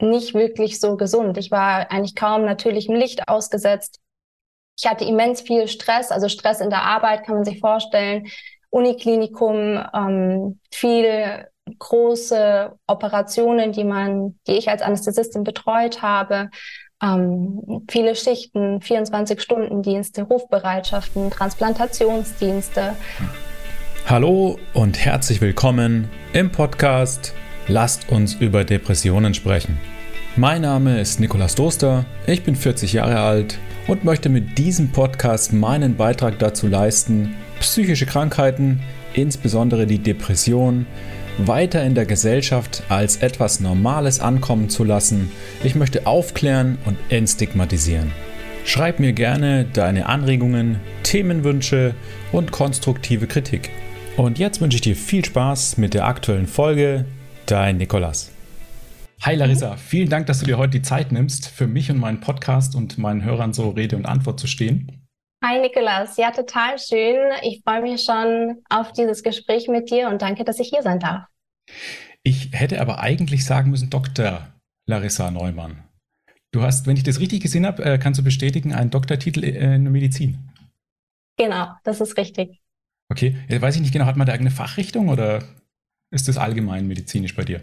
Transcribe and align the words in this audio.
nicht 0.00 0.34
wirklich 0.34 0.80
so 0.80 0.96
gesund. 0.96 1.38
Ich 1.38 1.50
war 1.50 1.90
eigentlich 1.90 2.14
kaum 2.14 2.44
natürlichem 2.44 2.94
Licht 2.94 3.28
ausgesetzt. 3.28 4.00
Ich 4.78 4.86
hatte 4.86 5.04
immens 5.04 5.40
viel 5.40 5.66
Stress, 5.66 6.12
also 6.12 6.28
Stress 6.28 6.60
in 6.60 6.70
der 6.70 6.82
Arbeit 6.82 7.24
kann 7.24 7.36
man 7.36 7.44
sich 7.44 7.58
vorstellen. 7.58 8.28
Uniklinikum, 8.70 9.82
ähm, 9.92 10.60
viel 10.70 11.46
große 11.78 12.72
Operationen, 12.86 13.72
die 13.72 13.84
man, 13.84 14.38
die 14.46 14.52
ich 14.52 14.68
als 14.68 14.82
Anästhesistin 14.82 15.42
betreut 15.42 16.00
habe, 16.00 16.50
ähm, 17.02 17.84
viele 17.90 18.14
Schichten, 18.14 18.80
24-Stunden-Dienste, 18.80 20.22
Rufbereitschaften, 20.22 21.30
Transplantationsdienste. 21.30 22.96
Hallo 24.06 24.58
und 24.74 24.98
herzlich 25.04 25.40
willkommen 25.40 26.08
im 26.32 26.50
Podcast 26.50 27.34
Lasst 27.70 28.08
uns 28.08 28.32
über 28.32 28.64
Depressionen 28.64 29.34
sprechen. 29.34 29.76
Mein 30.36 30.62
Name 30.62 30.98
ist 31.02 31.20
Nikolas 31.20 31.54
Doster, 31.54 32.06
ich 32.26 32.42
bin 32.42 32.56
40 32.56 32.94
Jahre 32.94 33.20
alt 33.20 33.58
und 33.86 34.04
möchte 34.04 34.30
mit 34.30 34.56
diesem 34.56 34.90
Podcast 34.90 35.52
meinen 35.52 35.94
Beitrag 35.94 36.38
dazu 36.38 36.66
leisten, 36.66 37.34
psychische 37.60 38.06
Krankheiten, 38.06 38.80
insbesondere 39.12 39.86
die 39.86 39.98
Depression, 39.98 40.86
weiter 41.36 41.84
in 41.84 41.94
der 41.94 42.06
Gesellschaft 42.06 42.84
als 42.88 43.18
etwas 43.18 43.60
Normales 43.60 44.18
ankommen 44.18 44.70
zu 44.70 44.82
lassen. 44.82 45.30
Ich 45.62 45.74
möchte 45.74 46.06
aufklären 46.06 46.78
und 46.86 46.96
entstigmatisieren. 47.10 48.12
Schreib 48.64 48.98
mir 48.98 49.12
gerne 49.12 49.66
deine 49.70 50.06
Anregungen, 50.06 50.80
Themenwünsche 51.02 51.94
und 52.32 52.50
konstruktive 52.50 53.26
Kritik. 53.26 53.68
Und 54.16 54.38
jetzt 54.38 54.62
wünsche 54.62 54.76
ich 54.76 54.82
dir 54.82 54.96
viel 54.96 55.24
Spaß 55.24 55.76
mit 55.76 55.92
der 55.92 56.06
aktuellen 56.06 56.46
Folge 56.46 57.04
Dein 57.48 57.78
Nikolas. 57.78 58.30
Hi 59.22 59.34
Larissa, 59.34 59.78
vielen 59.78 60.10
Dank, 60.10 60.26
dass 60.26 60.40
du 60.40 60.44
dir 60.44 60.58
heute 60.58 60.72
die 60.72 60.82
Zeit 60.82 61.12
nimmst, 61.12 61.48
für 61.48 61.66
mich 61.66 61.90
und 61.90 61.96
meinen 61.96 62.20
Podcast 62.20 62.74
und 62.74 62.98
meinen 62.98 63.24
Hörern 63.24 63.54
so 63.54 63.70
Rede 63.70 63.96
und 63.96 64.04
Antwort 64.04 64.38
zu 64.38 64.46
stehen. 64.46 65.08
Hi 65.42 65.58
Nikolas, 65.58 66.18
ja, 66.18 66.30
total 66.30 66.78
schön. 66.78 67.16
Ich 67.40 67.62
freue 67.64 67.80
mich 67.80 68.02
schon 68.02 68.62
auf 68.68 68.92
dieses 68.92 69.22
Gespräch 69.22 69.66
mit 69.66 69.90
dir 69.90 70.10
und 70.10 70.20
danke, 70.20 70.44
dass 70.44 70.60
ich 70.60 70.68
hier 70.68 70.82
sein 70.82 71.00
darf. 71.00 71.24
Ich 72.22 72.50
hätte 72.52 72.82
aber 72.82 73.00
eigentlich 73.00 73.46
sagen 73.46 73.70
müssen, 73.70 73.88
Dr. 73.88 74.46
Larissa 74.86 75.30
Neumann. 75.30 75.84
Du 76.52 76.60
hast, 76.60 76.86
wenn 76.86 76.98
ich 76.98 77.02
das 77.02 77.18
richtig 77.18 77.40
gesehen 77.40 77.64
habe, 77.64 77.82
äh, 77.82 77.96
kannst 77.96 78.20
du 78.20 78.24
bestätigen, 78.24 78.74
einen 78.74 78.90
Doktortitel 78.90 79.42
in 79.42 79.84
Medizin. 79.84 80.50
Genau, 81.38 81.68
das 81.82 82.02
ist 82.02 82.18
richtig. 82.18 82.60
Okay, 83.10 83.38
jetzt 83.48 83.62
weiß 83.62 83.76
ich 83.76 83.80
nicht 83.80 83.92
genau, 83.92 84.04
hat 84.04 84.18
man 84.18 84.26
da 84.26 84.34
irgendeine 84.34 84.54
Fachrichtung 84.54 85.08
oder 85.08 85.42
ist 86.10 86.28
das 86.28 86.38
allgemein 86.38 86.86
medizinisch 86.86 87.34
bei 87.34 87.44
dir? 87.44 87.60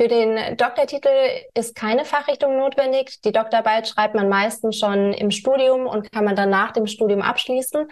Für 0.00 0.08
den 0.08 0.56
Doktortitel 0.56 1.08
ist 1.54 1.74
keine 1.74 2.06
Fachrichtung 2.06 2.56
notwendig. 2.56 3.20
Die 3.22 3.32
Doktorarbeit 3.32 3.86
schreibt 3.86 4.14
man 4.14 4.30
meistens 4.30 4.78
schon 4.78 5.12
im 5.12 5.30
Studium 5.30 5.86
und 5.86 6.10
kann 6.10 6.24
man 6.24 6.34
dann 6.34 6.48
nach 6.48 6.72
dem 6.72 6.86
Studium 6.86 7.20
abschließen. 7.20 7.86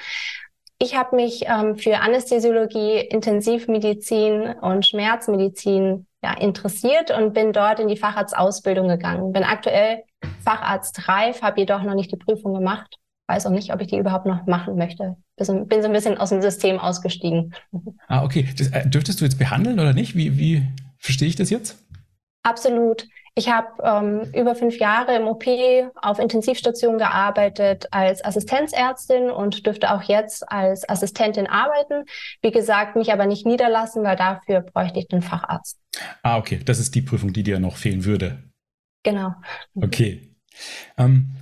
Ich 0.79 0.97
habe 0.97 1.17
mich 1.17 1.45
ähm, 1.47 1.77
für 1.77 1.99
Anästhesiologie, 1.99 3.01
Intensivmedizin 3.01 4.55
und 4.61 4.87
Schmerzmedizin 4.87 6.07
ja, 6.23 6.33
interessiert 6.39 7.11
und 7.11 7.35
bin 7.35 7.53
dort 7.53 7.79
in 7.79 7.89
die 7.89 7.97
Facharztausbildung 7.97 8.89
gegangen. 8.89 9.33
Bin 9.33 9.45
aktuell 9.45 10.05
Facharztreif, 10.43 11.43
habe 11.43 11.61
jedoch 11.61 11.83
noch 11.83 11.95
nicht 11.95 12.11
die 12.11 12.17
Prüfung 12.17 12.55
gemacht. 12.55 12.97
Weiß 13.29 13.47
auch 13.47 13.51
nicht, 13.51 13.73
ob 13.73 13.81
ich 13.81 13.87
die 13.87 13.99
überhaupt 13.99 14.27
noch 14.27 14.47
machen 14.47 14.77
möchte 14.77 15.17
bin 15.47 15.83
so 15.83 15.89
ein 15.89 15.93
bisschen 15.93 16.19
aus 16.19 16.31
dem 16.31 16.43
System 16.43 16.79
ausgestiegen. 16.79 17.55
Ah, 18.11 18.25
okay. 18.25 18.49
Das, 18.57 18.69
äh, 18.69 18.89
dürftest 18.89 19.21
du 19.21 19.27
jetzt 19.27 19.39
behandeln 19.39 19.79
oder 19.79 19.93
nicht? 19.93 20.17
Wie, 20.17 20.39
wie 20.39 20.67
verstehe 20.97 21.29
ich 21.29 21.37
das 21.37 21.51
jetzt? 21.51 21.77
Absolut. 22.43 23.07
Ich 23.35 23.51
habe 23.51 23.69
ähm, 23.83 24.33
über 24.35 24.55
fünf 24.55 24.79
Jahre 24.79 25.15
im 25.15 25.27
OP 25.27 25.45
auf 25.95 26.19
Intensivstation 26.19 26.97
gearbeitet 26.97 27.87
als 27.91 28.25
Assistenzärztin 28.25 29.31
und 29.31 29.67
dürfte 29.67 29.93
auch 29.93 30.03
jetzt 30.03 30.51
als 30.51 30.89
Assistentin 30.89 31.47
arbeiten. 31.47 32.05
Wie 32.41 32.51
gesagt, 32.51 32.97
mich 32.97 33.13
aber 33.13 33.27
nicht 33.27 33.45
niederlassen, 33.45 34.03
weil 34.05 34.17
dafür 34.17 34.63
bräuchte 34.63 35.01
ich 35.01 35.09
den 35.09 35.21
Facharzt. 35.21 35.79
Ah, 36.23 36.39
okay. 36.39 36.61
Das 36.65 36.79
ist 36.79 36.95
die 36.95 37.03
Prüfung, 37.03 37.35
die 37.35 37.43
dir 37.43 37.61
noch 37.61 37.77
fehlen 37.77 38.07
würde. 38.07 38.43
Genau. 39.03 39.35
Okay. 39.75 40.35
Ähm, 40.97 41.37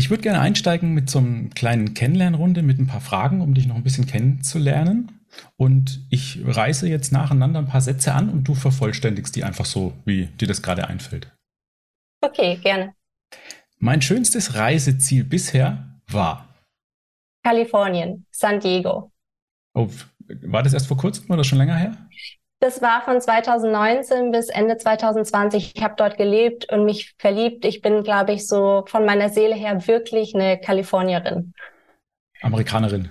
ich 0.00 0.08
würde 0.08 0.22
gerne 0.22 0.40
einsteigen 0.40 0.94
mit 0.94 1.10
so 1.10 1.18
einem 1.18 1.50
kleinen 1.50 1.92
Kennenlernrunde 1.92 2.62
mit 2.62 2.78
ein 2.78 2.86
paar 2.86 3.02
Fragen, 3.02 3.42
um 3.42 3.52
dich 3.52 3.66
noch 3.66 3.76
ein 3.76 3.82
bisschen 3.82 4.06
kennenzulernen. 4.06 5.12
Und 5.58 6.06
ich 6.08 6.40
reiße 6.42 6.88
jetzt 6.88 7.12
nacheinander 7.12 7.58
ein 7.58 7.66
paar 7.66 7.82
Sätze 7.82 8.14
an 8.14 8.30
und 8.30 8.44
du 8.44 8.54
vervollständigst 8.54 9.36
die 9.36 9.44
einfach 9.44 9.66
so, 9.66 9.92
wie 10.06 10.24
dir 10.26 10.48
das 10.48 10.62
gerade 10.62 10.88
einfällt. 10.88 11.30
Okay, 12.22 12.56
gerne. 12.56 12.94
Mein 13.78 14.00
schönstes 14.00 14.54
Reiseziel 14.54 15.22
bisher 15.22 16.00
war 16.08 16.48
Kalifornien, 17.44 18.24
San 18.30 18.58
Diego. 18.58 19.12
Oh, 19.74 19.90
war 20.42 20.62
das 20.62 20.72
erst 20.72 20.86
vor 20.86 20.96
kurzem 20.96 21.30
oder 21.30 21.44
schon 21.44 21.58
länger 21.58 21.76
her? 21.76 22.08
Das 22.62 22.82
war 22.82 23.00
von 23.00 23.18
2019 23.18 24.32
bis 24.32 24.50
Ende 24.50 24.76
2020. 24.76 25.72
Ich 25.74 25.82
habe 25.82 25.94
dort 25.96 26.18
gelebt 26.18 26.70
und 26.70 26.84
mich 26.84 27.14
verliebt. 27.18 27.64
Ich 27.64 27.80
bin, 27.80 28.02
glaube 28.02 28.32
ich, 28.32 28.46
so 28.46 28.84
von 28.86 29.06
meiner 29.06 29.30
Seele 29.30 29.54
her 29.54 29.86
wirklich 29.86 30.34
eine 30.34 30.60
Kalifornierin. 30.60 31.54
Amerikanerin. 32.42 33.08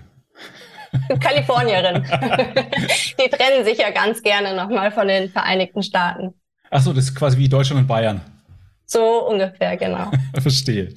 Kalifornierin. 1.19 2.03
Die 3.19 3.29
trennen 3.29 3.65
sich 3.65 3.79
ja 3.79 3.89
ganz 3.89 4.21
gerne 4.21 4.55
nochmal 4.55 4.91
von 4.91 5.07
den 5.07 5.29
Vereinigten 5.29 5.81
Staaten. 5.81 6.35
Ach 6.69 6.81
so, 6.81 6.93
das 6.93 7.05
ist 7.05 7.15
quasi 7.15 7.39
wie 7.39 7.49
Deutschland 7.49 7.81
und 7.81 7.87
Bayern. 7.87 8.21
So 8.85 9.27
ungefähr, 9.27 9.77
genau. 9.77 10.11
Verstehe. 10.39 10.93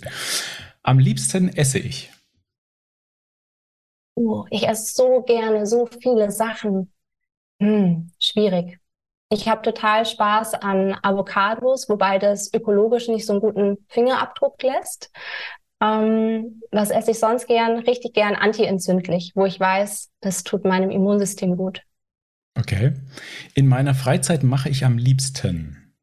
Am 0.82 0.98
liebsten 0.98 1.48
esse 1.56 1.78
ich. 1.78 2.10
Oh, 4.14 4.44
ich 4.50 4.68
esse 4.68 4.94
so 4.94 5.22
gerne 5.22 5.66
so 5.66 5.88
viele 6.02 6.30
Sachen. 6.30 6.92
Hm, 7.62 8.10
schwierig. 8.18 8.80
Ich 9.30 9.48
habe 9.48 9.62
total 9.62 10.04
Spaß 10.04 10.54
an 10.54 10.98
Avocados, 11.00 11.88
wobei 11.88 12.18
das 12.18 12.52
ökologisch 12.52 13.06
nicht 13.06 13.24
so 13.24 13.34
einen 13.34 13.40
guten 13.40 13.78
Fingerabdruck 13.88 14.60
lässt. 14.64 15.12
Ähm, 15.80 16.60
was 16.72 16.90
esse 16.90 17.12
ich 17.12 17.20
sonst 17.20 17.46
gern? 17.46 17.78
Richtig 17.78 18.14
gern 18.14 18.34
antientzündlich, 18.34 19.32
wo 19.36 19.46
ich 19.46 19.60
weiß, 19.60 20.10
das 20.20 20.42
tut 20.42 20.64
meinem 20.64 20.90
Immunsystem 20.90 21.56
gut. 21.56 21.82
Okay. 22.58 22.94
In 23.54 23.68
meiner 23.68 23.94
Freizeit 23.94 24.42
mache 24.42 24.68
ich 24.68 24.84
am 24.84 24.98
liebsten 24.98 25.94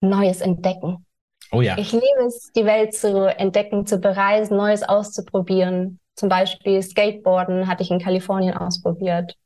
Neues 0.00 0.40
entdecken. 0.40 1.04
Oh 1.52 1.60
ja. 1.60 1.76
Ich 1.76 1.92
liebe 1.92 2.26
es, 2.26 2.50
die 2.56 2.64
Welt 2.64 2.94
zu 2.94 3.26
entdecken, 3.26 3.86
zu 3.86 3.98
bereisen, 3.98 4.56
Neues 4.56 4.82
auszuprobieren. 4.82 6.00
Zum 6.14 6.30
Beispiel 6.30 6.82
Skateboarden 6.82 7.66
hatte 7.66 7.82
ich 7.82 7.90
in 7.90 8.00
Kalifornien 8.00 8.56
ausprobiert 8.56 9.36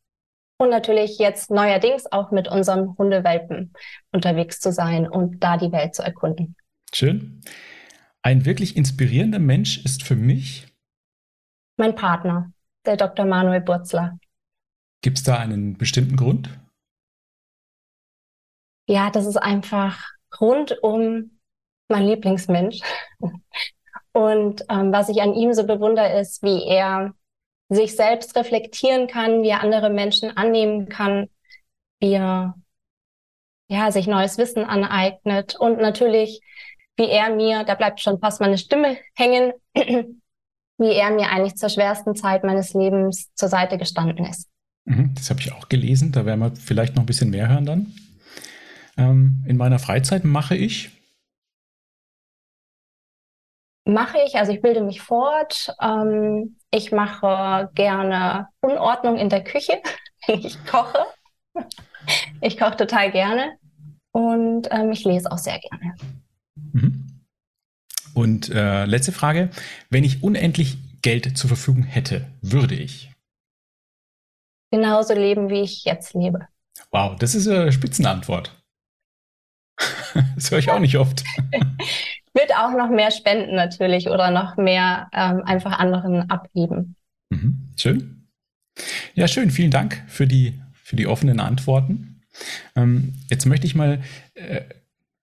und 0.61 0.69
natürlich 0.69 1.19
jetzt 1.19 1.51
neuerdings 1.51 2.05
auch 2.13 2.33
mit 2.33 2.47
unserem 2.47 2.95
Hundewelpen 2.99 3.73
unterwegs 4.13 4.61
zu 4.61 4.73
sein 4.73 5.09
und 5.09 5.43
da 5.43 5.57
die 5.57 5.73
Welt 5.73 5.95
zu 5.95 6.03
erkunden. 6.03 6.55
Schön. 6.93 7.41
Ein 8.23 8.45
wirklich 8.45 8.77
inspirierender 8.77 9.39
Mensch 9.39 9.83
ist 9.87 10.03
für 10.03 10.17
mich 10.17 10.67
mein 11.79 11.95
Partner, 11.95 12.53
der 12.85 12.99
Dr. 12.99 13.25
Manuel 13.25 13.63
Burzler. 13.63 14.19
Gibt 15.03 15.17
es 15.17 15.25
da 15.25 15.39
einen 15.39 15.79
bestimmten 15.79 16.17
Grund? 16.17 16.51
Ja, 18.87 19.09
das 19.09 19.25
ist 19.25 19.39
einfach 19.39 20.11
rundum 20.39 21.39
mein 21.89 22.07
Lieblingsmensch. 22.07 22.81
Und 24.13 24.67
ähm, 24.69 24.93
was 24.93 25.09
ich 25.09 25.23
an 25.23 25.33
ihm 25.33 25.55
so 25.55 25.65
bewundere, 25.65 26.21
ist, 26.21 26.43
wie 26.43 26.65
er 26.65 27.15
sich 27.71 27.95
selbst 27.95 28.37
reflektieren 28.37 29.07
kann, 29.07 29.43
wie 29.43 29.49
er 29.49 29.63
andere 29.63 29.91
Menschen 29.91 30.37
annehmen 30.37 30.89
kann, 30.89 31.29
wie 32.01 32.13
er 32.13 32.55
ja, 33.69 33.93
sich 33.93 34.09
neues 34.09 34.37
Wissen 34.37 34.65
aneignet 34.65 35.55
und 35.55 35.79
natürlich, 35.81 36.41
wie 36.97 37.09
er 37.09 37.35
mir, 37.35 37.63
da 37.65 37.77
bleibt 37.77 38.01
schon 38.01 38.19
fast 38.19 38.41
meine 38.41 38.59
Stimme 38.59 38.99
hängen, 39.15 39.53
wie 39.75 40.93
er 40.93 41.11
mir 41.13 41.31
eigentlich 41.31 41.55
zur 41.55 41.69
schwersten 41.69 42.17
Zeit 42.17 42.43
meines 42.43 42.75
Lebens 42.75 43.33
zur 43.35 43.49
Seite 43.49 43.79
gestanden 43.79 44.25
ist. 44.25 44.49
Mhm, 44.87 45.15
das 45.15 45.31
habe 45.31 45.41
ich 45.41 45.53
auch 45.53 45.69
gelesen, 45.69 46.11
da 46.11 46.27
werden 46.27 46.41
wir 46.41 46.57
vielleicht 46.57 46.97
noch 46.97 47.05
ein 47.05 47.07
bisschen 47.07 47.31
mehr 47.31 47.49
hören 47.49 47.65
dann. 47.65 47.95
Ähm, 48.97 49.45
in 49.47 49.57
meiner 49.57 49.79
Freizeit 49.79 50.25
mache 50.25 50.57
ich 50.57 50.91
mache 53.91 54.19
ich. 54.25 54.37
Also 54.37 54.53
ich 54.53 54.63
bilde 54.63 54.83
mich 54.83 55.01
fort. 55.01 55.75
Ähm, 55.81 56.57
ich 56.71 56.93
mache 56.93 57.71
gerne 57.75 58.49
Unordnung 58.61 59.17
in 59.17 59.29
der 59.29 59.45
Küche. 59.45 59.81
ich 60.27 60.65
koche. 60.65 61.05
Ich 62.41 62.59
koche 62.59 62.77
total 62.77 63.11
gerne. 63.11 63.57
Und 64.13 64.69
ähm, 64.71 64.91
ich 64.93 65.05
lese 65.05 65.31
auch 65.31 65.39
sehr 65.39 65.59
gerne. 65.59 65.95
Mhm. 66.73 67.23
Und 68.15 68.51
äh, 68.51 68.85
letzte 68.85 69.13
Frage. 69.13 69.51
Wenn 69.89 70.05
ich 70.05 70.23
unendlich 70.23 70.79
Geld 71.03 71.37
zur 71.37 71.49
Verfügung 71.49 71.85
hätte, 71.85 72.27
würde 72.43 72.75
ich? 72.75 73.11
Genauso 74.71 75.15
leben, 75.15 75.49
wie 75.49 75.63
ich 75.63 75.85
jetzt 75.85 76.15
lebe. 76.15 76.47
Wow, 76.91 77.17
das 77.19 77.35
ist 77.35 77.49
eine 77.49 77.73
Spitzenantwort. 77.73 78.57
Das 80.35 80.51
höre 80.51 80.59
ich 80.59 80.71
auch 80.71 80.81
nicht 80.81 80.99
oft. 80.99 81.23
Wird 82.35 82.55
auch 82.57 82.73
noch 82.73 82.91
mehr 82.91 83.11
spenden 83.11 83.57
natürlich 83.57 84.09
oder 84.09 84.31
noch 84.31 84.57
mehr 84.57 85.09
ähm, 85.13 85.43
einfach 85.45 85.79
anderen 85.79 86.31
abgeben. 86.31 86.97
Mhm. 87.31 87.71
Schön. 87.77 88.29
Ja, 89.15 89.27
schön. 89.27 89.51
Vielen 89.51 89.71
Dank 89.71 90.03
für 90.07 90.27
die, 90.27 90.61
für 90.73 90.97
die 90.97 91.07
offenen 91.07 91.41
Antworten. 91.41 92.23
Ähm, 92.77 93.15
jetzt 93.29 93.47
möchte 93.47 93.67
ich 93.67 93.75
mal 93.75 94.01
äh, 94.35 94.63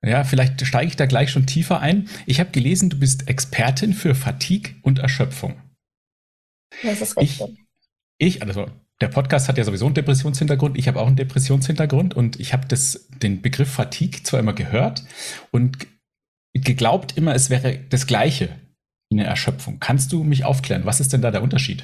ja, 0.04 0.24
vielleicht 0.24 0.66
steige 0.66 0.88
ich 0.88 0.96
da 0.96 1.06
gleich 1.06 1.32
schon 1.32 1.46
tiefer 1.46 1.80
ein. 1.80 2.08
Ich 2.26 2.40
habe 2.40 2.52
gelesen, 2.52 2.90
du 2.90 3.00
bist 3.00 3.28
Expertin 3.28 3.94
für 3.94 4.16
Fatigue 4.16 4.76
und 4.84 5.00
Erschöpfung. 5.00 5.62
Das 6.84 7.02
ist 7.02 7.18
richtig. 7.18 7.66
Ich, 8.18 8.36
ich 8.36 8.42
also 8.44 8.68
der 9.02 9.08
Podcast 9.10 9.48
hat 9.48 9.58
ja 9.58 9.64
sowieso 9.64 9.86
einen 9.86 9.96
Depressionshintergrund. 9.96 10.78
Ich 10.78 10.88
habe 10.88 11.00
auch 11.00 11.08
einen 11.08 11.16
Depressionshintergrund 11.16 12.16
und 12.16 12.40
ich 12.40 12.54
habe 12.54 12.68
den 12.68 13.42
Begriff 13.42 13.72
Fatigue 13.72 14.24
zwar 14.24 14.40
immer 14.40 14.54
gehört 14.54 15.04
und 15.52 15.88
geglaubt 16.54 17.18
immer, 17.18 17.36
es 17.36 17.50
wäre 17.50 17.78
das 17.90 18.08
Gleiche 18.08 18.50
wie 19.10 19.20
eine 19.20 19.28
Erschöpfung. 19.28 19.80
Kannst 19.80 20.12
du 20.12 20.24
mich 20.24 20.46
aufklären? 20.46 20.86
Was 20.86 21.00
ist 21.00 21.14
denn 21.14 21.22
da 21.22 21.32
der 21.32 21.44
Unterschied? 21.44 21.84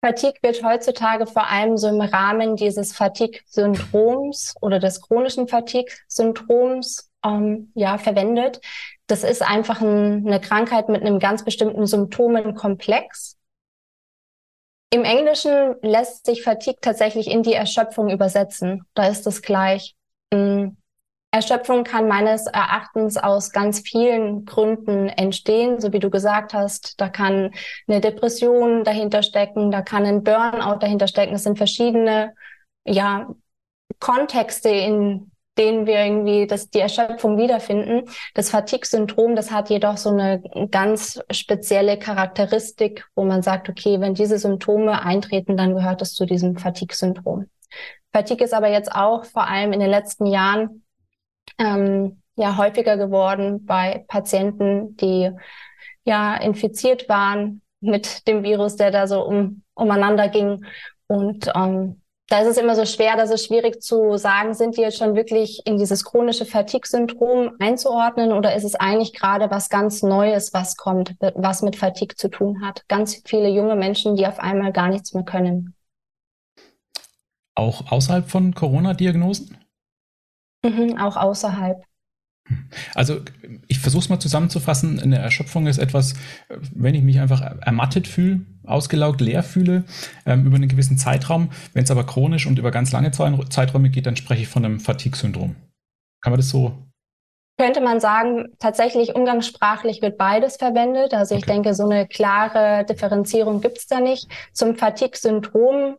Fatigue 0.00 0.38
wird 0.42 0.62
heutzutage 0.62 1.26
vor 1.26 1.48
allem 1.48 1.76
so 1.76 1.88
im 1.88 2.00
Rahmen 2.00 2.54
dieses 2.54 2.92
Fatigue-Syndroms 2.92 4.54
oder 4.60 4.78
des 4.78 5.00
chronischen 5.00 5.48
Fatigue-Syndroms 5.48 7.10
ähm, 7.24 7.72
ja, 7.74 7.98
verwendet. 7.98 8.60
Das 9.08 9.24
ist 9.24 9.42
einfach 9.42 9.80
ein, 9.80 10.24
eine 10.26 10.40
Krankheit 10.40 10.88
mit 10.88 11.02
einem 11.02 11.18
ganz 11.18 11.44
bestimmten 11.44 11.86
Symptomenkomplex. 11.86 13.38
Im 14.90 15.04
Englischen 15.04 15.74
lässt 15.82 16.26
sich 16.26 16.42
Fatigue 16.42 16.80
tatsächlich 16.80 17.28
in 17.28 17.42
die 17.42 17.52
Erschöpfung 17.54 18.08
übersetzen. 18.08 18.84
Da 18.94 19.08
ist 19.08 19.26
es 19.26 19.42
gleich. 19.42 19.96
Mm, 20.32 20.68
Erschöpfung 21.30 21.84
kann 21.84 22.08
meines 22.08 22.46
Erachtens 22.46 23.18
aus 23.18 23.52
ganz 23.52 23.80
vielen 23.80 24.46
Gründen 24.46 25.08
entstehen, 25.10 25.78
so 25.78 25.92
wie 25.92 25.98
du 25.98 26.08
gesagt 26.08 26.54
hast. 26.54 26.98
Da 27.00 27.10
kann 27.10 27.50
eine 27.86 28.00
Depression 28.00 28.82
dahinter 28.82 29.22
stecken, 29.22 29.70
da 29.70 29.82
kann 29.82 30.06
ein 30.06 30.24
Burnout 30.24 30.78
dahinter 30.78 31.06
stecken. 31.06 31.34
Es 31.34 31.42
sind 31.42 31.58
verschiedene, 31.58 32.34
ja, 32.86 33.28
Kontexte, 34.00 34.70
in 34.70 35.30
denen 35.58 35.86
wir 35.86 35.98
irgendwie 35.98 36.46
das, 36.46 36.70
die 36.70 36.78
Erschöpfung 36.78 37.36
wiederfinden. 37.36 38.08
Das 38.32 38.48
Fatigue-Syndrom, 38.50 39.36
das 39.36 39.50
hat 39.50 39.68
jedoch 39.68 39.96
so 39.98 40.10
eine 40.10 40.42
ganz 40.70 41.20
spezielle 41.30 41.98
Charakteristik, 41.98 43.06
wo 43.14 43.24
man 43.24 43.42
sagt, 43.42 43.68
okay, 43.68 44.00
wenn 44.00 44.14
diese 44.14 44.38
Symptome 44.38 45.02
eintreten, 45.02 45.56
dann 45.56 45.74
gehört 45.74 46.00
es 46.00 46.14
zu 46.14 46.24
diesem 46.24 46.56
Fatigue-Syndrom. 46.56 47.50
Fatigue 48.12 48.44
ist 48.44 48.54
aber 48.54 48.70
jetzt 48.70 48.92
auch 48.92 49.24
vor 49.26 49.46
allem 49.46 49.72
in 49.72 49.80
den 49.80 49.90
letzten 49.90 50.24
Jahren 50.24 50.84
ähm, 51.58 52.22
ja 52.36 52.56
häufiger 52.56 52.96
geworden 52.96 53.64
bei 53.66 54.04
Patienten, 54.08 54.96
die 54.96 55.30
ja 56.04 56.36
infiziert 56.36 57.08
waren 57.08 57.62
mit 57.80 58.26
dem 58.26 58.42
Virus, 58.42 58.76
der 58.76 58.90
da 58.90 59.06
so 59.06 59.22
um, 59.24 59.62
umeinander 59.74 60.28
ging. 60.28 60.64
Und 61.06 61.50
ähm, 61.54 62.00
da 62.28 62.40
ist 62.40 62.48
es 62.48 62.56
immer 62.58 62.74
so 62.74 62.84
schwer, 62.84 63.16
dass 63.16 63.30
es 63.30 63.44
schwierig 63.44 63.82
zu 63.82 64.18
sagen, 64.18 64.52
sind 64.52 64.76
die 64.76 64.82
jetzt 64.82 64.98
schon 64.98 65.14
wirklich 65.14 65.62
in 65.64 65.78
dieses 65.78 66.04
chronische 66.04 66.44
Fatigue-Syndrom 66.44 67.52
einzuordnen 67.58 68.32
oder 68.32 68.54
ist 68.54 68.64
es 68.64 68.74
eigentlich 68.74 69.14
gerade 69.14 69.50
was 69.50 69.70
ganz 69.70 70.02
Neues, 70.02 70.52
was 70.52 70.76
kommt, 70.76 71.14
was 71.34 71.62
mit 71.62 71.76
Fatigue 71.76 72.16
zu 72.16 72.28
tun 72.28 72.62
hat? 72.62 72.84
Ganz 72.88 73.22
viele 73.24 73.48
junge 73.48 73.76
Menschen, 73.76 74.14
die 74.14 74.26
auf 74.26 74.38
einmal 74.38 74.72
gar 74.72 74.88
nichts 74.88 75.14
mehr 75.14 75.24
können. 75.24 75.74
Auch 77.54 77.90
außerhalb 77.90 78.28
von 78.28 78.54
Corona-Diagnosen? 78.54 79.56
Mhm, 80.64 80.98
auch 80.98 81.16
außerhalb. 81.16 81.82
Also 82.94 83.20
ich 83.66 83.78
versuche 83.78 84.02
es 84.02 84.08
mal 84.08 84.20
zusammenzufassen. 84.20 85.00
Eine 85.00 85.18
Erschöpfung 85.18 85.66
ist 85.66 85.78
etwas, 85.78 86.14
wenn 86.74 86.94
ich 86.94 87.02
mich 87.02 87.20
einfach 87.20 87.42
ermattet 87.42 88.08
fühle, 88.08 88.40
ausgelaugt, 88.64 89.20
leer 89.20 89.42
fühle, 89.42 89.84
ähm, 90.26 90.46
über 90.46 90.56
einen 90.56 90.68
gewissen 90.68 90.98
Zeitraum. 90.98 91.50
Wenn 91.74 91.84
es 91.84 91.90
aber 91.90 92.04
chronisch 92.04 92.46
und 92.46 92.58
über 92.58 92.70
ganz 92.70 92.92
lange 92.92 93.10
Zeiträume 93.10 93.90
geht, 93.90 94.06
dann 94.06 94.16
spreche 94.16 94.42
ich 94.42 94.48
von 94.48 94.64
einem 94.64 94.80
Fatigue-Syndrom. 94.80 95.56
Kann 96.22 96.32
man 96.32 96.38
das 96.38 96.48
so? 96.48 96.72
Könnte 97.58 97.80
man 97.80 97.98
sagen, 97.98 98.46
tatsächlich 98.60 99.16
umgangssprachlich 99.16 100.00
wird 100.00 100.16
beides 100.16 100.56
verwendet. 100.56 101.12
Also 101.12 101.34
okay. 101.34 101.40
ich 101.40 101.46
denke, 101.52 101.74
so 101.74 101.84
eine 101.84 102.06
klare 102.06 102.84
Differenzierung 102.84 103.60
gibt 103.60 103.78
es 103.78 103.86
da 103.86 104.00
nicht. 104.00 104.28
Zum 104.52 104.76
Fatigue-Syndrom 104.76 105.96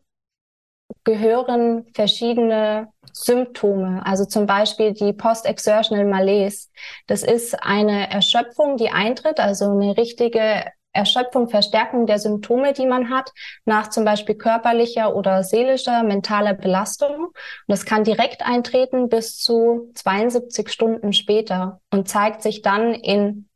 gehören 1.10 1.88
verschiedene 1.96 2.90
Symptome, 3.14 4.06
also 4.06 4.26
zum 4.26 4.46
Beispiel 4.46 4.94
die 4.94 5.12
Post-Exertional 5.12 6.06
Malaise. 6.06 6.68
Das 7.08 7.24
ist 7.24 7.56
eine 7.64 8.12
Erschöpfung, 8.12 8.78
die 8.78 8.92
eintritt, 8.92 9.40
also 9.40 9.72
eine 9.72 9.98
richtige 9.98 10.66
Erschöpfung, 10.92 11.50
Verstärkung 11.50 12.06
der 12.06 12.20
Symptome, 12.20 12.74
die 12.74 12.86
man 12.86 13.10
hat, 13.10 13.32
nach 13.66 13.90
zum 13.90 14.06
Beispiel 14.06 14.36
körperlicher 14.36 15.16
oder 15.16 15.44
seelischer, 15.44 16.04
mentaler 16.04 16.54
Belastung. 16.54 17.26
Und 17.26 17.34
das 17.68 17.86
kann 17.86 18.04
direkt 18.04 18.46
eintreten 18.46 19.10
bis 19.10 19.40
zu 19.40 19.92
72 19.96 20.70
Stunden 20.70 21.14
später 21.14 21.82
und 21.90 22.08
zeigt 22.08 22.44
sich 22.44 22.62
dann 22.62 22.94
in 22.94 23.50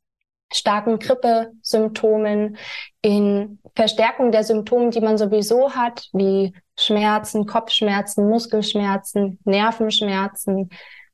starken 0.52 0.98
Grippesymptomen, 0.98 2.58
in 3.02 3.60
Verstärkung 3.76 4.32
der 4.32 4.44
Symptome, 4.44 4.90
die 4.90 5.02
man 5.02 5.18
sowieso 5.18 5.76
hat, 5.76 6.10
wie 6.14 6.54
Schmerzen, 6.78 7.46
Kopfschmerzen, 7.46 8.30
Muskelschmerzen, 8.30 9.40
Nervenschmerzen, 9.44 10.70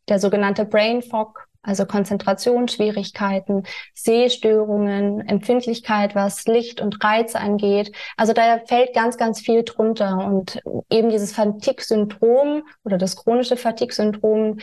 der 0.08 0.20
sogenannte 0.20 0.66
Brain 0.66 1.02
Fog, 1.02 1.48
also 1.62 1.86
Konzentrationsschwierigkeiten, 1.86 3.64
Sehstörungen, 3.94 5.28
Empfindlichkeit, 5.28 6.16
was 6.16 6.46
Licht 6.46 6.80
und 6.82 7.04
Reiz 7.04 7.36
angeht. 7.36 7.92
Also 8.16 8.34
da 8.34 8.60
fällt 8.66 8.94
ganz, 8.94 9.18
ganz 9.18 9.42
viel 9.42 9.64
drunter. 9.64 10.18
Und 10.26 10.62
eben 10.90 11.10
dieses 11.10 11.34
Fatigue-Syndrom 11.34 12.64
oder 12.84 12.98
das 12.98 13.18
chronische 13.18 13.58
Fatigue-Syndrom, 13.58 14.60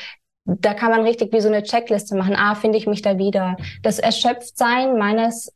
da 0.46 0.74
kann 0.74 0.90
man 0.90 1.02
richtig 1.02 1.32
wie 1.32 1.40
so 1.40 1.48
eine 1.48 1.62
Checkliste 1.64 2.16
machen. 2.16 2.34
Ah, 2.36 2.54
finde 2.54 2.78
ich 2.78 2.86
mich 2.86 3.02
da 3.02 3.18
wieder. 3.18 3.56
Das 3.82 3.98
Erschöpftsein 3.98 4.96
meines 4.96 5.52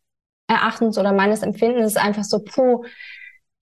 Erachtens 0.47 0.99
oder 0.99 1.13
meines 1.13 1.43
Empfindens 1.43 1.93
ist 1.93 2.05
einfach 2.05 2.25
so, 2.25 2.41
puh, 2.41 2.85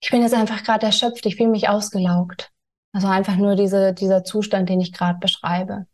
ich 0.01 0.09
bin 0.09 0.21
jetzt 0.21 0.33
einfach 0.33 0.63
gerade 0.63 0.85
erschöpft, 0.85 1.25
ich 1.25 1.35
fühle 1.35 1.49
mich 1.49 1.69
ausgelaugt. 1.69 2.51
Also 2.91 3.07
einfach 3.07 3.35
nur 3.35 3.55
diese, 3.55 3.93
dieser 3.93 4.23
Zustand, 4.23 4.69
den 4.69 4.81
ich 4.81 4.93
gerade 4.93 5.19
beschreibe. 5.19 5.85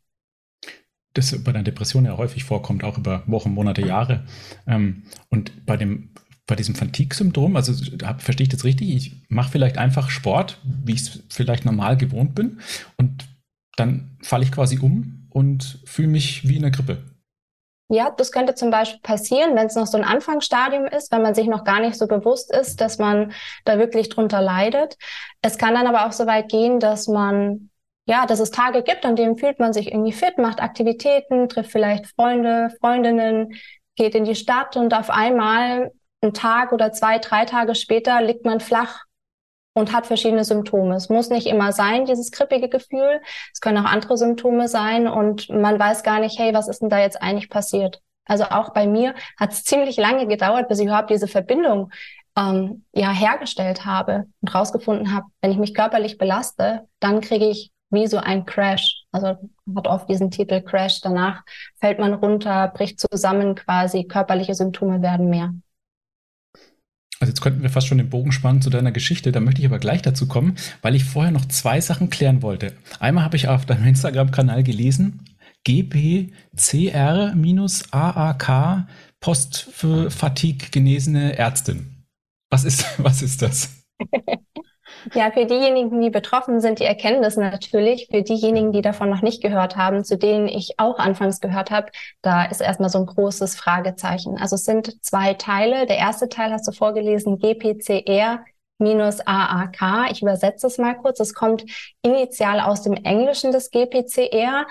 Das 1.13 1.44
bei 1.44 1.52
der 1.52 1.63
Depression 1.63 2.06
ja 2.06 2.18
häufig 2.18 2.44
vorkommt, 2.44 2.84
auch 2.84 2.97
über 2.97 3.24
Wochen, 3.28 3.54
Monate, 3.54 3.81
Jahre. 3.81 4.26
Ähm, 4.68 5.04
und 5.30 5.66
bei 5.66 5.78
dem 5.78 6.12
bei 6.47 6.56
diesem 6.56 6.76
Fatigue-Syndrom, 6.76 7.56
also 7.56 7.74
verstehe 8.19 8.44
ich 8.44 8.50
das 8.50 8.64
richtig, 8.64 8.90
ich 8.94 9.16
mache 9.30 9.52
vielleicht 9.52 9.78
einfach 9.78 10.09
Sport, 10.09 10.59
wie 10.64 10.94
ich 10.94 11.02
es 11.02 11.24
vielleicht 11.30 11.66
normal 11.66 11.97
gewohnt 11.97 12.35
bin, 12.35 12.59
und 12.97 13.28
dann 13.78 14.18
falle 14.21 14.44
ich 14.44 14.52
quasi 14.52 14.78
um 14.80 15.28
und 15.30 15.80
fühle 15.85 16.07
mich 16.07 16.47
wie 16.47 16.56
in 16.56 16.62
der 16.62 16.71
Grippe. 16.71 17.04
Ja, 17.87 18.09
das 18.09 18.31
könnte 18.31 18.56
zum 18.56 18.71
Beispiel 18.71 18.99
passieren, 19.01 19.56
wenn 19.56 19.68
es 19.68 19.75
noch 19.75 19.85
so 19.85 19.97
ein 19.97 20.04
Anfangsstadium 20.04 20.87
ist, 20.87 21.11
wenn 21.11 21.21
man 21.21 21.35
sich 21.35 21.47
noch 21.47 21.63
gar 21.63 21.80
nicht 21.80 21.95
so 21.95 22.07
bewusst 22.07 22.51
ist, 22.54 22.81
dass 22.81 22.97
man 22.97 23.31
da 23.63 23.77
wirklich 23.77 24.09
drunter 24.09 24.42
leidet. 24.42 24.97
Es 25.44 25.59
kann 25.59 25.75
dann 25.75 25.85
aber 25.85 26.07
auch 26.07 26.11
so 26.11 26.25
weit 26.25 26.49
gehen, 26.49 26.80
dass 26.80 27.07
man, 27.07 27.69
ja, 28.07 28.25
dass 28.25 28.39
es 28.39 28.49
Tage 28.49 28.81
gibt, 28.81 29.06
an 29.06 29.15
denen 29.15 29.37
fühlt 29.37 29.59
man 29.59 29.71
sich 29.71 29.92
irgendwie 29.92 30.13
fit, 30.13 30.39
macht 30.39 30.61
Aktivitäten, 30.61 31.47
trifft 31.47 31.71
vielleicht 31.71 32.07
Freunde, 32.07 32.71
Freundinnen, 32.80 33.54
geht 33.95 34.15
in 34.15 34.25
die 34.25 34.35
Stadt 34.35 34.77
und 34.77 34.95
auf 34.95 35.11
einmal 35.11 35.92
einen 36.21 36.33
Tag 36.33 36.71
oder 36.71 36.92
zwei, 36.92 37.19
drei 37.19 37.45
Tage 37.45 37.75
später 37.75 38.19
liegt 38.21 38.45
man 38.45 38.61
flach 38.61 39.04
und 39.75 39.94
hat 39.94 40.07
verschiedene 40.07 40.44
Symptome. 40.44 40.95
Es 40.95 41.09
muss 41.09 41.29
nicht 41.29 41.47
immer 41.47 41.71
sein, 41.71 42.05
dieses 42.05 42.31
krippige 42.31 42.69
Gefühl. 42.69 43.21
Es 43.53 43.59
können 43.59 43.77
auch 43.77 43.91
andere 43.91 44.17
Symptome 44.17 44.67
sein 44.67 45.07
und 45.07 45.49
man 45.49 45.77
weiß 45.77 46.01
gar 46.01 46.19
nicht, 46.19 46.39
hey, 46.39 46.53
was 46.53 46.67
ist 46.67 46.81
denn 46.81 46.89
da 46.89 46.99
jetzt 46.99 47.21
eigentlich 47.21 47.49
passiert? 47.49 48.01
Also 48.25 48.45
auch 48.45 48.73
bei 48.73 48.87
mir 48.87 49.13
hat 49.37 49.51
es 49.51 49.63
ziemlich 49.63 49.97
lange 49.97 50.27
gedauert, 50.27 50.69
bis 50.69 50.79
ich 50.79 50.85
überhaupt 50.85 51.11
diese 51.11 51.27
Verbindung 51.27 51.91
ähm, 52.37 52.85
ja 52.94 53.11
hergestellt 53.11 53.85
habe 53.85 54.25
und 54.41 54.55
rausgefunden 54.55 55.13
habe, 55.13 55.27
wenn 55.41 55.51
ich 55.51 55.57
mich 55.57 55.73
körperlich 55.73 56.17
belaste, 56.17 56.87
dann 56.99 57.21
kriege 57.21 57.45
ich 57.45 57.71
wie 57.91 58.07
so 58.07 58.17
ein 58.17 58.45
Crash. 58.45 59.03
Also 59.11 59.37
hat 59.75 59.87
oft 59.87 60.09
diesen 60.09 60.31
Titel 60.31 60.61
Crash. 60.61 61.01
Danach 61.01 61.44
fällt 61.79 61.99
man 61.99 62.13
runter, 62.13 62.69
bricht 62.69 62.99
zusammen 62.99 63.55
quasi, 63.55 64.05
körperliche 64.05 64.55
Symptome 64.55 65.01
werden 65.01 65.29
mehr. 65.29 65.53
Also 67.25 67.31
jetzt 67.31 67.41
könnten 67.41 67.63
wir 67.63 67.71
fast 67.71 67.87
schon 67.87 67.97
den 67.97 68.11
Bogen 68.11 68.31
spannen 68.31 68.61
zu 68.61 68.69
deiner 68.69 68.91
Geschichte, 68.91 69.31
da 69.31 69.39
möchte 69.39 69.59
ich 69.59 69.65
aber 69.65 69.79
gleich 69.79 70.03
dazu 70.03 70.27
kommen, 70.27 70.57
weil 70.83 70.94
ich 70.94 71.05
vorher 71.05 71.31
noch 71.31 71.45
zwei 71.45 71.81
Sachen 71.81 72.11
klären 72.11 72.44
wollte. 72.44 72.73
Einmal 72.99 73.23
habe 73.23 73.35
ich 73.35 73.47
auf 73.47 73.65
deinem 73.65 73.87
Instagram-Kanal 73.87 74.61
gelesen, 74.61 75.25
GPCR-AAK 75.63 76.35
Post 79.19 79.69
für 79.71 80.11
Fatigue 80.11 80.67
genesene 80.69 81.35
Ärztin. 81.35 82.05
Was 82.51 82.63
ist, 82.63 82.85
was 82.99 83.23
ist 83.23 83.41
das? 83.41 83.87
Ja, 85.14 85.31
für 85.31 85.45
diejenigen, 85.45 86.02
die 86.02 86.09
betroffen 86.09 86.62
sind, 86.62 86.80
die 86.80 86.85
erkennen 86.85 87.21
das 87.21 87.38
natürlich. 87.38 88.07
Für 88.09 88.24
diejenigen, 88.24 88.71
die 88.71 88.81
davon 88.81 89.09
noch 89.09 89.21
nicht 89.21 89.42
gehört 89.42 89.76
haben, 89.76 90.04
zu 90.04 90.18
denen 90.18 90.47
ich 90.47 90.80
auch 90.80 90.97
anfangs 90.97 91.40
gehört 91.42 91.71
habe, 91.71 91.92
da 92.21 92.45
ist 92.45 92.62
erstmal 92.62 92.90
so 92.90 93.00
ein 93.00 93.06
großes 93.06 93.56
Fragezeichen. 93.56 94.38
Also 94.38 94.56
es 94.56 94.66
sind 94.66 95.04
zwei 95.04 95.33
Teile. 95.33 95.85
Der 95.85 95.97
erste 95.97 96.30
Teil 96.30 96.52
hast 96.52 96.68
du 96.68 96.71
vorgelesen, 96.71 97.38
GPCR 97.38 98.44
minus 98.78 99.19
AAK. 99.26 100.12
Ich 100.12 100.21
übersetze 100.21 100.68
es 100.68 100.78
mal 100.78 100.95
kurz. 100.95 101.19
Es 101.19 101.33
kommt 101.33 101.66
initial 102.02 102.59
aus 102.59 102.81
dem 102.81 102.94
Englischen 102.94 103.52
des 103.52 103.71
GPCR. 103.71 104.66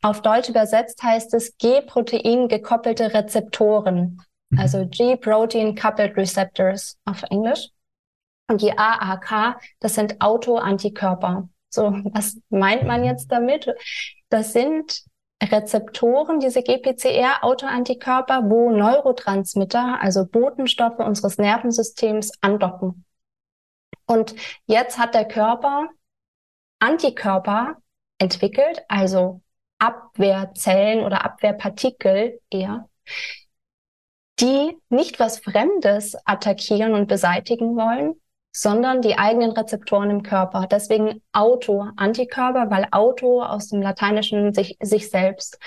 Auf 0.00 0.22
Deutsch 0.22 0.48
übersetzt 0.48 1.02
heißt 1.02 1.34
es 1.34 1.56
G-Protein 1.58 2.48
gekoppelte 2.48 3.14
Rezeptoren. 3.14 4.20
Mhm. 4.50 4.58
Also 4.58 4.86
G-Protein 4.86 5.74
Coupled 5.74 6.16
Receptors 6.16 6.98
auf 7.04 7.22
Englisch. 7.30 7.68
Und 8.52 8.60
die 8.60 8.76
AAK, 8.76 9.58
das 9.80 9.94
sind 9.94 10.20
Autoantikörper. 10.20 11.48
So, 11.70 11.84
was 12.12 12.36
meint 12.50 12.84
man 12.84 13.02
jetzt 13.02 13.32
damit? 13.32 13.74
Das 14.28 14.52
sind 14.52 15.04
Rezeptoren, 15.42 16.38
diese 16.38 16.62
GPCR-Autoantikörper, 16.62 18.50
wo 18.50 18.70
Neurotransmitter, 18.70 19.98
also 20.02 20.26
Botenstoffe 20.26 20.98
unseres 20.98 21.38
Nervensystems 21.38 22.32
andocken. 22.42 23.06
Und 24.04 24.34
jetzt 24.66 24.98
hat 24.98 25.14
der 25.14 25.24
Körper 25.24 25.88
Antikörper 26.78 27.78
entwickelt, 28.18 28.82
also 28.88 29.40
Abwehrzellen 29.78 31.06
oder 31.06 31.24
Abwehrpartikel 31.24 32.38
eher, 32.50 32.86
die 34.40 34.76
nicht 34.90 35.18
was 35.18 35.38
Fremdes 35.38 36.16
attackieren 36.26 36.92
und 36.92 37.06
beseitigen 37.08 37.76
wollen, 37.76 38.20
sondern 38.52 39.00
die 39.00 39.18
eigenen 39.18 39.52
Rezeptoren 39.52 40.10
im 40.10 40.22
Körper. 40.22 40.66
Deswegen 40.70 41.22
Auto, 41.32 41.88
Antikörper, 41.96 42.70
weil 42.70 42.86
Auto 42.90 43.42
aus 43.42 43.68
dem 43.68 43.80
Lateinischen 43.80 44.52
sich, 44.52 44.76
sich 44.80 45.10
selbst. 45.10 45.58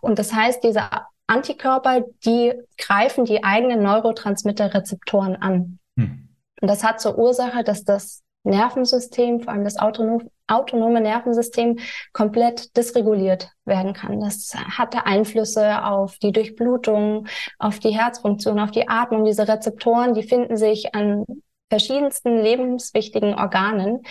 Und 0.00 0.18
das 0.18 0.32
heißt, 0.32 0.62
diese 0.64 0.82
Antikörper, 1.28 2.04
die 2.24 2.52
greifen 2.78 3.24
die 3.24 3.44
eigenen 3.44 3.82
Neurotransmitter-Rezeptoren 3.82 5.36
an. 5.36 5.78
Hm. 5.96 6.28
Und 6.60 6.68
das 6.68 6.84
hat 6.84 7.00
zur 7.00 7.16
Ursache, 7.16 7.62
dass 7.64 7.84
das 7.84 8.22
Nervensystem, 8.44 9.40
vor 9.40 9.52
allem 9.52 9.64
das 9.64 9.78
autonom, 9.78 10.28
autonome 10.48 11.00
Nervensystem, 11.00 11.78
komplett 12.12 12.76
dysreguliert 12.76 13.50
werden 13.64 13.92
kann. 13.94 14.20
Das 14.20 14.52
hatte 14.54 15.06
Einflüsse 15.06 15.84
auf 15.84 16.18
die 16.18 16.32
Durchblutung, 16.32 17.28
auf 17.58 17.78
die 17.78 17.96
Herzfunktion, 17.96 18.58
auf 18.58 18.72
die 18.72 18.88
Atmung. 18.88 19.24
Diese 19.24 19.46
Rezeptoren, 19.46 20.14
die 20.14 20.24
finden 20.24 20.56
sich 20.56 20.94
an 20.94 21.24
verschiedensten 21.72 22.42
lebenswichtigen 22.42 23.34
Organen. 23.34 24.02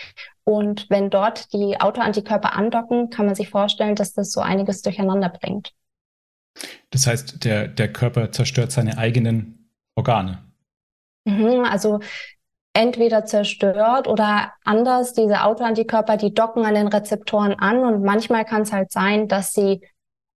Und 0.43 0.89
wenn 0.89 1.11
dort 1.11 1.53
die 1.53 1.79
Autoantikörper 1.79 2.53
andocken, 2.53 3.11
kann 3.11 3.27
man 3.27 3.35
sich 3.35 3.51
vorstellen, 3.51 3.93
dass 3.93 4.13
das 4.13 4.31
so 4.31 4.41
einiges 4.41 4.81
durcheinander 4.81 5.29
bringt. 5.29 5.71
Das 6.89 7.05
heißt, 7.05 7.45
der, 7.45 7.67
der 7.67 7.93
Körper 7.93 8.31
zerstört 8.31 8.71
seine 8.71 8.97
eigenen 8.97 9.69
Organe. 9.93 10.39
Mhm, 11.25 11.65
also 11.65 11.99
entweder 12.73 13.25
zerstört 13.25 14.07
oder 14.07 14.53
anders. 14.63 15.13
Diese 15.13 15.43
Autoantikörper, 15.43 16.17
die 16.17 16.33
docken 16.33 16.65
an 16.65 16.73
den 16.73 16.87
Rezeptoren 16.87 17.53
an 17.53 17.83
und 17.83 18.03
manchmal 18.03 18.43
kann 18.43 18.63
es 18.63 18.73
halt 18.73 18.91
sein, 18.91 19.27
dass 19.27 19.53
sie 19.53 19.81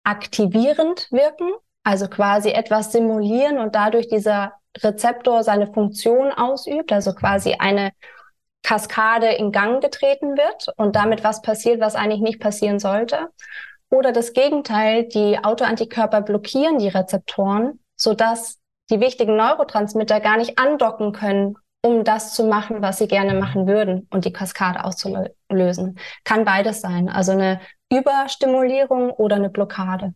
aktivierend 0.02 1.08
wirken, 1.10 1.48
also 1.84 2.08
quasi 2.08 2.50
etwas 2.50 2.92
simulieren 2.92 3.58
und 3.58 3.74
dadurch 3.74 4.08
dieser 4.08 4.54
Rezeptor 4.76 5.44
seine 5.44 5.72
Funktion 5.72 6.32
ausübt, 6.32 6.92
also 6.92 7.14
quasi 7.14 7.54
eine 7.58 7.92
Kaskade 8.62 9.28
in 9.28 9.52
Gang 9.52 9.82
getreten 9.82 10.36
wird 10.36 10.68
und 10.76 10.96
damit 10.96 11.22
was 11.22 11.42
passiert, 11.42 11.80
was 11.80 11.94
eigentlich 11.94 12.22
nicht 12.22 12.40
passieren 12.40 12.78
sollte. 12.78 13.28
Oder 13.90 14.10
das 14.10 14.32
Gegenteil, 14.32 15.04
die 15.04 15.38
Autoantikörper 15.42 16.22
blockieren 16.22 16.78
die 16.78 16.88
Rezeptoren, 16.88 17.78
sodass 17.94 18.58
die 18.90 19.00
wichtigen 19.00 19.36
Neurotransmitter 19.36 20.18
gar 20.20 20.38
nicht 20.38 20.58
andocken 20.58 21.12
können 21.12 21.56
um 21.84 22.02
das 22.02 22.32
zu 22.32 22.46
machen, 22.46 22.80
was 22.80 22.96
sie 22.96 23.08
gerne 23.08 23.34
machen 23.34 23.66
würden 23.66 24.08
und 24.10 24.24
die 24.24 24.32
Kaskade 24.32 24.84
auszulösen. 24.84 25.98
Kann 26.24 26.46
beides 26.46 26.80
sein. 26.80 27.10
Also 27.10 27.32
eine 27.32 27.60
Überstimulierung 27.92 29.10
oder 29.10 29.36
eine 29.36 29.50
Blockade. 29.50 30.14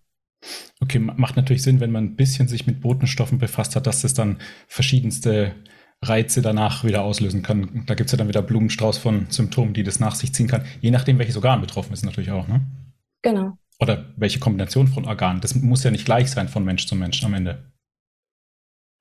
Okay, 0.80 0.98
macht 0.98 1.36
natürlich 1.36 1.62
Sinn, 1.62 1.80
wenn 1.80 1.90
man 1.90 2.04
ein 2.04 2.16
bisschen 2.16 2.48
sich 2.48 2.66
mit 2.66 2.80
Botenstoffen 2.80 3.38
befasst 3.38 3.76
hat, 3.76 3.86
dass 3.86 4.04
es 4.04 4.14
dann 4.14 4.38
verschiedenste 4.68 5.54
Reize 6.02 6.42
danach 6.42 6.84
wieder 6.84 7.02
auslösen 7.02 7.42
kann. 7.42 7.82
Da 7.86 7.94
gibt 7.94 8.06
es 8.06 8.12
ja 8.12 8.18
dann 8.18 8.28
wieder 8.28 8.42
Blumenstrauß 8.42 8.98
von 8.98 9.26
Symptomen, 9.30 9.74
die 9.74 9.82
das 9.82 9.98
nach 9.98 10.14
sich 10.14 10.32
ziehen 10.32 10.46
kann. 10.46 10.64
Je 10.80 10.92
nachdem, 10.92 11.18
welches 11.18 11.34
Organ 11.36 11.60
betroffen 11.60 11.92
ist, 11.92 12.04
natürlich 12.04 12.30
auch, 12.30 12.46
ne? 12.46 12.60
Genau. 13.22 13.58
Oder 13.80 14.12
welche 14.16 14.38
Kombination 14.38 14.86
von 14.86 15.06
Organen. 15.06 15.40
Das 15.40 15.56
muss 15.56 15.82
ja 15.82 15.90
nicht 15.90 16.04
gleich 16.04 16.30
sein 16.30 16.46
von 16.48 16.64
Mensch 16.64 16.86
zu 16.86 16.94
Mensch 16.94 17.24
am 17.24 17.34
Ende. 17.34 17.72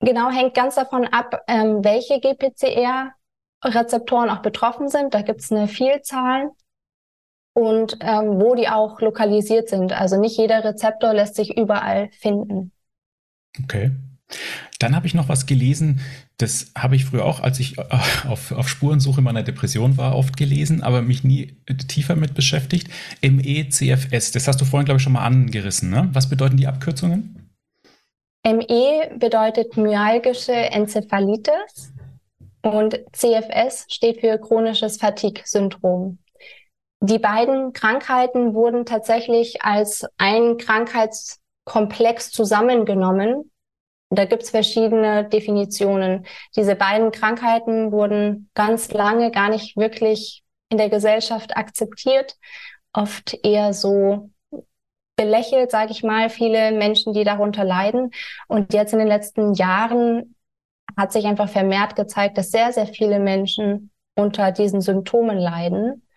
Genau, 0.00 0.30
hängt 0.30 0.54
ganz 0.54 0.74
davon 0.76 1.06
ab, 1.06 1.42
ähm, 1.48 1.84
welche 1.84 2.20
GPCR-Rezeptoren 2.20 4.30
auch 4.30 4.42
betroffen 4.42 4.88
sind. 4.88 5.14
Da 5.14 5.22
gibt 5.22 5.40
es 5.40 5.52
eine 5.52 5.68
Vielzahl 5.68 6.50
und 7.58 7.96
ähm, 8.00 8.40
wo 8.40 8.54
die 8.54 8.68
auch 8.68 9.00
lokalisiert 9.00 9.68
sind. 9.68 9.92
Also 9.92 10.18
nicht 10.20 10.38
jeder 10.38 10.62
Rezeptor 10.62 11.12
lässt 11.12 11.34
sich 11.34 11.56
überall 11.56 12.08
finden. 12.12 12.70
Okay. 13.64 13.90
Dann 14.78 14.94
habe 14.94 15.08
ich 15.08 15.14
noch 15.14 15.28
was 15.28 15.46
gelesen, 15.46 16.00
das 16.36 16.70
habe 16.76 16.94
ich 16.94 17.06
früher 17.06 17.24
auch, 17.24 17.40
als 17.40 17.58
ich 17.58 17.78
äh, 17.78 17.82
auf, 18.28 18.52
auf 18.52 18.68
Spurensuche 18.68 19.22
meiner 19.22 19.42
Depression 19.42 19.96
war, 19.96 20.14
oft 20.14 20.36
gelesen, 20.36 20.82
aber 20.82 21.02
mich 21.02 21.24
nie 21.24 21.56
tiefer 21.88 22.14
mit 22.14 22.34
beschäftigt. 22.34 22.88
MECFS, 23.22 24.30
das 24.30 24.46
hast 24.46 24.60
du 24.60 24.64
vorhin, 24.64 24.84
glaube 24.84 24.98
ich, 24.98 25.02
schon 25.02 25.14
mal 25.14 25.24
angerissen. 25.24 25.90
Ne? 25.90 26.10
Was 26.12 26.28
bedeuten 26.28 26.58
die 26.58 26.68
Abkürzungen? 26.68 27.50
ME 28.46 29.18
bedeutet 29.18 29.76
myalgische 29.76 30.52
Enzephalitis 30.52 31.92
und 32.62 33.00
CFS 33.12 33.86
steht 33.88 34.20
für 34.20 34.38
chronisches 34.38 34.98
Fatigue-Syndrom. 34.98 36.18
Die 37.00 37.18
beiden 37.18 37.72
Krankheiten 37.72 38.54
wurden 38.54 38.84
tatsächlich 38.84 39.62
als 39.62 40.04
ein 40.16 40.56
Krankheitskomplex 40.56 42.32
zusammengenommen. 42.32 43.52
Da 44.10 44.24
gibt's 44.24 44.50
verschiedene 44.50 45.28
Definitionen. 45.28 46.26
Diese 46.56 46.74
beiden 46.74 47.12
Krankheiten 47.12 47.92
wurden 47.92 48.50
ganz 48.54 48.90
lange 48.92 49.30
gar 49.30 49.50
nicht 49.50 49.76
wirklich 49.76 50.42
in 50.70 50.78
der 50.78 50.88
Gesellschaft 50.88 51.56
akzeptiert, 51.56 52.36
oft 52.92 53.38
eher 53.42 53.72
so 53.72 54.30
belächelt, 55.16 55.70
sage 55.70 55.92
ich 55.92 56.02
mal, 56.02 56.30
viele 56.30 56.72
Menschen, 56.72 57.12
die 57.12 57.24
darunter 57.24 57.64
leiden. 57.64 58.10
Und 58.46 58.72
jetzt 58.72 58.92
in 58.92 58.98
den 58.98 59.08
letzten 59.08 59.54
Jahren 59.54 60.34
hat 60.96 61.12
sich 61.12 61.26
einfach 61.26 61.48
vermehrt 61.48 61.96
gezeigt, 61.96 62.38
dass 62.38 62.50
sehr, 62.50 62.72
sehr 62.72 62.86
viele 62.86 63.18
Menschen 63.18 63.90
unter 64.14 64.52
diesen 64.52 64.80
Symptomen 64.80 65.38
leiden. 65.38 66.07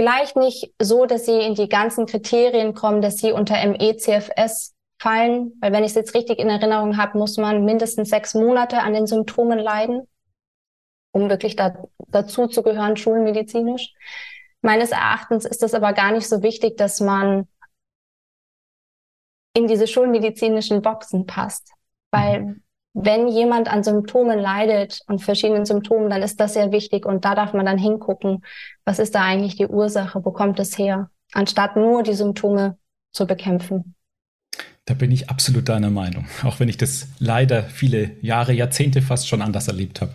Vielleicht 0.00 0.34
nicht 0.34 0.72
so, 0.80 1.04
dass 1.04 1.26
sie 1.26 1.38
in 1.42 1.54
die 1.54 1.68
ganzen 1.68 2.06
Kriterien 2.06 2.72
kommen, 2.72 3.02
dass 3.02 3.18
sie 3.18 3.32
unter 3.32 3.54
MECFS 3.66 4.74
fallen, 4.98 5.52
weil 5.60 5.72
wenn 5.72 5.84
ich 5.84 5.90
es 5.90 5.94
jetzt 5.94 6.14
richtig 6.14 6.38
in 6.38 6.48
Erinnerung 6.48 6.96
habe, 6.96 7.18
muss 7.18 7.36
man 7.36 7.66
mindestens 7.66 8.08
sechs 8.08 8.32
Monate 8.32 8.80
an 8.80 8.94
den 8.94 9.06
Symptomen 9.06 9.58
leiden, 9.58 10.08
um 11.12 11.28
wirklich 11.28 11.54
da, 11.54 11.74
dazu 12.08 12.46
zu 12.46 12.62
gehören, 12.62 12.96
schulmedizinisch. 12.96 13.92
Meines 14.62 14.90
Erachtens 14.90 15.44
ist 15.44 15.62
es 15.62 15.74
aber 15.74 15.92
gar 15.92 16.12
nicht 16.12 16.30
so 16.30 16.42
wichtig, 16.42 16.78
dass 16.78 17.00
man 17.00 17.46
in 19.52 19.66
diese 19.66 19.86
schulmedizinischen 19.86 20.80
Boxen 20.80 21.26
passt. 21.26 21.74
Weil. 22.10 22.62
Wenn 22.92 23.28
jemand 23.28 23.68
an 23.68 23.84
Symptomen 23.84 24.38
leidet 24.38 25.00
und 25.06 25.20
verschiedenen 25.20 25.64
Symptomen, 25.64 26.10
dann 26.10 26.22
ist 26.22 26.40
das 26.40 26.54
sehr 26.54 26.72
wichtig 26.72 27.06
und 27.06 27.24
da 27.24 27.34
darf 27.34 27.52
man 27.52 27.66
dann 27.66 27.78
hingucken, 27.78 28.44
was 28.84 28.98
ist 28.98 29.14
da 29.14 29.22
eigentlich 29.22 29.56
die 29.56 29.66
Ursache, 29.66 30.24
wo 30.24 30.32
kommt 30.32 30.58
es 30.58 30.76
her, 30.76 31.10
anstatt 31.32 31.76
nur 31.76 32.02
die 32.02 32.14
Symptome 32.14 32.78
zu 33.12 33.26
bekämpfen. 33.26 33.94
Da 34.86 34.94
bin 34.94 35.12
ich 35.12 35.30
absolut 35.30 35.68
deiner 35.68 35.90
Meinung, 35.90 36.26
auch 36.42 36.58
wenn 36.58 36.68
ich 36.68 36.76
das 36.76 37.06
leider 37.18 37.62
viele 37.62 38.16
Jahre, 38.22 38.52
Jahrzehnte 38.52 39.02
fast 39.02 39.28
schon 39.28 39.42
anders 39.42 39.68
erlebt 39.68 40.00
habe. 40.00 40.12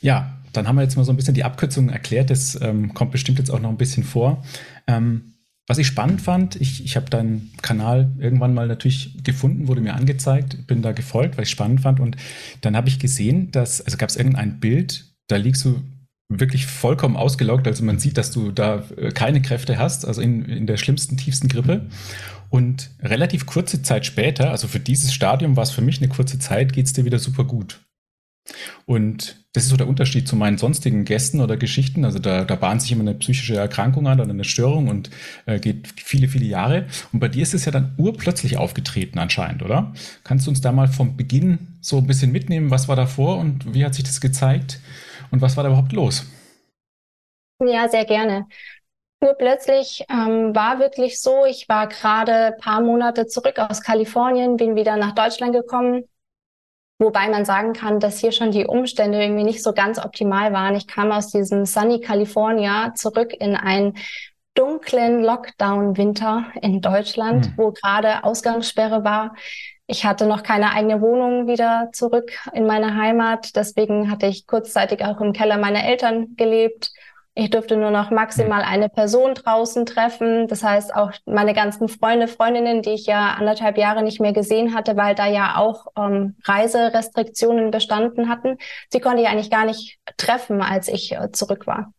Ja, 0.00 0.38
dann 0.52 0.66
haben 0.66 0.76
wir 0.76 0.82
jetzt 0.82 0.96
mal 0.96 1.04
so 1.04 1.12
ein 1.12 1.16
bisschen 1.16 1.34
die 1.34 1.44
Abkürzungen 1.44 1.90
erklärt. 1.90 2.30
Das 2.30 2.60
ähm, 2.60 2.94
kommt 2.94 3.12
bestimmt 3.12 3.38
jetzt 3.38 3.50
auch 3.50 3.60
noch 3.60 3.68
ein 3.68 3.76
bisschen 3.76 4.02
vor. 4.02 4.42
Ähm, 4.88 5.34
was 5.70 5.78
ich 5.78 5.86
spannend 5.86 6.20
fand, 6.20 6.56
ich, 6.56 6.84
ich 6.84 6.96
habe 6.96 7.08
deinen 7.10 7.52
Kanal 7.62 8.10
irgendwann 8.18 8.54
mal 8.54 8.66
natürlich 8.66 9.22
gefunden, 9.22 9.68
wurde 9.68 9.80
mir 9.80 9.94
angezeigt, 9.94 10.66
bin 10.66 10.82
da 10.82 10.90
gefolgt, 10.90 11.36
weil 11.36 11.44
ich 11.44 11.50
spannend 11.50 11.82
fand. 11.82 12.00
Und 12.00 12.16
dann 12.60 12.74
habe 12.74 12.88
ich 12.88 12.98
gesehen, 12.98 13.52
dass, 13.52 13.80
also 13.80 13.96
gab 13.96 14.08
es 14.08 14.16
irgendein 14.16 14.58
Bild, 14.58 15.04
da 15.28 15.36
liegst 15.36 15.64
du 15.64 15.80
wirklich 16.28 16.66
vollkommen 16.66 17.14
ausgelaugt. 17.16 17.68
Also 17.68 17.84
man 17.84 18.00
sieht, 18.00 18.18
dass 18.18 18.32
du 18.32 18.50
da 18.50 18.82
äh, 18.96 19.12
keine 19.12 19.42
Kräfte 19.42 19.78
hast, 19.78 20.04
also 20.04 20.20
in, 20.20 20.44
in 20.44 20.66
der 20.66 20.76
schlimmsten, 20.76 21.16
tiefsten 21.16 21.46
Grippe. 21.46 21.86
Und 22.48 22.90
relativ 23.00 23.46
kurze 23.46 23.80
Zeit 23.80 24.04
später, 24.04 24.50
also 24.50 24.66
für 24.66 24.80
dieses 24.80 25.14
Stadium 25.14 25.54
war 25.54 25.62
es 25.62 25.70
für 25.70 25.82
mich 25.82 25.98
eine 25.98 26.08
kurze 26.08 26.40
Zeit, 26.40 26.72
geht 26.72 26.86
es 26.86 26.94
dir 26.94 27.04
wieder 27.04 27.20
super 27.20 27.44
gut. 27.44 27.78
Und 28.86 29.44
das 29.52 29.64
ist 29.64 29.70
so 29.70 29.76
der 29.76 29.88
Unterschied 29.88 30.28
zu 30.28 30.36
meinen 30.36 30.58
sonstigen 30.58 31.04
Gästen 31.04 31.40
oder 31.40 31.56
Geschichten. 31.56 32.04
Also 32.04 32.18
da, 32.18 32.44
da 32.44 32.56
bahnt 32.56 32.82
sich 32.82 32.92
immer 32.92 33.02
eine 33.02 33.14
psychische 33.14 33.56
Erkrankung 33.56 34.06
an 34.06 34.20
oder 34.20 34.30
eine 34.30 34.44
Störung 34.44 34.88
und 34.88 35.10
äh, 35.46 35.58
geht 35.58 35.88
viele, 35.96 36.28
viele 36.28 36.44
Jahre. 36.44 36.86
Und 37.12 37.20
bei 37.20 37.28
dir 37.28 37.42
ist 37.42 37.54
es 37.54 37.64
ja 37.64 37.72
dann 37.72 37.94
urplötzlich 37.98 38.56
aufgetreten 38.56 39.18
anscheinend, 39.18 39.62
oder? 39.62 39.92
Kannst 40.24 40.46
du 40.46 40.50
uns 40.50 40.60
da 40.60 40.72
mal 40.72 40.88
vom 40.88 41.16
Beginn 41.16 41.78
so 41.80 41.98
ein 41.98 42.06
bisschen 42.06 42.32
mitnehmen? 42.32 42.70
Was 42.70 42.88
war 42.88 42.96
davor 42.96 43.38
und 43.38 43.74
wie 43.74 43.84
hat 43.84 43.94
sich 43.94 44.04
das 44.04 44.20
gezeigt? 44.20 44.80
Und 45.30 45.40
was 45.40 45.56
war 45.56 45.64
da 45.64 45.70
überhaupt 45.70 45.92
los? 45.92 46.26
Ja, 47.62 47.88
sehr 47.88 48.04
gerne. 48.04 48.46
Urplötzlich 49.22 50.06
ähm, 50.08 50.54
war 50.54 50.78
wirklich 50.78 51.20
so, 51.20 51.44
ich 51.44 51.68
war 51.68 51.88
gerade 51.88 52.56
paar 52.58 52.80
Monate 52.80 53.26
zurück 53.26 53.58
aus 53.58 53.82
Kalifornien, 53.82 54.56
bin 54.56 54.76
wieder 54.76 54.96
nach 54.96 55.14
Deutschland 55.14 55.52
gekommen, 55.52 56.04
Wobei 57.00 57.30
man 57.30 57.46
sagen 57.46 57.72
kann, 57.72 57.98
dass 57.98 58.18
hier 58.18 58.30
schon 58.30 58.50
die 58.50 58.66
Umstände 58.66 59.22
irgendwie 59.22 59.42
nicht 59.42 59.62
so 59.62 59.72
ganz 59.72 59.98
optimal 59.98 60.52
waren. 60.52 60.76
Ich 60.76 60.86
kam 60.86 61.10
aus 61.12 61.28
diesem 61.28 61.64
sunny 61.64 62.00
California 62.00 62.92
zurück 62.94 63.32
in 63.32 63.56
einen 63.56 63.94
dunklen 64.54 65.22
Lockdown-Winter 65.22 66.52
in 66.60 66.82
Deutschland, 66.82 67.46
mhm. 67.46 67.52
wo 67.56 67.72
gerade 67.72 68.22
Ausgangssperre 68.22 69.02
war. 69.02 69.34
Ich 69.86 70.04
hatte 70.04 70.26
noch 70.26 70.42
keine 70.42 70.72
eigene 70.72 71.00
Wohnung 71.00 71.46
wieder 71.46 71.88
zurück 71.94 72.32
in 72.52 72.66
meine 72.66 72.94
Heimat. 72.94 73.56
Deswegen 73.56 74.10
hatte 74.10 74.26
ich 74.26 74.46
kurzzeitig 74.46 75.02
auch 75.02 75.22
im 75.22 75.32
Keller 75.32 75.56
meiner 75.56 75.82
Eltern 75.84 76.36
gelebt 76.36 76.92
ich 77.34 77.50
durfte 77.50 77.76
nur 77.76 77.90
noch 77.90 78.10
maximal 78.10 78.62
eine 78.62 78.88
Person 78.88 79.34
draußen 79.34 79.86
treffen. 79.86 80.48
Das 80.48 80.64
heißt, 80.64 80.94
auch 80.94 81.12
meine 81.26 81.54
ganzen 81.54 81.88
Freunde, 81.88 82.26
Freundinnen, 82.28 82.82
die 82.82 82.90
ich 82.90 83.06
ja 83.06 83.34
anderthalb 83.38 83.78
Jahre 83.78 84.02
nicht 84.02 84.20
mehr 84.20 84.32
gesehen 84.32 84.74
hatte, 84.74 84.96
weil 84.96 85.14
da 85.14 85.26
ja 85.26 85.56
auch 85.56 85.86
ähm, 85.96 86.36
Reiserestriktionen 86.44 87.70
bestanden 87.70 88.28
hatten, 88.28 88.58
sie 88.90 89.00
konnte 89.00 89.22
ich 89.22 89.28
eigentlich 89.28 89.50
gar 89.50 89.64
nicht 89.64 89.98
treffen, 90.16 90.60
als 90.60 90.88
ich 90.88 91.12
äh, 91.12 91.30
zurück 91.30 91.66
war. 91.66 91.92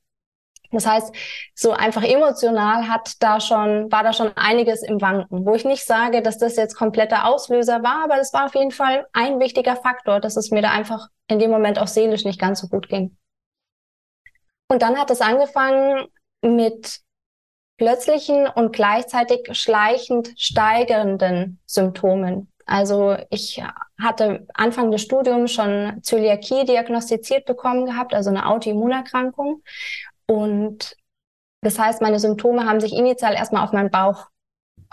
Das 0.72 0.86
heißt, 0.86 1.14
so 1.54 1.72
einfach 1.72 2.04
emotional 2.04 2.88
hat 2.88 3.16
da 3.20 3.42
schon, 3.42 3.92
war 3.92 4.04
da 4.04 4.14
schon 4.14 4.32
einiges 4.38 4.84
im 4.84 5.02
Wanken, 5.02 5.46
wo 5.46 5.54
ich 5.54 5.66
nicht 5.66 5.86
sage, 5.86 6.22
dass 6.22 6.38
das 6.38 6.56
jetzt 6.56 6.76
kompletter 6.76 7.26
Auslöser 7.28 7.84
war, 7.84 8.06
aber 8.06 8.16
das 8.16 8.32
war 8.32 8.46
auf 8.46 8.56
jeden 8.56 8.72
Fall 8.72 9.06
ein 9.12 9.40
wichtiger 9.40 9.76
Faktor, 9.76 10.22
dass 10.22 10.38
es 10.38 10.50
mir 10.50 10.62
da 10.62 10.72
einfach 10.72 11.08
in 11.28 11.40
dem 11.40 11.52
Moment 11.52 11.78
auch 11.78 11.88
seelisch 11.88 12.24
nicht 12.24 12.40
ganz 12.40 12.62
so 12.62 12.68
gut 12.68 12.88
ging. 12.88 13.18
Und 14.72 14.84
dann 14.84 14.98
hat 14.98 15.12
es 15.12 15.20
angefangen 15.20 16.08
mit 16.42 17.02
plötzlichen 17.76 18.48
und 18.48 18.72
gleichzeitig 18.72 19.50
schleichend 19.52 20.34
steigenden 20.38 21.60
Symptomen. 21.66 22.50
Also 22.66 23.18
ich 23.30 23.62
hatte 24.02 24.48
Anfang 24.54 24.90
des 24.90 25.02
Studiums 25.02 25.52
schon 25.52 26.00
Zöliakie 26.04 26.64
diagnostiziert 26.64 27.44
bekommen 27.44 27.86
gehabt, 27.86 28.14
also 28.14 28.30
eine 28.30 28.48
Autoimmunerkrankung. 28.48 29.62
Und 30.26 30.96
das 31.60 31.78
heißt, 31.78 32.02
meine 32.02 32.20
Symptome 32.20 32.66
haben 32.66 32.80
sich 32.80 32.94
initial 32.94 33.34
erstmal 33.34 33.66
auf 33.66 33.74
meinen 33.74 33.92
Bauch 33.92 34.28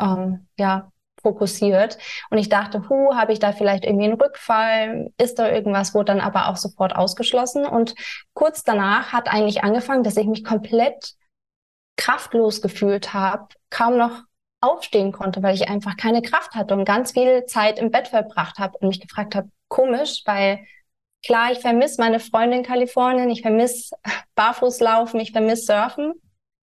ähm, 0.01 0.49
ja, 0.59 0.91
fokussiert. 1.23 1.99
Und 2.31 2.39
ich 2.39 2.49
dachte, 2.49 2.89
hu, 2.89 3.15
habe 3.15 3.33
ich 3.33 3.39
da 3.39 3.53
vielleicht 3.53 3.85
irgendwie 3.85 4.07
einen 4.07 4.21
Rückfall? 4.21 5.11
Ist 5.19 5.39
da 5.39 5.51
irgendwas? 5.51 5.95
Wurde 5.95 6.13
dann 6.13 6.21
aber 6.21 6.49
auch 6.49 6.57
sofort 6.57 6.95
ausgeschlossen. 6.95 7.67
Und 7.67 7.95
kurz 8.35 8.63
danach 8.65 9.13
hat 9.13 9.29
eigentlich 9.29 9.63
angefangen, 9.65 10.03
dass 10.03 10.17
ich 10.17 10.27
mich 10.27 10.45
komplett 10.45 11.15
kraftlos 11.97 12.63
gefühlt 12.63 13.13
habe, 13.13 13.49
kaum 13.71 13.97
noch 13.97 14.23
aufstehen 14.61 15.13
konnte, 15.13 15.43
weil 15.43 15.55
ich 15.55 15.69
einfach 15.69 15.97
keine 15.97 16.23
Kraft 16.23 16.55
hatte 16.55 16.75
und 16.75 16.85
ganz 16.85 17.13
viel 17.13 17.45
Zeit 17.47 17.79
im 17.79 17.91
Bett 17.91 18.09
verbracht 18.09 18.59
habe 18.59 18.77
und 18.79 18.89
mich 18.89 19.01
gefragt 19.01 19.35
habe, 19.35 19.51
komisch, 19.69 20.23
weil 20.25 20.61
klar, 21.25 21.53
ich 21.53 21.61
vermisse 21.61 22.01
meine 22.01 22.21
Freundin 22.21 22.61
in 22.61 22.65
Kalifornien, 22.65 23.31
ich 23.31 23.43
vermisse 23.43 23.95
Barfußlaufen, 24.35 25.21
ich 25.21 25.33
vermisse 25.33 25.67
Surfen. 25.67 26.15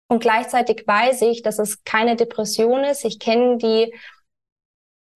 Und 0.09 0.21
gleichzeitig 0.21 0.85
weiß 0.87 1.23
ich, 1.23 1.42
dass 1.42 1.61
es 1.61 1.85
keine 1.85 2.16
Depression 2.16 2.83
ist. 2.83 3.04
Ich 3.04 3.21
kenne 3.21 3.59
die 3.59 3.95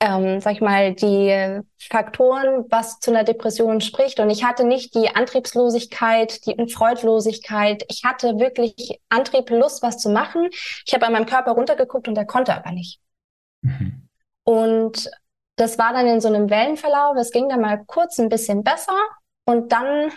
ähm, 0.00 0.40
sag 0.40 0.52
ich 0.52 0.60
mal, 0.60 0.94
die 0.94 1.60
Faktoren, 1.78 2.64
was 2.68 3.00
zu 3.00 3.10
einer 3.10 3.24
Depression 3.24 3.80
spricht. 3.80 4.20
Und 4.20 4.30
ich 4.30 4.44
hatte 4.44 4.64
nicht 4.64 4.94
die 4.94 5.14
Antriebslosigkeit, 5.14 6.46
die 6.46 6.72
Freudlosigkeit. 6.72 7.84
Ich 7.88 8.04
hatte 8.04 8.38
wirklich 8.38 9.00
Antrieb, 9.08 9.50
Lust, 9.50 9.82
was 9.82 9.98
zu 9.98 10.10
machen. 10.10 10.48
Ich 10.84 10.94
habe 10.94 11.06
an 11.06 11.12
meinem 11.12 11.26
Körper 11.26 11.52
runtergeguckt 11.52 12.08
und 12.08 12.18
er 12.18 12.26
konnte 12.26 12.54
aber 12.54 12.72
nicht. 12.72 13.00
Mhm. 13.62 14.08
Und 14.44 15.10
das 15.56 15.78
war 15.78 15.92
dann 15.92 16.06
in 16.06 16.20
so 16.20 16.28
einem 16.28 16.50
Wellenverlauf. 16.50 17.16
Es 17.16 17.30
ging 17.30 17.48
dann 17.48 17.60
mal 17.60 17.82
kurz 17.86 18.18
ein 18.18 18.28
bisschen 18.28 18.62
besser 18.62 18.98
und 19.44 19.72
dann 19.72 20.10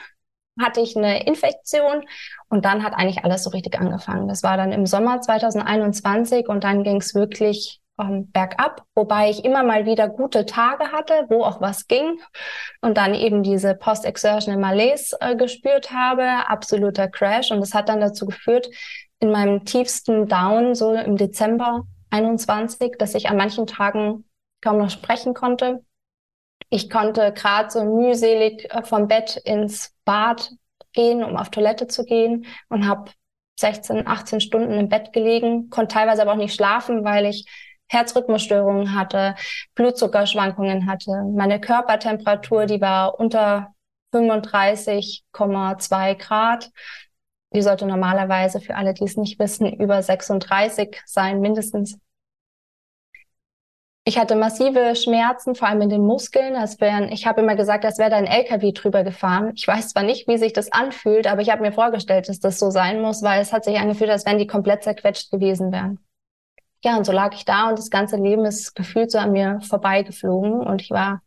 hatte 0.59 0.81
ich 0.81 0.97
eine 0.97 1.25
Infektion 1.25 2.03
und 2.49 2.65
dann 2.65 2.83
hat 2.83 2.93
eigentlich 2.93 3.23
alles 3.23 3.43
so 3.43 3.51
richtig 3.51 3.79
angefangen. 3.79 4.27
Das 4.27 4.41
war 4.43 4.57
dann 4.57 4.71
im 4.71 4.85
Sommer 4.87 5.21
2021 5.21 6.47
und 6.49 6.63
dann 6.63 6.83
ging 6.83 6.97
es 6.97 7.13
wirklich 7.13 7.79
ähm, 7.99 8.31
bergab, 8.31 8.83
wobei 8.95 9.29
ich 9.29 9.43
immer 9.43 9.63
mal 9.63 9.85
wieder 9.85 10.07
gute 10.09 10.45
Tage 10.45 10.91
hatte, 10.91 11.25
wo 11.29 11.43
auch 11.43 11.61
was 11.61 11.87
ging 11.87 12.19
und 12.81 12.97
dann 12.97 13.13
eben 13.15 13.43
diese 13.43 13.75
Post-Exertional 13.75 14.59
Malaise 14.59 15.17
äh, 15.19 15.35
gespürt 15.35 15.91
habe, 15.91 16.23
absoluter 16.47 17.07
Crash 17.07 17.51
und 17.51 17.59
das 17.59 17.73
hat 17.73 17.89
dann 17.89 18.01
dazu 18.01 18.25
geführt, 18.25 18.69
in 19.19 19.31
meinem 19.31 19.65
tiefsten 19.65 20.27
Down, 20.27 20.75
so 20.75 20.93
im 20.93 21.17
Dezember 21.17 21.83
21, 22.11 22.97
dass 22.97 23.15
ich 23.15 23.29
an 23.29 23.37
manchen 23.37 23.67
Tagen 23.67 24.25
kaum 24.61 24.77
noch 24.77 24.89
sprechen 24.89 25.33
konnte. 25.33 25.83
Ich 26.69 26.89
konnte 26.89 27.33
gerade 27.33 27.69
so 27.69 27.83
mühselig 27.83 28.71
äh, 28.73 28.83
vom 28.83 29.07
Bett 29.07 29.37
ins 29.37 29.95
Bad 30.05 30.51
gehen, 30.93 31.23
um 31.23 31.37
auf 31.37 31.49
Toilette 31.49 31.87
zu 31.87 32.03
gehen 32.03 32.45
und 32.69 32.87
habe 32.87 33.11
16, 33.59 34.07
18 34.07 34.41
Stunden 34.41 34.73
im 34.73 34.89
Bett 34.89 35.13
gelegen, 35.13 35.69
konnte 35.69 35.95
teilweise 35.95 36.21
aber 36.21 36.33
auch 36.33 36.37
nicht 36.37 36.53
schlafen, 36.53 37.03
weil 37.03 37.25
ich 37.25 37.47
Herzrhythmusstörungen 37.87 38.95
hatte, 38.95 39.35
Blutzuckerschwankungen 39.75 40.87
hatte. 40.87 41.23
Meine 41.35 41.59
Körpertemperatur, 41.59 42.65
die 42.65 42.81
war 42.81 43.19
unter 43.19 43.73
35,2 44.13 46.15
Grad. 46.15 46.71
Die 47.53 47.61
sollte 47.61 47.85
normalerweise 47.85 48.59
für 48.59 48.75
alle, 48.75 48.93
die 48.93 49.05
es 49.05 49.15
nicht 49.15 49.39
wissen, 49.39 49.71
über 49.71 50.01
36 50.01 51.01
sein, 51.05 51.39
mindestens. 51.39 51.97
Ich 54.03 54.17
hatte 54.17 54.37
massive 54.37 54.95
Schmerzen, 54.95 55.53
vor 55.53 55.67
allem 55.67 55.81
in 55.81 55.89
den 55.89 56.05
Muskeln. 56.05 56.55
Als 56.55 56.79
wären, 56.79 57.11
ich 57.11 57.27
habe 57.27 57.41
immer 57.41 57.55
gesagt, 57.55 57.83
als 57.83 57.97
wäre 57.97 58.09
da 58.09 58.17
ein 58.17 58.25
LKW 58.25 58.71
drüber 58.71 59.03
gefahren. 59.03 59.51
Ich 59.55 59.67
weiß 59.67 59.89
zwar 59.89 60.03
nicht, 60.03 60.29
wie 60.29 60.37
sich 60.37 60.53
das 60.53 60.71
anfühlt, 60.71 61.27
aber 61.27 61.41
ich 61.41 61.49
habe 61.49 61.61
mir 61.61 61.73
vorgestellt, 61.73 62.29
dass 62.29 62.39
das 62.39 62.57
so 62.57 62.69
sein 62.69 63.01
muss, 63.01 63.21
weil 63.21 63.41
es 63.41 63.51
hat 63.51 63.65
sich 63.65 63.77
angefühlt, 63.77 64.09
als 64.09 64.25
wenn 64.25 64.37
die 64.37 64.47
komplett 64.47 64.83
zerquetscht 64.83 65.29
gewesen 65.29 65.73
wären 65.73 65.99
ja, 66.87 66.97
und 66.97 67.05
so 67.05 67.11
lag 67.11 67.35
ich 67.35 67.43
da 67.43 67.69
und 67.69 67.77
das 67.77 67.89
ganze 67.89 68.15
Leben 68.15 68.45
ist 68.45 68.73
gefühlt 68.73 69.11
so 69.11 69.17
an 69.17 69.33
mir 69.33 69.59
vorbeigeflogen 69.59 70.61
und 70.61 70.81
ich 70.81 70.89
war 70.89 71.21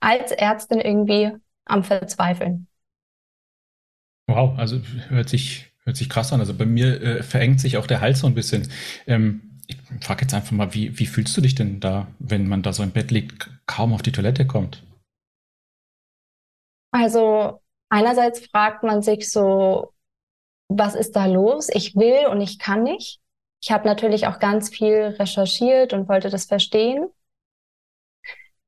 als 0.00 0.32
Ärztin 0.32 0.80
irgendwie 0.80 1.30
am 1.64 1.84
Verzweifeln. 1.84 2.66
Wow, 4.26 4.58
also 4.58 4.80
hört 5.08 5.28
sich, 5.28 5.72
hört 5.84 5.96
sich 5.96 6.08
krass 6.08 6.32
an. 6.32 6.40
Also 6.40 6.54
bei 6.54 6.66
mir 6.66 7.00
äh, 7.00 7.22
verengt 7.22 7.60
sich 7.60 7.76
auch 7.76 7.86
der 7.86 8.00
Hals 8.00 8.18
so 8.18 8.26
ein 8.26 8.34
bisschen. 8.34 8.68
Ähm, 9.06 9.60
ich 9.68 9.76
frage 10.00 10.22
jetzt 10.22 10.34
einfach 10.34 10.50
mal, 10.50 10.74
wie, 10.74 10.98
wie 10.98 11.06
fühlst 11.06 11.36
du 11.36 11.40
dich 11.40 11.54
denn 11.54 11.78
da, 11.78 12.08
wenn 12.18 12.48
man 12.48 12.62
da 12.62 12.72
so 12.72 12.82
im 12.82 12.90
Bett 12.90 13.12
liegt, 13.12 13.48
kaum 13.66 13.92
auf 13.92 14.02
die 14.02 14.12
Toilette 14.12 14.44
kommt? 14.44 14.82
Also 16.90 17.60
einerseits 17.90 18.44
fragt 18.48 18.82
man 18.82 19.02
sich 19.02 19.30
so, 19.30 19.92
was 20.66 20.96
ist 20.96 21.14
da 21.14 21.26
los? 21.26 21.68
Ich 21.72 21.94
will 21.94 22.26
und 22.26 22.40
ich 22.40 22.58
kann 22.58 22.82
nicht. 22.82 23.20
Ich 23.62 23.70
habe 23.70 23.86
natürlich 23.86 24.26
auch 24.26 24.38
ganz 24.38 24.70
viel 24.70 25.16
recherchiert 25.18 25.92
und 25.92 26.08
wollte 26.08 26.30
das 26.30 26.46
verstehen. 26.46 27.08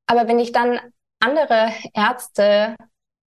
Aber 0.05 0.27
wenn 0.27 0.39
ich 0.39 0.51
dann 0.51 0.79
andere 1.19 1.71
Ärzte 1.93 2.75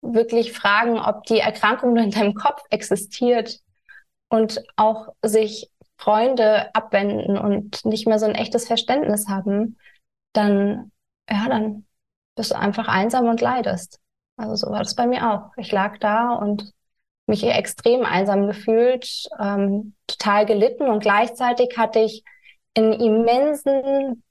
wirklich 0.02 0.54
fragen, 0.54 1.00
ob 1.00 1.24
die 1.26 1.39
Erkrankung 1.39 1.93
nur 1.93 2.04
in 2.04 2.12
deinem 2.12 2.34
Kopf 2.34 2.62
existiert 2.69 3.60
und 4.30 4.63
auch 4.78 5.10
sich 5.24 5.69
Freunde 5.98 6.74
abwenden 6.74 7.38
und 7.38 7.84
nicht 7.84 8.08
mehr 8.08 8.19
so 8.19 8.26
ein 8.26 8.36
echtes 8.36 8.67
Verständnis 8.67 9.28
haben, 9.28 9.78
dann, 10.34 10.91
ja, 11.30 11.50
dann 11.50 11.86
bist 12.36 12.52
du 12.52 12.58
einfach 12.58 12.88
einsam 12.88 13.28
und 13.28 13.41
leidest. 13.41 14.00
Also 14.38 14.56
so 14.56 14.72
war 14.72 14.80
das 14.80 14.95
bei 14.95 15.08
mir 15.08 15.30
auch. 15.30 15.52
Ich 15.58 15.72
lag 15.74 15.98
da 15.98 16.34
und 16.36 16.72
mich 17.29 17.43
extrem 17.43 18.05
einsam 18.05 18.47
gefühlt, 18.47 19.29
ähm, 19.39 19.95
total 20.07 20.45
gelitten. 20.45 20.89
Und 20.89 21.01
gleichzeitig 21.01 21.77
hatte 21.77 21.99
ich 21.99 22.23
einen 22.75 22.93
immensen 22.93 24.23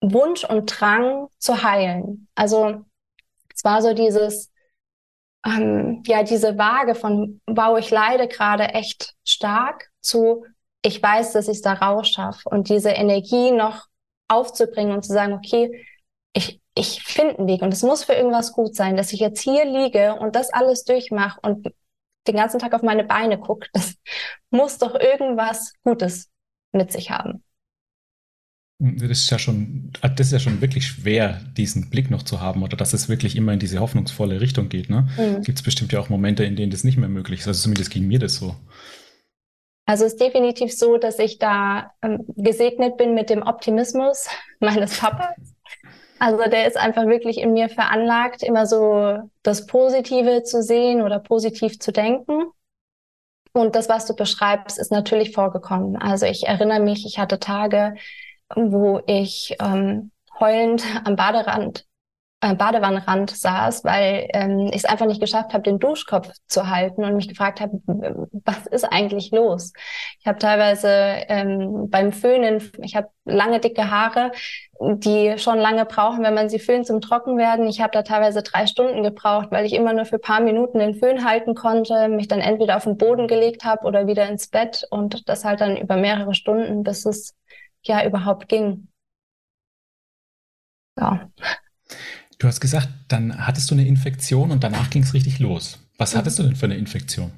Wunsch 0.00 0.44
und 0.44 0.66
Drang 0.66 1.28
zu 1.38 1.62
heilen. 1.62 2.28
Also 2.34 2.84
es 3.54 3.64
war 3.64 3.80
so 3.80 3.94
dieses, 3.94 4.50
ähm, 5.46 6.02
ja, 6.06 6.22
diese 6.22 6.58
Waage 6.58 6.94
von, 6.94 7.40
wow, 7.46 7.78
ich 7.78 7.90
leide 7.90 8.28
gerade 8.28 8.64
echt 8.64 9.14
stark 9.24 9.90
zu, 10.00 10.44
ich 10.82 11.02
weiß, 11.02 11.32
dass 11.32 11.48
ich 11.48 11.56
es 11.56 11.62
da 11.62 11.72
rausschaffe. 11.72 12.48
Und 12.48 12.68
diese 12.68 12.90
Energie 12.90 13.50
noch 13.52 13.86
aufzubringen 14.28 14.92
und 14.92 15.04
zu 15.04 15.12
sagen, 15.12 15.32
okay, 15.32 15.86
ich 16.34 16.60
ich 16.74 17.02
finde 17.02 17.38
einen 17.38 17.48
Weg. 17.48 17.62
Und 17.62 17.72
es 17.72 17.82
muss 17.82 18.04
für 18.04 18.14
irgendwas 18.14 18.52
gut 18.52 18.74
sein, 18.74 18.96
dass 18.96 19.12
ich 19.12 19.20
jetzt 19.20 19.40
hier 19.40 19.64
liege 19.64 20.16
und 20.16 20.34
das 20.36 20.52
alles 20.52 20.84
durchmache 20.84 21.38
und 21.42 21.68
den 22.26 22.36
ganzen 22.36 22.58
Tag 22.58 22.72
auf 22.74 22.82
meine 22.82 23.04
Beine 23.04 23.38
gucke. 23.38 23.68
Das 23.72 23.94
muss 24.50 24.78
doch 24.78 24.94
irgendwas 24.94 25.74
Gutes 25.82 26.30
mit 26.72 26.92
sich 26.92 27.10
haben. 27.10 27.42
Das 28.80 29.10
ist 29.10 29.30
ja 29.30 29.38
schon, 29.38 29.92
das 30.02 30.26
ist 30.26 30.32
ja 30.32 30.38
schon 30.40 30.60
wirklich 30.60 30.86
schwer, 30.86 31.40
diesen 31.56 31.90
Blick 31.90 32.10
noch 32.10 32.24
zu 32.24 32.40
haben 32.40 32.62
oder 32.62 32.76
dass 32.76 32.92
es 32.92 33.08
wirklich 33.08 33.36
immer 33.36 33.52
in 33.52 33.60
diese 33.60 33.78
hoffnungsvolle 33.78 34.40
Richtung 34.40 34.68
geht. 34.68 34.90
Ne? 34.90 35.08
Mhm. 35.16 35.42
Gibt 35.42 35.58
es 35.58 35.64
bestimmt 35.64 35.92
ja 35.92 36.00
auch 36.00 36.08
Momente, 36.08 36.44
in 36.44 36.56
denen 36.56 36.72
das 36.72 36.82
nicht 36.84 36.98
mehr 36.98 37.08
möglich 37.08 37.40
ist. 37.40 37.48
Also 37.48 37.62
zumindest 37.62 37.90
ging 37.90 38.06
mir 38.08 38.18
das 38.18 38.34
so. 38.34 38.56
Also 39.86 40.04
es 40.04 40.14
ist 40.14 40.20
definitiv 40.20 40.72
so, 40.72 40.96
dass 40.96 41.18
ich 41.18 41.38
da 41.38 41.92
ähm, 42.02 42.24
gesegnet 42.36 42.96
bin 42.96 43.14
mit 43.14 43.30
dem 43.30 43.42
Optimismus 43.42 44.26
meines 44.60 44.98
Papas. 44.98 45.53
Also 46.18 46.38
der 46.44 46.66
ist 46.66 46.76
einfach 46.76 47.06
wirklich 47.06 47.38
in 47.38 47.52
mir 47.52 47.68
veranlagt, 47.68 48.42
immer 48.42 48.66
so 48.66 49.18
das 49.42 49.66
Positive 49.66 50.42
zu 50.42 50.62
sehen 50.62 51.02
oder 51.02 51.18
positiv 51.18 51.78
zu 51.80 51.92
denken. 51.92 52.44
Und 53.52 53.76
das, 53.76 53.88
was 53.88 54.06
du 54.06 54.14
beschreibst, 54.14 54.78
ist 54.78 54.90
natürlich 54.90 55.32
vorgekommen. 55.32 55.96
Also 55.96 56.26
ich 56.26 56.46
erinnere 56.46 56.80
mich, 56.80 57.06
ich 57.06 57.18
hatte 57.18 57.38
Tage, 57.38 57.94
wo 58.54 59.00
ich 59.06 59.56
ähm, 59.60 60.10
heulend 60.40 60.84
am 61.04 61.16
Baderand 61.16 61.86
äh, 62.44 62.54
Badewannenrand 62.54 63.30
saß, 63.30 63.84
weil 63.84 64.28
ähm, 64.34 64.68
ich 64.68 64.76
es 64.76 64.84
einfach 64.84 65.06
nicht 65.06 65.20
geschafft 65.20 65.54
habe, 65.54 65.62
den 65.62 65.78
Duschkopf 65.78 66.30
zu 66.46 66.68
halten 66.68 67.02
und 67.02 67.16
mich 67.16 67.28
gefragt 67.28 67.60
habe, 67.60 67.80
was 67.86 68.66
ist 68.66 68.84
eigentlich 68.84 69.30
los? 69.30 69.72
Ich 70.20 70.26
habe 70.26 70.38
teilweise 70.38 70.88
ähm, 70.88 71.88
beim 71.88 72.12
Föhnen, 72.12 72.62
ich 72.82 72.96
habe 72.96 73.08
lange 73.24 73.60
dicke 73.60 73.90
Haare, 73.90 74.30
die 74.78 75.38
schon 75.38 75.58
lange 75.58 75.86
brauchen, 75.86 76.22
wenn 76.22 76.34
man 76.34 76.50
sie 76.50 76.58
föhnt 76.58 76.86
zum 76.86 77.00
Trockenwerden. 77.00 77.66
Ich 77.66 77.80
habe 77.80 77.92
da 77.92 78.02
teilweise 78.02 78.42
drei 78.42 78.66
Stunden 78.66 79.02
gebraucht, 79.02 79.48
weil 79.50 79.64
ich 79.64 79.72
immer 79.72 79.94
nur 79.94 80.04
für 80.04 80.18
paar 80.18 80.40
Minuten 80.40 80.78
den 80.80 80.94
Föhn 80.96 81.24
halten 81.24 81.54
konnte, 81.54 82.08
mich 82.08 82.28
dann 82.28 82.40
entweder 82.40 82.76
auf 82.76 82.84
den 82.84 82.98
Boden 82.98 83.26
gelegt 83.26 83.64
habe 83.64 83.86
oder 83.86 84.06
wieder 84.06 84.28
ins 84.28 84.48
Bett 84.48 84.86
und 84.90 85.28
das 85.30 85.44
halt 85.46 85.62
dann 85.62 85.78
über 85.78 85.96
mehrere 85.96 86.34
Stunden, 86.34 86.82
bis 86.82 87.06
es 87.06 87.34
ja 87.84 88.04
überhaupt 88.04 88.48
ging. 88.48 88.88
Ja. 90.96 91.28
Du 92.38 92.46
hast 92.46 92.60
gesagt, 92.60 92.88
dann 93.08 93.46
hattest 93.46 93.70
du 93.70 93.74
eine 93.74 93.86
Infektion 93.86 94.50
und 94.50 94.64
danach 94.64 94.90
ging 94.90 95.02
es 95.02 95.14
richtig 95.14 95.38
los. 95.38 95.78
Was 95.98 96.14
mhm. 96.14 96.18
hattest 96.18 96.38
du 96.38 96.42
denn 96.42 96.56
für 96.56 96.66
eine 96.66 96.76
Infektion? 96.76 97.32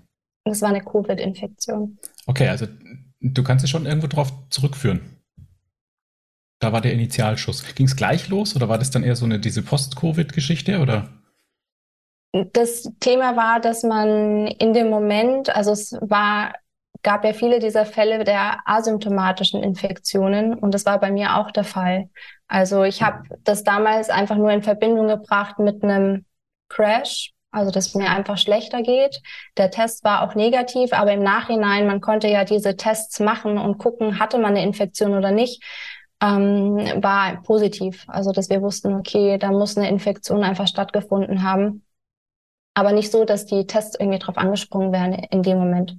Das 0.44 0.62
war 0.62 0.68
eine 0.68 0.82
Covid-Infektion. 0.82 1.98
Okay, 2.26 2.48
also 2.48 2.66
du 3.20 3.42
kannst 3.42 3.64
es 3.64 3.70
schon 3.70 3.86
irgendwo 3.86 4.06
drauf 4.06 4.32
zurückführen. 4.50 5.00
Da 6.58 6.72
war 6.72 6.80
der 6.80 6.92
Initialschuss. 6.92 7.74
Ging 7.74 7.86
es 7.86 7.96
gleich 7.96 8.28
los 8.28 8.56
oder 8.56 8.68
war 8.68 8.78
das 8.78 8.90
dann 8.90 9.02
eher 9.02 9.16
so 9.16 9.26
eine 9.26 9.38
diese 9.38 9.62
Post-Covid-Geschichte 9.62 10.78
oder? 10.78 11.08
Das 12.52 12.90
Thema 13.00 13.36
war, 13.36 13.60
dass 13.60 13.82
man 13.82 14.46
in 14.46 14.72
dem 14.72 14.88
Moment, 14.88 15.54
also 15.54 15.72
es 15.72 15.92
war 16.00 16.54
gab 17.06 17.24
ja 17.24 17.32
viele 17.32 17.60
dieser 17.60 17.86
Fälle 17.86 18.24
der 18.24 18.58
asymptomatischen 18.64 19.62
Infektionen 19.62 20.54
und 20.54 20.74
das 20.74 20.84
war 20.86 20.98
bei 20.98 21.12
mir 21.12 21.36
auch 21.36 21.52
der 21.52 21.62
Fall. 21.62 22.10
Also 22.48 22.82
ich 22.82 23.00
habe 23.00 23.22
das 23.44 23.62
damals 23.62 24.10
einfach 24.10 24.34
nur 24.34 24.50
in 24.50 24.64
Verbindung 24.64 25.06
gebracht 25.06 25.60
mit 25.60 25.84
einem 25.84 26.24
Crash, 26.68 27.32
also 27.52 27.70
dass 27.70 27.94
mir 27.94 28.10
einfach 28.10 28.38
schlechter 28.38 28.82
geht. 28.82 29.22
Der 29.56 29.70
Test 29.70 30.02
war 30.02 30.24
auch 30.24 30.34
negativ, 30.34 30.92
aber 30.92 31.12
im 31.12 31.22
Nachhinein, 31.22 31.86
man 31.86 32.00
konnte 32.00 32.26
ja 32.26 32.44
diese 32.44 32.76
Tests 32.76 33.20
machen 33.20 33.56
und 33.56 33.78
gucken, 33.78 34.18
hatte 34.18 34.38
man 34.38 34.56
eine 34.56 34.64
Infektion 34.64 35.14
oder 35.14 35.30
nicht, 35.30 35.62
ähm, 36.20 36.76
war 37.04 37.40
positiv. 37.44 38.04
Also 38.08 38.32
dass 38.32 38.50
wir 38.50 38.62
wussten, 38.62 38.94
okay, 38.94 39.38
da 39.38 39.52
muss 39.52 39.76
eine 39.76 39.88
Infektion 39.88 40.42
einfach 40.42 40.66
stattgefunden 40.66 41.44
haben. 41.44 41.84
Aber 42.74 42.90
nicht 42.90 43.12
so, 43.12 43.24
dass 43.24 43.46
die 43.46 43.64
Tests 43.68 43.96
irgendwie 43.96 44.18
drauf 44.18 44.36
angesprungen 44.38 44.90
wären 44.90 45.12
in 45.14 45.44
dem 45.44 45.58
Moment. 45.58 45.98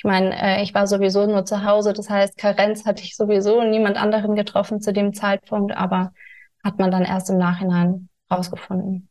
Ich 0.00 0.04
meine, 0.04 0.34
äh, 0.34 0.62
ich 0.62 0.72
war 0.72 0.86
sowieso 0.86 1.26
nur 1.26 1.44
zu 1.44 1.62
Hause, 1.62 1.92
das 1.92 2.08
heißt, 2.08 2.38
Karenz 2.38 2.86
hatte 2.86 3.02
ich 3.02 3.16
sowieso 3.16 3.62
niemand 3.62 3.98
anderen 3.98 4.34
getroffen 4.34 4.80
zu 4.80 4.94
dem 4.94 5.12
Zeitpunkt, 5.12 5.76
aber 5.76 6.14
hat 6.64 6.78
man 6.78 6.90
dann 6.90 7.04
erst 7.04 7.28
im 7.28 7.36
Nachhinein 7.36 8.08
rausgefunden. 8.30 9.10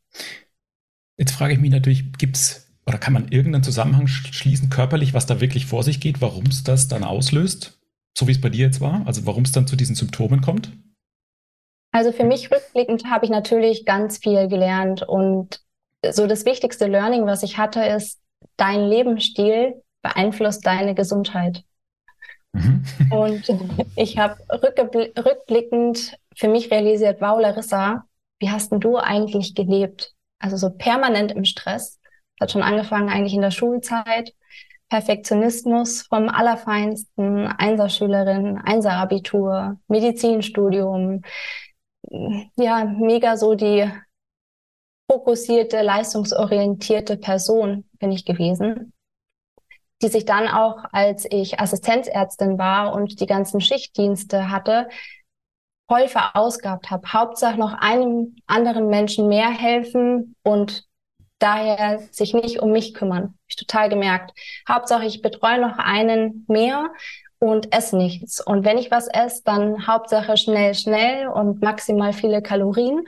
Jetzt 1.15 1.34
frage 1.34 1.54
ich 1.54 1.60
mich 1.60 1.69
natürlich, 1.69 2.12
gibt 2.13 2.38
es 2.38 2.73
oder 2.88 2.97
kann 2.97 3.13
man 3.13 3.28
irgendeinen 3.28 3.62
Zusammenhang 3.62 4.08
schließen, 4.08 4.71
körperlich, 4.71 5.13
was 5.13 5.28
da 5.28 5.39
wirklich 5.39 5.67
vor 5.67 5.84
sich 5.84 5.99
geht, 5.99 6.21
warum 6.21 6.47
es 6.47 6.63
das 6.63 6.88
dann 6.88 7.04
auslöst, 7.04 7.80
so 8.17 8.28
wie 8.28 8.32
es 8.32 8.41
bei 8.41 8.49
dir 8.49 8.65
jetzt 8.65 8.82
war, 8.82 9.04
also 9.06 9.28
warum 9.28 9.43
es 9.43 9.52
dann 9.52 9.67
zu 9.67 9.75
diesen 9.75 9.93
Symptomen 9.93 10.41
kommt? 10.41 10.71
Also 11.91 12.12
für 12.12 12.23
mich 12.23 12.49
rückblickend 12.49 13.06
habe 13.06 13.25
ich 13.25 13.32
natürlich 13.32 13.86
ganz 13.86 14.17
viel 14.17 14.47
gelernt 14.47 15.04
und 15.04 15.62
so 16.10 16.25
das 16.25 16.45
wichtigste 16.45 16.88
Learning, 16.88 17.28
was 17.28 17.43
ich 17.43 17.60
hatte, 17.60 17.82
ist, 17.82 18.19
dein 18.58 18.88
Lebensstil 18.88 19.84
beeinflusst 20.01 20.65
deine 20.65 20.95
Gesundheit. 20.95 21.63
Mhm. 22.53 22.83
Und 23.12 23.43
ich 23.95 24.17
habe 24.17 24.38
rückblickend 24.51 26.17
für 26.35 26.47
mich 26.47 26.71
realisiert, 26.71 27.21
wow, 27.21 27.39
Larissa, 27.39 28.05
wie 28.39 28.49
hast 28.49 28.71
denn 28.71 28.79
du 28.79 28.97
eigentlich 28.97 29.55
gelebt? 29.55 30.13
Also 30.39 30.57
so 30.57 30.69
permanent 30.69 31.31
im 31.31 31.45
Stress. 31.45 31.99
Das 32.38 32.47
hat 32.47 32.51
schon 32.51 32.63
angefangen 32.63 33.09
eigentlich 33.09 33.33
in 33.33 33.41
der 33.41 33.51
Schulzeit. 33.51 34.33
Perfektionismus 34.89 36.03
vom 36.03 36.29
Allerfeinsten, 36.29 37.45
Einserschülerin, 37.45 38.57
Einserabitur, 38.57 39.77
Medizinstudium. 39.88 41.21
Ja, 42.55 42.85
mega 42.85 43.38
so 43.38 43.53
die 43.53 43.91
fokussierte, 45.12 45.81
leistungsorientierte 45.83 47.17
Person 47.17 47.88
bin 47.99 48.12
ich 48.12 48.25
gewesen 48.25 48.93
die 50.01 50.07
sich 50.07 50.25
dann 50.25 50.47
auch, 50.47 50.85
als 50.91 51.25
ich 51.29 51.59
Assistenzärztin 51.59 52.57
war 52.57 52.93
und 52.93 53.19
die 53.19 53.25
ganzen 53.25 53.62
Schichtdienste 53.62 54.49
hatte, 54.49 54.88
voll 55.88 56.07
verausgabt 56.07 56.91
habe. 56.91 57.12
Hauptsache 57.12 57.59
noch 57.59 57.73
einem 57.73 58.35
anderen 58.47 58.88
Menschen 58.88 59.27
mehr 59.27 59.49
helfen 59.49 60.35
und 60.43 60.85
daher 61.39 61.99
sich 62.12 62.33
nicht 62.33 62.62
um 62.62 62.71
mich 62.71 62.93
kümmern. 62.93 63.38
Ich 63.47 63.55
total 63.55 63.89
gemerkt. 63.89 64.31
Hauptsache 64.67 65.05
ich 65.05 65.21
betreue 65.21 65.59
noch 65.59 65.77
einen 65.77 66.45
mehr 66.47 66.89
und 67.39 67.73
esse 67.73 67.97
nichts. 67.97 68.45
Und 68.45 68.65
wenn 68.65 68.77
ich 68.77 68.91
was 68.91 69.07
esse, 69.07 69.41
dann 69.43 69.88
Hauptsache 69.88 70.38
schnell, 70.38 70.75
schnell 70.75 71.27
und 71.27 71.62
maximal 71.62 72.13
viele 72.13 72.41
Kalorien. 72.41 73.03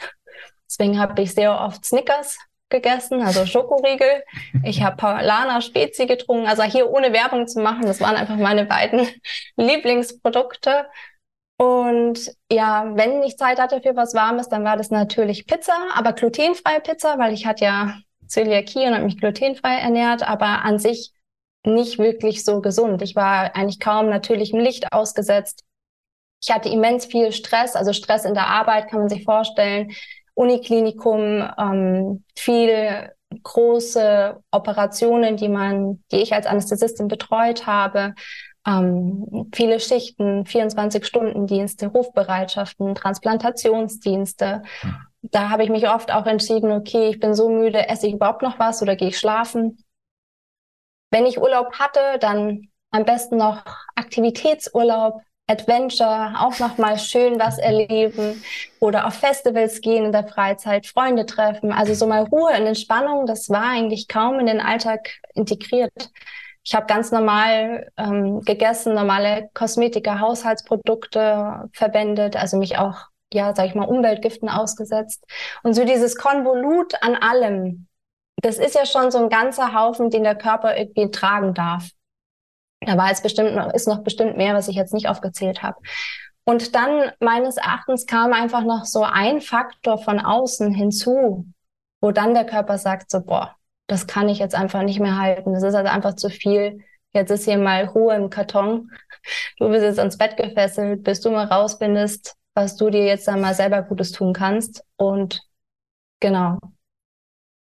Deswegen 0.67 0.99
habe 0.99 1.21
ich 1.21 1.33
sehr 1.33 1.59
oft 1.59 1.85
Snickers 1.85 2.37
gegessen, 2.71 3.21
also 3.21 3.45
Schokoriegel. 3.45 4.23
Ich 4.63 4.81
habe 4.81 4.97
Paulana 4.97 5.61
Spezi 5.61 6.07
getrunken, 6.07 6.47
also 6.47 6.63
hier 6.63 6.89
ohne 6.89 7.13
Werbung 7.13 7.47
zu 7.47 7.59
machen. 7.61 7.85
Das 7.85 8.01
waren 8.01 8.15
einfach 8.15 8.37
meine 8.37 8.65
beiden 8.65 9.07
Lieblingsprodukte. 9.57 10.87
Und 11.57 12.31
ja, 12.51 12.91
wenn 12.95 13.21
ich 13.21 13.37
Zeit 13.37 13.59
hatte 13.59 13.81
für 13.81 13.95
was 13.95 14.15
Warmes, 14.15 14.49
dann 14.49 14.63
war 14.63 14.77
das 14.77 14.89
natürlich 14.89 15.45
Pizza, 15.45 15.75
aber 15.93 16.13
glutenfreie 16.13 16.79
Pizza, 16.79 17.19
weil 17.19 17.33
ich 17.33 17.45
hatte 17.45 17.65
ja 17.65 17.97
Zöliakie 18.25 18.87
und 18.87 18.95
habe 18.95 19.03
mich 19.05 19.19
glutenfrei 19.19 19.75
ernährt, 19.75 20.27
aber 20.27 20.65
an 20.65 20.79
sich 20.79 21.11
nicht 21.63 21.99
wirklich 21.99 22.43
so 22.43 22.61
gesund. 22.61 23.01
Ich 23.03 23.15
war 23.15 23.55
eigentlich 23.55 23.79
kaum 23.79 24.09
natürlichem 24.09 24.59
Licht 24.59 24.91
ausgesetzt. 24.91 25.63
Ich 26.41 26.51
hatte 26.51 26.69
immens 26.69 27.05
viel 27.05 27.31
Stress, 27.31 27.75
also 27.75 27.93
Stress 27.93 28.25
in 28.25 28.33
der 28.33 28.47
Arbeit 28.47 28.89
kann 28.89 29.01
man 29.01 29.09
sich 29.09 29.23
vorstellen. 29.23 29.91
Uniklinikum, 30.33 31.47
ähm, 31.57 32.23
viel 32.37 33.11
große 33.43 34.41
Operationen, 34.51 35.37
die 35.37 35.49
man, 35.49 36.03
die 36.11 36.17
ich 36.17 36.33
als 36.33 36.45
Anästhesistin 36.45 37.07
betreut 37.07 37.65
habe, 37.65 38.13
ähm, 38.67 39.49
viele 39.53 39.79
Schichten, 39.79 40.45
24-Stunden-Dienste, 40.45 41.87
Rufbereitschaften, 41.87 42.93
Transplantationsdienste. 42.95 44.61
Da 45.23 45.49
habe 45.49 45.63
ich 45.63 45.69
mich 45.69 45.89
oft 45.89 46.11
auch 46.11 46.25
entschieden, 46.25 46.71
okay, 46.71 47.09
ich 47.09 47.19
bin 47.19 47.33
so 47.33 47.49
müde, 47.49 47.89
esse 47.89 48.07
ich 48.07 48.13
überhaupt 48.13 48.41
noch 48.41 48.59
was 48.59 48.81
oder 48.81 48.95
gehe 48.95 49.09
ich 49.09 49.19
schlafen? 49.19 49.83
Wenn 51.09 51.25
ich 51.25 51.41
Urlaub 51.41 51.73
hatte, 51.79 52.19
dann 52.19 52.69
am 52.91 53.05
besten 53.05 53.37
noch 53.37 53.63
Aktivitätsurlaub, 53.95 55.21
Adventure, 55.51 56.33
auch 56.39 56.59
nochmal 56.59 56.97
schön 56.97 57.39
was 57.39 57.57
erleben 57.57 58.41
oder 58.79 59.05
auf 59.05 59.15
Festivals 59.15 59.81
gehen 59.81 60.05
in 60.05 60.11
der 60.11 60.27
Freizeit, 60.27 60.87
Freunde 60.87 61.25
treffen. 61.25 61.71
Also 61.71 61.93
so 61.93 62.07
mal 62.07 62.23
Ruhe 62.23 62.51
und 62.51 62.65
Entspannung, 62.65 63.25
das 63.25 63.49
war 63.49 63.63
eigentlich 63.63 64.07
kaum 64.07 64.39
in 64.39 64.45
den 64.45 64.61
Alltag 64.61 65.09
integriert. 65.33 65.91
Ich 66.63 66.75
habe 66.75 66.85
ganz 66.85 67.11
normal 67.11 67.91
ähm, 67.97 68.41
gegessen, 68.41 68.93
normale 68.93 69.49
Kosmetika, 69.53 70.19
Haushaltsprodukte 70.19 71.69
verwendet, 71.73 72.35
also 72.35 72.57
mich 72.57 72.77
auch, 72.77 72.95
ja, 73.33 73.53
sag 73.55 73.65
ich 73.65 73.75
mal, 73.75 73.85
Umweltgiften 73.85 74.47
ausgesetzt. 74.47 75.23
Und 75.63 75.73
so 75.73 75.83
dieses 75.85 76.15
Konvolut 76.15 76.93
an 77.01 77.15
allem, 77.15 77.87
das 78.37 78.57
ist 78.57 78.75
ja 78.75 78.85
schon 78.85 79.11
so 79.11 79.17
ein 79.17 79.29
ganzer 79.29 79.73
Haufen, 79.73 80.09
den 80.11 80.23
der 80.23 80.35
Körper 80.35 80.77
irgendwie 80.77 81.09
tragen 81.11 81.53
darf. 81.53 81.89
Da 82.81 82.97
war 82.97 83.09
jetzt 83.09 83.23
bestimmt 83.23 83.55
noch, 83.55 83.73
ist 83.73 83.87
noch 83.87 84.03
bestimmt 84.03 84.37
mehr, 84.37 84.55
was 84.55 84.67
ich 84.67 84.75
jetzt 84.75 84.93
nicht 84.93 85.07
aufgezählt 85.07 85.61
habe. 85.61 85.77
Und 86.43 86.75
dann 86.75 87.11
meines 87.19 87.57
Erachtens 87.57 88.07
kam 88.07 88.33
einfach 88.33 88.63
noch 88.63 88.85
so 88.85 89.03
ein 89.03 89.41
Faktor 89.41 89.99
von 89.99 90.19
außen 90.19 90.73
hinzu, 90.73 91.45
wo 92.01 92.11
dann 92.11 92.33
der 92.33 92.45
Körper 92.45 92.77
sagt 92.77 93.11
so, 93.11 93.21
boah, 93.21 93.55
das 93.87 94.07
kann 94.07 94.29
ich 94.29 94.39
jetzt 94.39 94.55
einfach 94.55 94.81
nicht 94.81 94.99
mehr 94.99 95.17
halten. 95.19 95.53
Das 95.53 95.63
ist 95.63 95.75
also 95.75 95.89
einfach 95.91 96.15
zu 96.15 96.29
viel. 96.29 96.79
Jetzt 97.13 97.29
ist 97.29 97.45
hier 97.45 97.57
mal 97.57 97.85
Ruhe 97.85 98.15
im 98.15 98.29
Karton. 98.29 98.89
Du 99.59 99.69
bist 99.69 99.83
jetzt 99.83 99.99
ans 99.99 100.17
Bett 100.17 100.37
gefesselt, 100.37 101.03
bis 101.03 101.21
du 101.21 101.29
mal 101.29 101.45
rausfindest, 101.45 102.35
was 102.55 102.75
du 102.77 102.89
dir 102.89 103.05
jetzt 103.05 103.29
einmal 103.29 103.53
selber 103.53 103.83
Gutes 103.83 104.11
tun 104.11 104.33
kannst. 104.33 104.83
Und 104.95 105.41
genau, 106.19 106.57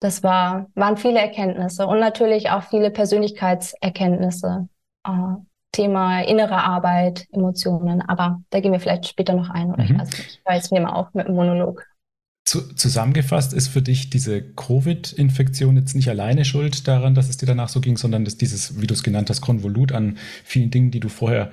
das 0.00 0.22
war, 0.22 0.68
waren 0.74 0.96
viele 0.96 1.18
Erkenntnisse 1.18 1.86
und 1.86 1.98
natürlich 1.98 2.50
auch 2.50 2.62
viele 2.62 2.90
Persönlichkeitserkenntnisse. 2.90 4.68
Äh, 5.08 5.36
Thema 5.72 6.22
innere 6.22 6.56
Arbeit, 6.56 7.26
Emotionen, 7.30 8.00
aber 8.00 8.40
da 8.50 8.60
gehen 8.60 8.72
wir 8.72 8.80
vielleicht 8.80 9.06
später 9.06 9.34
noch 9.34 9.50
ein 9.50 9.70
oder 9.70 9.84
mhm. 9.84 9.90
ich 9.90 9.98
weiß 9.98 10.10
nicht. 10.10 10.40
Jetzt 10.50 10.72
mir 10.72 10.80
mal 10.80 10.92
auf 10.92 11.12
mit 11.12 11.28
dem 11.28 11.34
Monolog. 11.34 11.86
Zu, 12.46 12.74
zusammengefasst 12.74 13.52
ist 13.52 13.68
für 13.68 13.82
dich 13.82 14.08
diese 14.08 14.42
Covid-Infektion 14.42 15.76
jetzt 15.76 15.94
nicht 15.94 16.08
alleine 16.08 16.46
schuld 16.46 16.88
daran, 16.88 17.14
dass 17.14 17.28
es 17.28 17.36
dir 17.36 17.44
danach 17.44 17.68
so 17.68 17.80
ging, 17.80 17.98
sondern 17.98 18.24
dass 18.24 18.38
dieses, 18.38 18.80
wie 18.80 18.86
du 18.86 18.94
es 18.94 19.02
genannt 19.02 19.28
hast, 19.28 19.42
Konvolut 19.42 19.92
an 19.92 20.16
vielen 20.44 20.70
Dingen, 20.70 20.90
die 20.90 21.00
du 21.00 21.10
vorher 21.10 21.52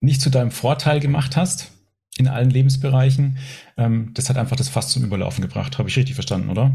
nicht 0.00 0.22
zu 0.22 0.30
deinem 0.30 0.50
Vorteil 0.50 1.00
gemacht 1.00 1.36
hast 1.36 1.70
in 2.16 2.28
allen 2.28 2.50
Lebensbereichen, 2.50 3.38
ähm, 3.76 4.12
das 4.14 4.30
hat 4.30 4.38
einfach 4.38 4.56
das 4.56 4.70
Fass 4.70 4.88
zum 4.88 5.04
Überlaufen 5.04 5.42
gebracht. 5.42 5.78
Habe 5.78 5.90
ich 5.90 5.96
richtig 5.96 6.14
verstanden, 6.14 6.48
oder? 6.48 6.72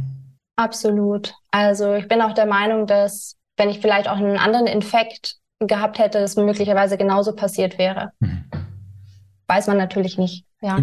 Absolut. 0.55 1.33
Also 1.49 1.95
ich 1.95 2.07
bin 2.07 2.21
auch 2.21 2.33
der 2.33 2.45
Meinung, 2.45 2.85
dass 2.85 3.35
wenn 3.57 3.69
ich 3.69 3.79
vielleicht 3.79 4.07
auch 4.07 4.17
einen 4.17 4.37
anderen 4.37 4.67
Infekt 4.67 5.37
gehabt 5.59 5.99
hätte, 5.99 6.19
es 6.19 6.35
möglicherweise 6.35 6.97
genauso 6.97 7.33
passiert 7.33 7.77
wäre. 7.77 8.11
Mhm. 8.19 8.45
Weiß 9.47 9.67
man 9.67 9.77
natürlich 9.77 10.17
nicht. 10.17 10.45
Ja. 10.61 10.79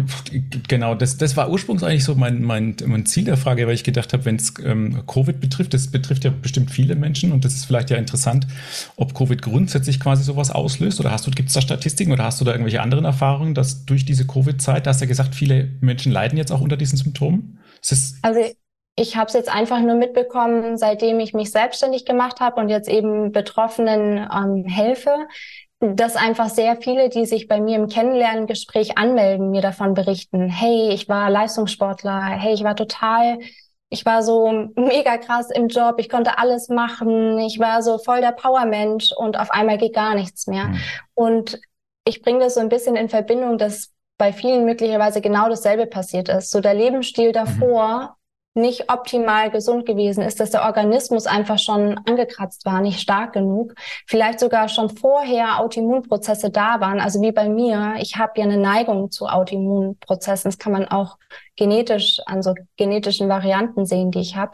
Genau, 0.69 0.95
das, 0.95 1.17
das 1.17 1.35
war 1.35 1.49
ursprünglich 1.49 1.85
eigentlich 1.85 2.05
so 2.05 2.15
mein, 2.15 2.41
mein, 2.41 2.77
mein 2.85 3.05
Ziel 3.05 3.25
der 3.25 3.35
Frage, 3.35 3.67
weil 3.67 3.73
ich 3.73 3.83
gedacht 3.83 4.13
habe, 4.13 4.23
wenn 4.23 4.37
es 4.37 4.53
ähm, 4.63 5.05
Covid 5.05 5.41
betrifft, 5.41 5.73
das 5.73 5.91
betrifft 5.91 6.23
ja 6.23 6.31
bestimmt 6.31 6.71
viele 6.71 6.95
Menschen 6.95 7.33
und 7.33 7.43
das 7.43 7.55
ist 7.55 7.65
vielleicht 7.65 7.89
ja 7.89 7.97
interessant, 7.97 8.47
ob 8.95 9.13
Covid 9.13 9.41
grundsätzlich 9.41 9.99
quasi 9.99 10.23
sowas 10.23 10.49
auslöst 10.49 11.01
oder 11.01 11.11
hast 11.11 11.27
du, 11.27 11.31
gibt 11.31 11.49
es 11.49 11.55
da 11.55 11.61
Statistiken 11.61 12.13
oder 12.13 12.23
hast 12.23 12.39
du 12.39 12.45
da 12.45 12.51
irgendwelche 12.51 12.81
anderen 12.81 13.03
Erfahrungen, 13.03 13.53
dass 13.53 13.85
durch 13.85 14.05
diese 14.05 14.25
Covid-Zeit, 14.25 14.85
da 14.85 14.91
hast 14.91 15.01
du 15.01 15.05
ja 15.05 15.09
gesagt, 15.09 15.35
viele 15.35 15.71
Menschen 15.81 16.13
leiden 16.13 16.37
jetzt 16.37 16.53
auch 16.53 16.61
unter 16.61 16.77
diesen 16.77 16.97
Symptomen? 16.97 17.59
also 18.21 18.39
ich 18.95 19.17
habe 19.17 19.27
es 19.27 19.33
jetzt 19.33 19.53
einfach 19.53 19.79
nur 19.79 19.95
mitbekommen, 19.95 20.77
seitdem 20.77 21.19
ich 21.19 21.33
mich 21.33 21.51
selbstständig 21.51 22.05
gemacht 22.05 22.39
habe 22.39 22.61
und 22.61 22.69
jetzt 22.69 22.87
eben 22.87 23.31
Betroffenen 23.31 24.29
ähm, 24.33 24.65
helfe, 24.65 25.27
dass 25.81 26.15
einfach 26.15 26.49
sehr 26.49 26.77
viele, 26.77 27.09
die 27.09 27.25
sich 27.25 27.47
bei 27.47 27.59
mir 27.59 27.75
im 27.75 27.87
Kennenlerngespräch 27.87 28.97
anmelden, 28.97 29.51
mir 29.51 29.61
davon 29.61 29.93
berichten, 29.93 30.47
hey, 30.47 30.89
ich 30.93 31.09
war 31.09 31.29
Leistungssportler, 31.29 32.21
hey, 32.21 32.53
ich 32.53 32.63
war 32.63 32.77
total, 32.77 33.39
ich 33.89 34.05
war 34.05 34.23
so 34.23 34.69
mega 34.75 35.17
krass 35.17 35.49
im 35.51 35.67
Job, 35.67 35.95
ich 35.97 36.09
konnte 36.09 36.37
alles 36.37 36.69
machen, 36.69 37.37
ich 37.39 37.59
war 37.59 37.83
so 37.83 37.97
voll 37.97 38.21
der 38.21 38.31
Powermensch 38.31 39.11
und 39.17 39.37
auf 39.37 39.51
einmal 39.51 39.77
geht 39.77 39.93
gar 39.93 40.15
nichts 40.15 40.47
mehr. 40.47 40.67
Mhm. 40.67 40.81
Und 41.13 41.59
ich 42.05 42.21
bringe 42.21 42.39
das 42.39 42.53
so 42.53 42.61
ein 42.61 42.69
bisschen 42.69 42.95
in 42.95 43.09
Verbindung, 43.09 43.57
dass 43.57 43.91
bei 44.17 44.31
vielen 44.31 44.63
möglicherweise 44.63 45.19
genau 45.19 45.49
dasselbe 45.49 45.85
passiert 45.85 46.29
ist. 46.29 46.51
So 46.51 46.61
der 46.61 46.73
Lebensstil 46.73 47.33
davor 47.33 48.14
nicht 48.55 48.89
optimal 48.91 49.51
gesund 49.51 49.85
gewesen 49.85 50.23
ist, 50.23 50.39
dass 50.39 50.51
der 50.51 50.63
Organismus 50.63 51.27
einfach 51.27 51.59
schon 51.59 51.99
angekratzt 52.05 52.65
war, 52.65 52.81
nicht 52.81 53.01
stark 53.01 53.33
genug, 53.33 53.73
vielleicht 54.07 54.39
sogar 54.39 54.69
schon 54.69 54.89
vorher 54.89 55.59
Autoimmunprozesse 55.59 56.49
da 56.49 56.79
waren. 56.79 57.01
Also 57.01 57.21
wie 57.21 57.33
bei 57.33 57.49
mir, 57.49 57.95
ich 57.99 58.15
habe 58.15 58.33
ja 58.37 58.45
eine 58.45 58.57
Neigung 58.57 59.11
zu 59.11 59.27
Autoimmunprozessen. 59.27 60.49
Das 60.49 60.57
kann 60.57 60.71
man 60.71 60.87
auch 60.87 61.17
genetisch 61.57 62.19
an 62.25 62.41
so 62.41 62.53
genetischen 62.77 63.27
Varianten 63.29 63.85
sehen, 63.85 64.11
die 64.11 64.21
ich 64.21 64.37
habe. 64.37 64.53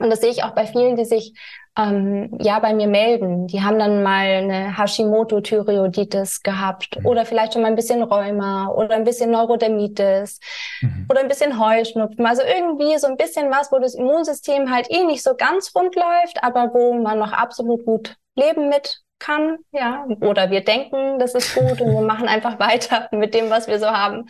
Und 0.00 0.10
das 0.10 0.20
sehe 0.20 0.30
ich 0.30 0.42
auch 0.42 0.52
bei 0.52 0.66
vielen, 0.66 0.96
die 0.96 1.04
sich 1.04 1.34
ähm, 1.76 2.36
ja 2.40 2.58
bei 2.58 2.74
mir 2.74 2.86
melden. 2.86 3.46
Die 3.46 3.62
haben 3.62 3.78
dann 3.78 4.02
mal 4.02 4.26
eine 4.26 4.76
Hashimoto-Thyreoiditis 4.76 6.42
gehabt 6.42 6.98
mhm. 6.98 7.06
oder 7.06 7.24
vielleicht 7.24 7.52
schon 7.52 7.62
mal 7.62 7.68
ein 7.68 7.76
bisschen 7.76 8.02
Rheuma 8.02 8.68
oder 8.68 8.94
ein 8.94 9.04
bisschen 9.04 9.30
Neurodermitis 9.30 10.40
mhm. 10.80 11.06
oder 11.10 11.20
ein 11.20 11.28
bisschen 11.28 11.58
Heuschnupfen. 11.58 12.26
Also 12.26 12.42
irgendwie 12.42 12.96
so 12.98 13.06
ein 13.06 13.16
bisschen 13.16 13.50
was, 13.50 13.70
wo 13.72 13.78
das 13.78 13.94
Immunsystem 13.94 14.70
halt 14.72 14.90
eh 14.90 15.04
nicht 15.04 15.22
so 15.22 15.34
ganz 15.36 15.72
rund 15.74 15.94
läuft, 15.94 16.42
aber 16.42 16.72
wo 16.74 16.94
man 16.94 17.18
noch 17.18 17.32
absolut 17.32 17.84
gut 17.84 18.16
leben 18.36 18.68
mit 18.68 19.00
kann, 19.20 19.58
ja. 19.72 20.06
Oder 20.20 20.50
wir 20.50 20.62
denken, 20.62 21.18
das 21.18 21.34
ist 21.34 21.54
gut 21.54 21.80
und 21.80 21.92
wir 21.92 22.00
machen 22.06 22.28
einfach 22.28 22.58
weiter 22.58 23.08
mit 23.12 23.32
dem, 23.32 23.48
was 23.48 23.68
wir 23.68 23.78
so 23.78 23.86
haben. 23.86 24.28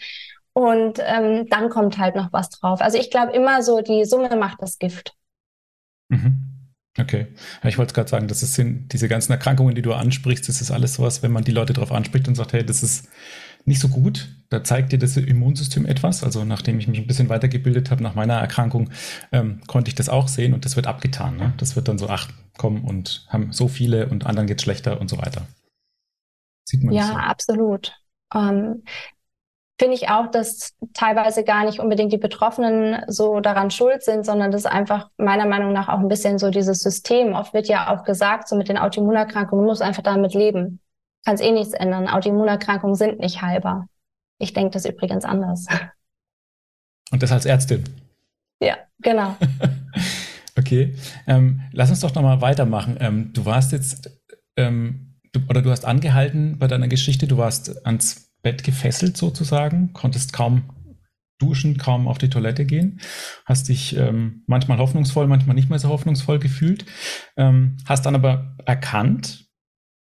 Und 0.53 1.01
ähm, 1.05 1.49
dann 1.49 1.69
kommt 1.69 1.99
halt 1.99 2.15
noch 2.15 2.33
was 2.33 2.49
drauf. 2.51 2.81
Also 2.81 2.97
ich 2.97 3.11
glaube 3.11 3.33
immer 3.33 3.63
so, 3.63 3.81
die 3.81 4.05
Summe 4.05 4.37
macht 4.37 4.63
das 4.63 4.79
Gift. 4.79 5.15
Mhm. 6.09 6.55
Okay. 6.99 7.27
Ja, 7.63 7.69
ich 7.69 7.79
wollte 7.79 7.93
gerade 7.93 8.09
sagen, 8.09 8.29
das 8.29 8.41
sind 8.41 8.93
diese 8.93 9.09
ganzen 9.09 9.33
Erkrankungen, 9.33 9.75
die 9.75 9.83
du 9.83 9.95
ansprichst, 9.95 10.49
das 10.49 10.61
ist 10.61 10.71
alles 10.71 10.95
sowas, 10.95 11.23
wenn 11.23 11.33
man 11.33 11.43
die 11.43 11.51
Leute 11.51 11.73
darauf 11.73 11.91
anspricht 11.91 12.29
und 12.29 12.37
sagt, 12.37 12.53
hey, 12.53 12.65
das 12.65 12.83
ist 12.85 13.09
nicht 13.65 13.81
so 13.81 13.89
gut, 13.89 14.29
da 14.51 14.63
zeigt 14.63 14.93
dir 14.93 14.99
das 14.99 15.17
Immunsystem 15.17 15.87
etwas. 15.87 16.23
Also 16.23 16.45
nachdem 16.45 16.79
ich 16.79 16.87
mich 16.87 16.99
ein 16.99 17.07
bisschen 17.07 17.31
weitergebildet 17.31 17.91
habe 17.91 18.03
nach 18.03 18.15
meiner 18.15 18.35
Erkrankung, 18.35 18.91
ähm, 19.33 19.61
konnte 19.67 19.89
ich 19.89 19.95
das 19.95 20.09
auch 20.09 20.29
sehen 20.29 20.55
und 20.55 20.65
das 20.65 20.77
wird 20.77 20.87
abgetan. 20.87 21.37
Ne? 21.37 21.55
Das 21.57 21.75
wird 21.75 21.89
dann 21.89 21.99
so, 21.99 22.09
ach, 22.09 22.31
komm 22.59 22.85
und 22.85 23.27
haben 23.29 23.53
so 23.53 23.67
viele 23.69 24.09
und 24.09 24.27
anderen 24.27 24.47
geht 24.47 24.63
schlechter 24.63 25.01
und 25.01 25.09
so 25.09 25.19
weiter. 25.19 25.49
Sieht 26.65 26.85
man 26.85 26.95
ja, 26.95 27.07
so. 27.07 27.15
absolut. 27.15 27.93
Ähm, 28.35 28.85
finde 29.79 29.95
ich 29.95 30.09
auch, 30.09 30.31
dass 30.31 30.75
teilweise 30.93 31.43
gar 31.43 31.65
nicht 31.65 31.81
unbedingt 31.81 32.13
die 32.13 32.19
Betroffenen 32.19 33.05
so 33.09 33.41
daran 33.41 33.71
schuld 33.71 34.03
sind, 34.03 34.25
sondern 34.25 34.53
das 34.53 34.63
ist 34.63 34.71
einfach 34.71 35.11
meiner 35.17 35.47
Meinung 35.47 35.73
nach 35.73 35.89
auch 35.89 35.99
ein 35.99 36.09
bisschen 36.09 36.39
so 36.39 36.51
dieses 36.51 36.81
System. 36.81 37.35
Oft 37.35 37.55
wird 37.55 37.67
ja 37.67 37.93
auch 37.93 38.05
gesagt, 38.05 38.49
so 38.49 38.57
mit 38.57 38.69
den 38.69 38.79
Autoimmunerkrankungen, 38.79 39.65
man 39.65 39.71
muss 39.71 39.81
einfach 39.81 40.03
damit 40.03 40.35
leben. 40.35 40.81
Kann 41.25 41.35
es 41.35 41.41
eh 41.41 41.51
nichts 41.51 41.73
ändern. 41.73 42.09
Autoimmunerkrankungen 42.09 42.95
sind 42.95 43.19
nicht 43.19 43.43
heilbar. 43.43 43.89
Ich 44.39 44.53
denke 44.53 44.73
das 44.73 44.85
übrigens 44.85 45.25
anders. 45.25 45.67
Und 47.11 47.23
das 47.23 47.33
als 47.33 47.47
Ärztin? 47.47 47.85
Ja, 48.61 48.77
genau. 49.01 49.37
okay. 50.59 50.95
Ähm, 51.27 51.61
lass 51.73 51.91
uns 51.91 52.01
doch 52.01 52.15
nochmal 52.15 52.41
weitermachen. 52.41 52.97
Ähm, 53.01 53.33
du 53.33 53.45
warst 53.45 53.73
jetzt, 53.73 54.11
ähm, 54.57 55.17
du, 55.33 55.41
oder 55.49 55.63
du 55.63 55.71
hast 55.71 55.85
angehalten 55.85 56.59
bei 56.59 56.67
deiner 56.67 56.89
Geschichte, 56.89 57.27
du 57.27 57.39
warst 57.39 57.85
ans 57.85 58.34
Bett 58.45 58.63
gefesselt 58.63 59.17
sozusagen, 59.17 59.93
konntest 59.93 60.33
kaum 60.33 60.71
duschen, 61.39 61.79
kaum 61.79 62.07
auf 62.07 62.19
die 62.19 62.31
Toilette 62.31 62.65
gehen, 62.65 63.01
hast 63.45 63.69
dich 63.69 63.97
ähm, 63.97 64.45
manchmal 64.47 64.79
hoffnungsvoll, 64.79 65.27
manchmal 65.27 65.57
nicht 65.57 65.69
mehr 65.71 65.81
so 65.81 65.89
hoffnungsvoll 65.89 66.39
gefühlt, 66.39 66.85
ähm, 67.37 67.77
hast 67.87 68.07
dann 68.07 68.15
aber 68.15 68.57
erkannt, 68.65 69.49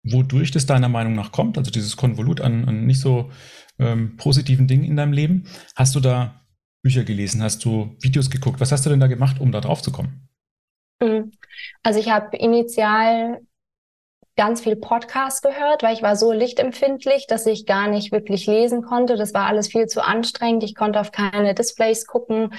wodurch 0.02 0.50
das 0.50 0.64
deiner 0.64 0.88
Meinung 0.88 1.14
nach 1.14 1.32
kommt, 1.32 1.58
also 1.58 1.70
dieses 1.70 1.96
Konvolut 1.96 2.40
an, 2.40 2.66
an 2.66 2.86
nicht 2.86 3.00
so 3.00 3.30
ähm, 3.78 4.16
positiven 4.16 4.66
Dingen 4.66 4.84
in 4.84 4.96
deinem 4.96 5.12
Leben. 5.12 5.44
Hast 5.76 5.94
du 5.94 6.00
da 6.00 6.40
Bücher 6.82 7.04
gelesen, 7.04 7.42
hast 7.42 7.64
du 7.64 7.96
Videos 8.00 8.30
geguckt? 8.30 8.60
Was 8.60 8.72
hast 8.72 8.86
du 8.86 8.90
denn 8.90 9.00
da 9.00 9.06
gemacht, 9.06 9.40
um 9.40 9.52
da 9.52 9.60
drauf 9.60 9.82
zu 9.82 9.92
kommen? 9.92 10.28
Mhm. 11.02 11.32
Also 11.82 12.00
ich 12.00 12.10
habe 12.10 12.36
initial 12.36 13.40
ganz 14.40 14.62
viel 14.62 14.74
Podcast 14.74 15.42
gehört, 15.42 15.82
weil 15.82 15.92
ich 15.92 16.00
war 16.00 16.16
so 16.16 16.32
lichtempfindlich, 16.32 17.26
dass 17.26 17.44
ich 17.44 17.66
gar 17.66 17.88
nicht 17.88 18.10
wirklich 18.10 18.46
lesen 18.46 18.80
konnte. 18.80 19.16
Das 19.16 19.34
war 19.34 19.44
alles 19.44 19.68
viel 19.68 19.86
zu 19.86 20.02
anstrengend. 20.02 20.64
Ich 20.64 20.74
konnte 20.74 20.98
auf 20.98 21.12
keine 21.12 21.54
Displays 21.54 22.06
gucken. 22.06 22.54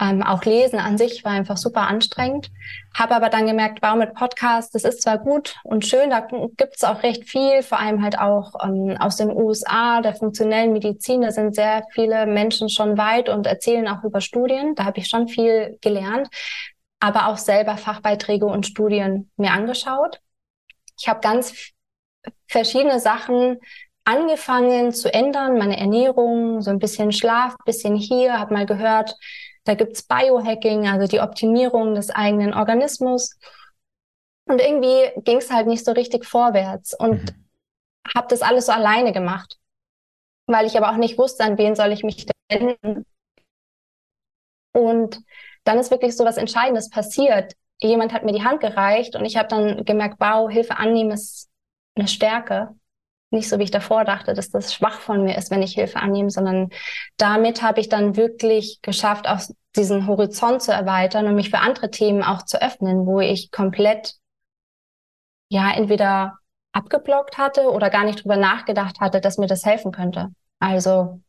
Ähm, 0.00 0.24
auch 0.24 0.44
lesen 0.44 0.80
an 0.80 0.98
sich 0.98 1.24
war 1.24 1.30
einfach 1.30 1.56
super 1.56 1.82
anstrengend. 1.82 2.50
Habe 2.98 3.14
aber 3.14 3.28
dann 3.28 3.46
gemerkt, 3.46 3.78
wow, 3.80 3.94
mit 3.94 4.14
Podcast, 4.14 4.74
das 4.74 4.82
ist 4.82 5.02
zwar 5.02 5.18
gut 5.18 5.54
und 5.62 5.86
schön, 5.86 6.10
da 6.10 6.26
gibt 6.56 6.74
es 6.74 6.82
auch 6.82 7.04
recht 7.04 7.30
viel, 7.30 7.62
vor 7.62 7.78
allem 7.78 8.02
halt 8.02 8.18
auch 8.18 8.54
ähm, 8.64 8.96
aus 8.98 9.14
den 9.14 9.30
USA, 9.30 10.00
der 10.00 10.16
funktionellen 10.16 10.72
Medizin. 10.72 11.20
Da 11.20 11.30
sind 11.30 11.54
sehr 11.54 11.84
viele 11.92 12.26
Menschen 12.26 12.68
schon 12.68 12.98
weit 12.98 13.28
und 13.28 13.46
erzählen 13.46 13.86
auch 13.86 14.02
über 14.02 14.20
Studien. 14.20 14.74
Da 14.74 14.84
habe 14.84 14.98
ich 14.98 15.06
schon 15.06 15.28
viel 15.28 15.78
gelernt, 15.80 16.28
aber 16.98 17.28
auch 17.28 17.38
selber 17.38 17.76
Fachbeiträge 17.76 18.46
und 18.46 18.66
Studien 18.66 19.30
mir 19.36 19.52
angeschaut 19.52 20.20
ich 21.00 21.08
habe 21.08 21.20
ganz 21.20 21.72
verschiedene 22.46 23.00
Sachen 23.00 23.58
angefangen 24.04 24.92
zu 24.92 25.12
ändern, 25.12 25.58
meine 25.58 25.78
Ernährung, 25.78 26.60
so 26.60 26.70
ein 26.70 26.78
bisschen 26.78 27.12
Schlaf, 27.12 27.56
bisschen 27.64 27.96
hier, 27.96 28.38
habe 28.38 28.52
mal 28.52 28.66
gehört, 28.66 29.16
da 29.64 29.74
gibt's 29.74 30.02
Biohacking, 30.02 30.88
also 30.88 31.06
die 31.06 31.20
Optimierung 31.20 31.94
des 31.94 32.10
eigenen 32.10 32.52
Organismus. 32.52 33.38
Und 34.46 34.60
irgendwie 34.60 35.10
ging 35.22 35.38
es 35.38 35.50
halt 35.50 35.66
nicht 35.66 35.84
so 35.84 35.92
richtig 35.92 36.26
vorwärts 36.26 36.92
und 36.98 37.22
mhm. 37.22 37.48
habe 38.14 38.28
das 38.28 38.42
alles 38.42 38.66
so 38.66 38.72
alleine 38.72 39.12
gemacht, 39.12 39.58
weil 40.46 40.66
ich 40.66 40.76
aber 40.76 40.90
auch 40.90 40.96
nicht 40.96 41.18
wusste, 41.18 41.44
an 41.44 41.56
wen 41.56 41.76
soll 41.76 41.92
ich 41.92 42.02
mich 42.02 42.26
wenden. 42.50 43.06
Und 44.72 45.20
dann 45.64 45.78
ist 45.78 45.90
wirklich 45.90 46.16
so 46.16 46.24
was 46.24 46.36
Entscheidendes 46.36 46.90
passiert 46.90 47.54
jemand 47.82 48.12
hat 48.12 48.24
mir 48.24 48.32
die 48.32 48.44
Hand 48.44 48.60
gereicht 48.60 49.16
und 49.16 49.24
ich 49.24 49.36
habe 49.36 49.48
dann 49.48 49.84
gemerkt, 49.84 50.16
wow, 50.18 50.50
Hilfe 50.50 50.76
annehmen 50.76 51.12
ist 51.12 51.48
eine 51.94 52.08
Stärke. 52.08 52.74
nicht 53.30 53.48
so, 53.48 53.58
wie 53.58 53.64
ich 53.64 53.70
davor 53.70 54.04
dachte, 54.04 54.34
dass 54.34 54.50
das 54.50 54.74
schwach 54.74 55.00
von 55.00 55.24
mir 55.24 55.36
ist, 55.38 55.50
wenn 55.50 55.62
ich 55.62 55.74
Hilfe 55.74 56.00
annehme, 56.00 56.30
sondern 56.30 56.70
damit 57.16 57.62
habe 57.62 57.80
ich 57.80 57.88
dann 57.88 58.16
wirklich 58.16 58.80
geschafft, 58.82 59.28
auch 59.28 59.40
diesen 59.76 60.06
Horizont 60.06 60.62
zu 60.62 60.72
erweitern 60.72 61.26
und 61.26 61.36
mich 61.36 61.50
für 61.50 61.58
andere 61.58 61.90
Themen 61.90 62.22
auch 62.24 62.42
zu 62.44 62.60
öffnen, 62.60 63.06
wo 63.06 63.20
ich 63.20 63.50
komplett, 63.52 64.14
ja, 65.48 65.70
entweder 65.72 66.38
abgeblockt 66.72 67.38
hatte 67.38 67.70
oder 67.70 67.90
gar 67.90 68.04
nicht 68.04 68.22
drüber 68.24 68.36
nachgedacht 68.36 69.00
hatte, 69.00 69.20
dass 69.20 69.38
mir 69.38 69.46
das 69.46 69.64
helfen 69.64 69.92
könnte. 69.92 70.28
Also 70.58 71.20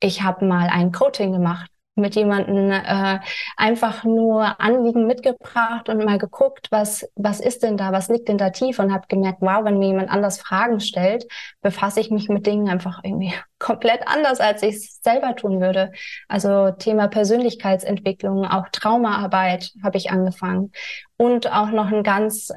ich 0.00 0.22
habe 0.22 0.44
mal 0.44 0.68
ein 0.68 0.92
Coaching 0.92 1.32
gemacht 1.32 1.70
mit 1.98 2.14
jemandem 2.14 2.70
äh, 2.70 3.18
einfach 3.56 4.04
nur 4.04 4.60
Anliegen 4.60 5.06
mitgebracht 5.06 5.88
und 5.88 6.04
mal 6.04 6.18
geguckt, 6.18 6.68
was 6.70 7.06
was 7.16 7.40
ist 7.40 7.62
denn 7.62 7.76
da, 7.76 7.92
was 7.92 8.08
liegt 8.08 8.28
denn 8.28 8.38
da 8.38 8.50
tief 8.50 8.78
und 8.78 8.92
habe 8.92 9.06
gemerkt, 9.08 9.38
wow, 9.40 9.64
wenn 9.64 9.78
mir 9.78 9.88
jemand 9.88 10.10
anders 10.10 10.40
Fragen 10.40 10.80
stellt, 10.80 11.26
befasse 11.60 12.00
ich 12.00 12.10
mich 12.10 12.28
mit 12.28 12.46
Dingen 12.46 12.68
einfach 12.68 13.00
irgendwie 13.04 13.34
komplett 13.58 14.06
anders, 14.06 14.40
als 14.40 14.62
ich 14.62 14.76
es 14.76 15.00
selber 15.02 15.36
tun 15.36 15.60
würde. 15.60 15.92
Also 16.28 16.70
Thema 16.70 17.08
Persönlichkeitsentwicklung, 17.08 18.44
auch 18.46 18.68
Traumaarbeit 18.72 19.72
habe 19.82 19.98
ich 19.98 20.10
angefangen 20.10 20.72
und 21.16 21.52
auch 21.52 21.70
noch 21.70 21.92
ein 21.92 22.02
ganz 22.02 22.52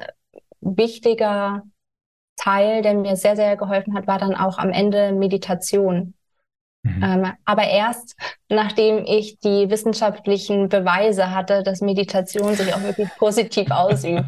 wichtiger 0.60 1.62
Teil, 2.36 2.82
der 2.82 2.94
mir 2.94 3.16
sehr 3.16 3.36
sehr 3.36 3.56
geholfen 3.56 3.94
hat, 3.94 4.06
war 4.06 4.18
dann 4.18 4.34
auch 4.34 4.58
am 4.58 4.70
Ende 4.70 5.12
Meditation. 5.12 6.14
Mhm. 6.82 7.02
Ähm, 7.02 7.32
aber 7.44 7.64
erst 7.64 8.16
nachdem 8.48 9.04
ich 9.06 9.38
die 9.38 9.70
wissenschaftlichen 9.70 10.68
Beweise 10.68 11.30
hatte, 11.30 11.62
dass 11.62 11.80
Meditation 11.80 12.54
sich 12.54 12.74
auch 12.74 12.82
wirklich 12.82 13.08
positiv 13.18 13.70
ausübt. 13.70 14.24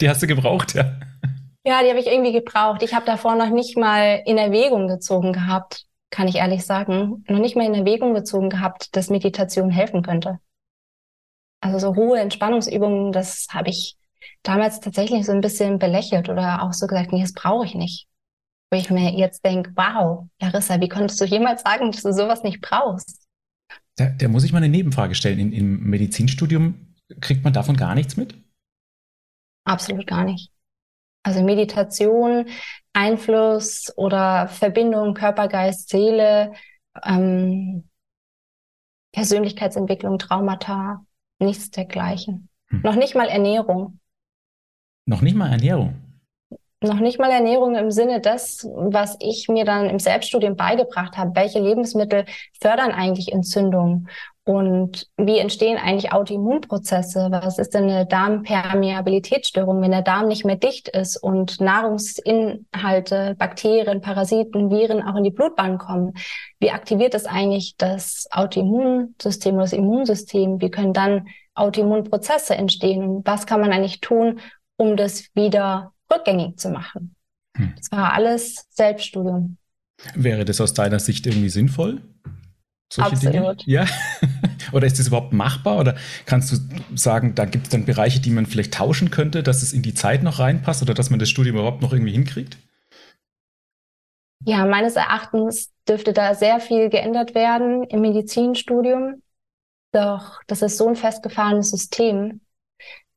Die 0.00 0.08
hast 0.08 0.22
du 0.22 0.26
gebraucht, 0.26 0.74
ja? 0.74 0.96
Ja, 1.64 1.82
die 1.82 1.88
habe 1.88 1.98
ich 1.98 2.06
irgendwie 2.06 2.32
gebraucht. 2.32 2.82
Ich 2.82 2.94
habe 2.94 3.06
davor 3.06 3.34
noch 3.34 3.50
nicht 3.50 3.76
mal 3.76 4.22
in 4.24 4.38
Erwägung 4.38 4.86
gezogen 4.86 5.32
gehabt, 5.32 5.84
kann 6.10 6.28
ich 6.28 6.36
ehrlich 6.36 6.64
sagen. 6.64 7.24
Noch 7.28 7.40
nicht 7.40 7.56
mal 7.56 7.66
in 7.66 7.74
Erwägung 7.74 8.14
gezogen 8.14 8.50
gehabt, 8.50 8.94
dass 8.94 9.10
Meditation 9.10 9.70
helfen 9.70 10.02
könnte. 10.02 10.38
Also 11.60 11.78
so 11.78 11.96
hohe 11.96 12.20
Entspannungsübungen, 12.20 13.12
das 13.12 13.48
habe 13.50 13.70
ich 13.70 13.96
damals 14.42 14.80
tatsächlich 14.80 15.26
so 15.26 15.32
ein 15.32 15.40
bisschen 15.40 15.78
belächelt 15.78 16.28
oder 16.28 16.62
auch 16.62 16.72
so 16.72 16.86
gesagt, 16.86 17.12
nee, 17.12 17.22
das 17.22 17.32
brauche 17.32 17.64
ich 17.64 17.74
nicht. 17.74 18.06
Wo 18.70 18.78
ich 18.78 18.90
mir 18.90 19.12
jetzt 19.12 19.44
denke, 19.44 19.72
wow, 19.76 20.26
Larissa, 20.40 20.80
wie 20.80 20.88
konntest 20.88 21.20
du 21.20 21.24
jemals 21.24 21.62
sagen, 21.62 21.92
dass 21.92 22.02
du 22.02 22.12
sowas 22.12 22.42
nicht 22.42 22.60
brauchst? 22.60 23.26
Da, 23.96 24.06
da 24.06 24.28
muss 24.28 24.44
ich 24.44 24.52
mal 24.52 24.58
eine 24.58 24.68
Nebenfrage 24.68 25.14
stellen. 25.14 25.38
In, 25.38 25.52
Im 25.52 25.82
Medizinstudium 25.84 26.94
kriegt 27.20 27.44
man 27.44 27.52
davon 27.52 27.76
gar 27.76 27.94
nichts 27.94 28.16
mit? 28.16 28.34
Absolut 29.64 30.06
gar 30.06 30.24
nicht. 30.24 30.52
Also 31.22 31.42
Meditation, 31.42 32.46
Einfluss 32.92 33.92
oder 33.96 34.48
Verbindung 34.48 35.14
Körper, 35.14 35.48
Geist, 35.48 35.88
Seele, 35.88 36.52
ähm, 37.04 37.88
Persönlichkeitsentwicklung, 39.12 40.18
Traumata, 40.18 41.04
nichts 41.38 41.70
dergleichen. 41.70 42.48
Hm. 42.68 42.82
Noch 42.82 42.94
nicht 42.94 43.14
mal 43.14 43.28
Ernährung. 43.28 43.98
Noch 45.06 45.20
nicht 45.20 45.34
mal 45.34 45.50
Ernährung? 45.50 46.05
Noch 46.82 47.00
nicht 47.00 47.18
mal 47.18 47.30
Ernährung 47.30 47.74
im 47.74 47.90
Sinne 47.90 48.20
des, 48.20 48.68
was 48.74 49.16
ich 49.20 49.48
mir 49.48 49.64
dann 49.64 49.88
im 49.88 49.98
Selbststudium 49.98 50.56
beigebracht 50.56 51.16
habe. 51.16 51.32
Welche 51.34 51.58
Lebensmittel 51.58 52.26
fördern 52.60 52.92
eigentlich 52.92 53.32
Entzündungen? 53.32 54.08
Und 54.44 55.08
wie 55.16 55.38
entstehen 55.38 55.76
eigentlich 55.76 56.12
Autoimmunprozesse? 56.12 57.28
Was 57.32 57.58
ist 57.58 57.74
denn 57.74 57.84
eine 57.84 58.06
Darmpermeabilitätsstörung, 58.06 59.82
wenn 59.82 59.90
der 59.90 60.02
Darm 60.02 60.28
nicht 60.28 60.44
mehr 60.44 60.54
dicht 60.54 60.88
ist 60.88 61.16
und 61.16 61.60
Nahrungsinhalte, 61.60 63.34
Bakterien, 63.36 64.00
Parasiten, 64.00 64.70
Viren 64.70 65.02
auch 65.02 65.16
in 65.16 65.24
die 65.24 65.32
Blutbahn 65.32 65.78
kommen? 65.78 66.12
Wie 66.60 66.70
aktiviert 66.70 67.14
es 67.14 67.26
eigentlich 67.26 67.74
das 67.76 68.28
Autoimmunsystem 68.30 69.54
oder 69.54 69.64
das 69.64 69.72
Immunsystem? 69.72 70.60
Wie 70.60 70.70
können 70.70 70.92
dann 70.92 71.26
Autoimmunprozesse 71.56 72.54
entstehen? 72.54 73.02
Und 73.02 73.26
was 73.26 73.46
kann 73.46 73.60
man 73.60 73.72
eigentlich 73.72 74.00
tun, 74.00 74.38
um 74.76 74.96
das 74.96 75.24
wieder 75.34 75.92
rückgängig 76.12 76.58
zu 76.58 76.70
machen. 76.70 77.14
Hm. 77.56 77.74
Das 77.76 77.90
war 77.90 78.12
alles 78.12 78.66
Selbststudium. 78.70 79.58
Wäre 80.14 80.44
das 80.44 80.60
aus 80.60 80.74
deiner 80.74 81.00
Sicht 81.00 81.26
irgendwie 81.26 81.48
sinnvoll? 81.48 82.02
Solche 82.92 83.12
Absolut. 83.12 83.34
Dinge? 83.34 83.56
Ja. 83.66 83.86
oder 84.72 84.86
ist 84.86 84.98
das 84.98 85.08
überhaupt 85.08 85.32
machbar? 85.32 85.78
Oder 85.78 85.96
kannst 86.24 86.52
du 86.52 86.96
sagen, 86.96 87.34
da 87.34 87.44
gibt 87.44 87.66
es 87.66 87.70
dann 87.70 87.84
Bereiche, 87.84 88.20
die 88.20 88.30
man 88.30 88.46
vielleicht 88.46 88.74
tauschen 88.74 89.10
könnte, 89.10 89.42
dass 89.42 89.62
es 89.62 89.72
in 89.72 89.82
die 89.82 89.94
Zeit 89.94 90.22
noch 90.22 90.38
reinpasst 90.38 90.82
oder 90.82 90.94
dass 90.94 91.10
man 91.10 91.18
das 91.18 91.28
Studium 91.28 91.56
überhaupt 91.56 91.82
noch 91.82 91.92
irgendwie 91.92 92.12
hinkriegt? 92.12 92.58
Ja, 94.44 94.64
meines 94.64 94.94
Erachtens 94.94 95.72
dürfte 95.88 96.12
da 96.12 96.34
sehr 96.34 96.60
viel 96.60 96.88
geändert 96.88 97.34
werden 97.34 97.84
im 97.84 98.00
Medizinstudium. 98.00 99.22
Doch 99.92 100.40
das 100.46 100.62
ist 100.62 100.76
so 100.76 100.86
ein 100.88 100.94
festgefahrenes 100.94 101.70
System, 101.70 102.40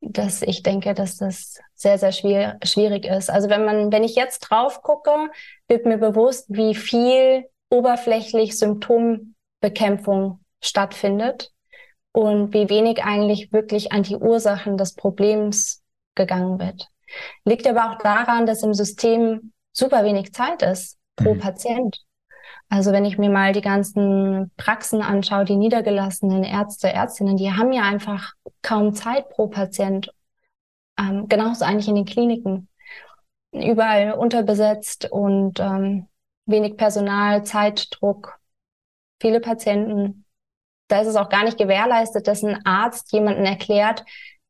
dass 0.02 0.42
ich 0.42 0.64
denke, 0.64 0.94
dass 0.94 1.18
das 1.18 1.60
sehr, 1.76 1.98
sehr 1.98 2.12
schwer, 2.12 2.58
schwierig 2.64 3.06
ist. 3.06 3.30
Also 3.30 3.50
wenn 3.50 3.66
man, 3.66 3.92
wenn 3.92 4.04
ich 4.04 4.16
jetzt 4.16 4.40
drauf 4.40 4.82
gucke, 4.82 5.30
wird 5.68 5.86
mir 5.86 5.98
bewusst, 5.98 6.46
wie 6.50 6.76
viel 6.76 7.46
oberflächlich 7.70 8.58
Symptombekämpfung 8.58 10.40
stattfindet 10.62 11.52
und 12.12 12.54
wie 12.54 12.70
wenig 12.70 13.04
eigentlich 13.04 13.52
wirklich 13.52 13.92
an 13.92 14.04
die 14.04 14.16
Ursachen 14.16 14.78
des 14.78 14.96
Problems 14.96 15.84
gegangen 16.16 16.60
wird. 16.60 16.88
Liegt 17.46 17.68
aber 17.68 17.92
auch 17.92 17.98
daran, 17.98 18.46
dass 18.46 18.64
im 18.64 18.74
System 18.74 19.54
super 19.72 20.04
wenig 20.04 20.34
Zeit 20.34 20.62
ist 20.62 20.98
pro 21.16 21.34
mhm. 21.34 21.40
Patient. 21.40 22.00
Also 22.70 22.92
wenn 22.92 23.06
ich 23.06 23.18
mir 23.18 23.32
mal 23.32 23.52
die 23.52 23.62
ganzen 23.62 24.52
Praxen 24.56 25.02
anschaue, 25.02 25.44
die 25.44 25.56
niedergelassenen 25.56 26.44
Ärzte, 26.44 26.94
Ärztinnen, 26.94 27.36
die 27.36 27.52
haben 27.52 27.74
ja 27.74 27.82
einfach 27.82 28.34
kaum 28.62 28.94
Zeit 28.94 29.30
pro 29.30 29.48
Patient. 29.48 30.14
Ähm, 31.00 31.28
genauso 31.28 31.66
eigentlich 31.66 31.88
in 31.88 31.96
den 31.96 32.06
Kliniken. 32.06 32.68
Überall 33.52 34.14
unterbesetzt 34.14 35.12
und 35.12 35.60
ähm, 35.60 36.08
wenig 36.46 36.78
Personal, 36.78 37.44
Zeitdruck, 37.44 38.40
viele 39.20 39.40
Patienten. 39.40 40.26
Da 40.88 41.02
ist 41.02 41.08
es 41.08 41.16
auch 41.16 41.30
gar 41.30 41.44
nicht 41.44 41.58
gewährleistet, 41.58 42.28
dass 42.28 42.44
ein 42.44 42.64
Arzt 42.66 43.12
jemanden 43.12 43.46
erklärt, 43.46 44.06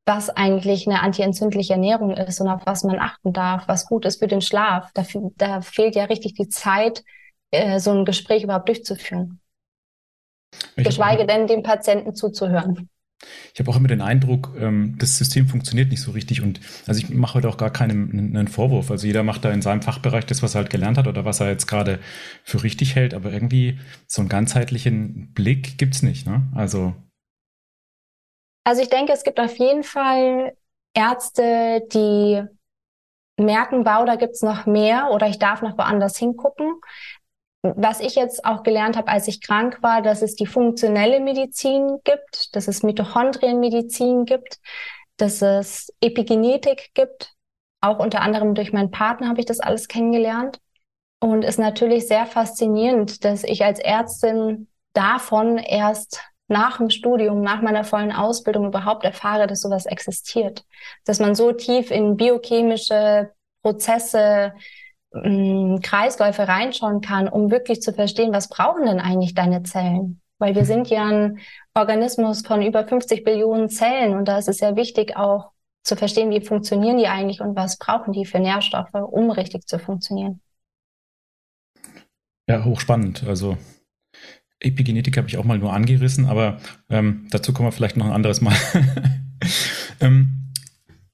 was 0.05 0.29
eigentlich 0.29 0.87
eine 0.87 1.01
antientzündliche 1.01 1.73
Ernährung 1.73 2.11
ist 2.17 2.41
und 2.41 2.49
auf 2.49 2.65
was 2.65 2.83
man 2.83 2.99
achten 2.99 3.31
darf, 3.31 3.67
was 3.67 3.85
gut 3.85 4.05
ist 4.05 4.19
für 4.19 4.27
den 4.27 4.41
Schlaf. 4.41 4.91
Da, 4.93 5.05
da 5.37 5.61
fehlt 5.61 5.95
ja 5.95 6.05
richtig 6.05 6.33
die 6.33 6.49
Zeit, 6.49 7.03
äh, 7.51 7.79
so 7.79 7.91
ein 7.91 8.05
Gespräch 8.05 8.43
überhaupt 8.43 8.67
durchzuführen. 8.67 9.39
Ich 10.75 10.85
Geschweige 10.85 11.25
denn, 11.25 11.47
dem 11.47 11.63
Patienten 11.63 12.15
zuzuhören. 12.15 12.89
Ich 13.53 13.59
habe 13.59 13.69
auch 13.69 13.75
immer 13.75 13.89
den 13.89 14.01
Eindruck, 14.01 14.53
ähm, 14.57 14.95
das 14.97 15.17
System 15.17 15.47
funktioniert 15.47 15.89
nicht 15.89 16.01
so 16.01 16.11
richtig. 16.11 16.41
Und 16.41 16.61
also 16.87 17.01
ich 17.01 17.09
mache 17.09 17.35
heute 17.35 17.49
auch 17.49 17.57
gar 17.57 17.71
keinen 17.71 18.11
einen 18.35 18.47
Vorwurf. 18.47 18.91
Also 18.91 19.07
jeder 19.07 19.23
macht 19.23 19.43
da 19.43 19.51
in 19.51 19.61
seinem 19.61 19.81
Fachbereich 19.81 20.25
das, 20.25 20.41
was 20.41 20.55
er 20.55 20.61
halt 20.61 20.69
gelernt 20.69 20.97
hat 20.97 21.07
oder 21.07 21.25
was 21.25 21.41
er 21.41 21.49
jetzt 21.49 21.67
gerade 21.67 21.99
für 22.43 22.63
richtig 22.63 22.95
hält. 22.95 23.13
Aber 23.13 23.31
irgendwie 23.31 23.79
so 24.07 24.21
einen 24.21 24.29
ganzheitlichen 24.29 25.33
Blick 25.33 25.77
gibt 25.77 25.95
es 25.95 26.03
nicht. 26.03 26.25
Ne? 26.25 26.43
Also. 26.55 26.95
Also 28.63 28.81
ich 28.81 28.89
denke, 28.89 29.11
es 29.11 29.23
gibt 29.23 29.39
auf 29.39 29.57
jeden 29.57 29.83
Fall 29.83 30.55
Ärzte, 30.93 31.81
die 31.91 32.43
merken, 33.37 33.85
wow, 33.85 34.05
da 34.05 34.15
gibt's 34.15 34.41
noch 34.41 34.65
mehr 34.65 35.09
oder 35.11 35.27
ich 35.27 35.39
darf 35.39 35.61
noch 35.61 35.77
woanders 35.77 36.17
hingucken 36.17 36.73
was 37.61 37.99
ich 37.99 38.15
jetzt 38.15 38.45
auch 38.45 38.63
gelernt 38.63 38.95
habe, 38.95 39.09
als 39.09 39.27
ich 39.27 39.41
krank 39.41 39.79
war, 39.81 40.01
dass 40.01 40.21
es 40.21 40.35
die 40.35 40.45
funktionelle 40.45 41.19
Medizin 41.19 41.97
gibt, 42.03 42.55
dass 42.55 42.67
es 42.67 42.83
Mitochondrienmedizin 42.83 44.25
gibt, 44.25 44.59
dass 45.17 45.41
es 45.41 45.93
Epigenetik 46.01 46.91
gibt. 46.93 47.33
Auch 47.81 47.99
unter 47.99 48.21
anderem 48.21 48.55
durch 48.55 48.71
meinen 48.71 48.91
Partner 48.91 49.29
habe 49.29 49.39
ich 49.39 49.45
das 49.45 49.59
alles 49.59 49.87
kennengelernt. 49.87 50.59
Und 51.19 51.43
es 51.43 51.55
ist 51.55 51.59
natürlich 51.59 52.07
sehr 52.07 52.25
faszinierend, 52.25 53.25
dass 53.25 53.43
ich 53.43 53.63
als 53.65 53.79
Ärztin 53.79 54.67
davon 54.93 55.57
erst 55.57 56.21
nach 56.47 56.77
dem 56.77 56.89
Studium, 56.89 57.41
nach 57.41 57.61
meiner 57.61 57.83
vollen 57.83 58.11
Ausbildung 58.11 58.65
überhaupt 58.67 59.03
erfahre, 59.03 59.47
dass 59.47 59.61
sowas 59.61 59.85
existiert. 59.85 60.63
Dass 61.05 61.19
man 61.19 61.35
so 61.35 61.51
tief 61.51 61.91
in 61.91 62.15
biochemische 62.15 63.31
Prozesse, 63.61 64.53
Kreisläufe 65.11 66.47
reinschauen 66.47 67.01
kann, 67.01 67.27
um 67.27 67.49
wirklich 67.49 67.81
zu 67.81 67.93
verstehen, 67.93 68.31
was 68.31 68.47
brauchen 68.47 68.85
denn 68.85 68.99
eigentlich 68.99 69.33
deine 69.33 69.63
Zellen? 69.63 70.21
Weil 70.37 70.55
wir 70.55 70.65
sind 70.65 70.89
ja 70.89 71.05
ein 71.05 71.39
Organismus 71.73 72.45
von 72.45 72.61
über 72.61 72.87
50 72.87 73.23
Billionen 73.23 73.69
Zellen 73.69 74.15
und 74.15 74.25
da 74.27 74.37
ist 74.37 74.47
es 74.47 74.57
sehr 74.57 74.75
wichtig 74.75 75.17
auch 75.17 75.51
zu 75.83 75.95
verstehen, 75.95 76.29
wie 76.29 76.41
funktionieren 76.41 76.97
die 76.97 77.07
eigentlich 77.07 77.41
und 77.41 77.55
was 77.55 77.77
brauchen 77.77 78.13
die 78.13 78.25
für 78.25 78.39
Nährstoffe, 78.39 78.93
um 78.93 79.31
richtig 79.31 79.67
zu 79.67 79.79
funktionieren. 79.79 80.41
Ja, 82.47 82.63
hochspannend. 82.63 83.23
Also 83.25 83.57
Epigenetik 84.59 85.17
habe 85.17 85.27
ich 85.27 85.37
auch 85.37 85.43
mal 85.43 85.57
nur 85.57 85.73
angerissen, 85.73 86.27
aber 86.27 86.59
ähm, 86.89 87.27
dazu 87.31 87.51
kommen 87.51 87.67
wir 87.67 87.71
vielleicht 87.71 87.97
noch 87.97 88.05
ein 88.05 88.11
anderes 88.11 88.41
Mal. 88.41 88.55
ähm, 90.01 90.53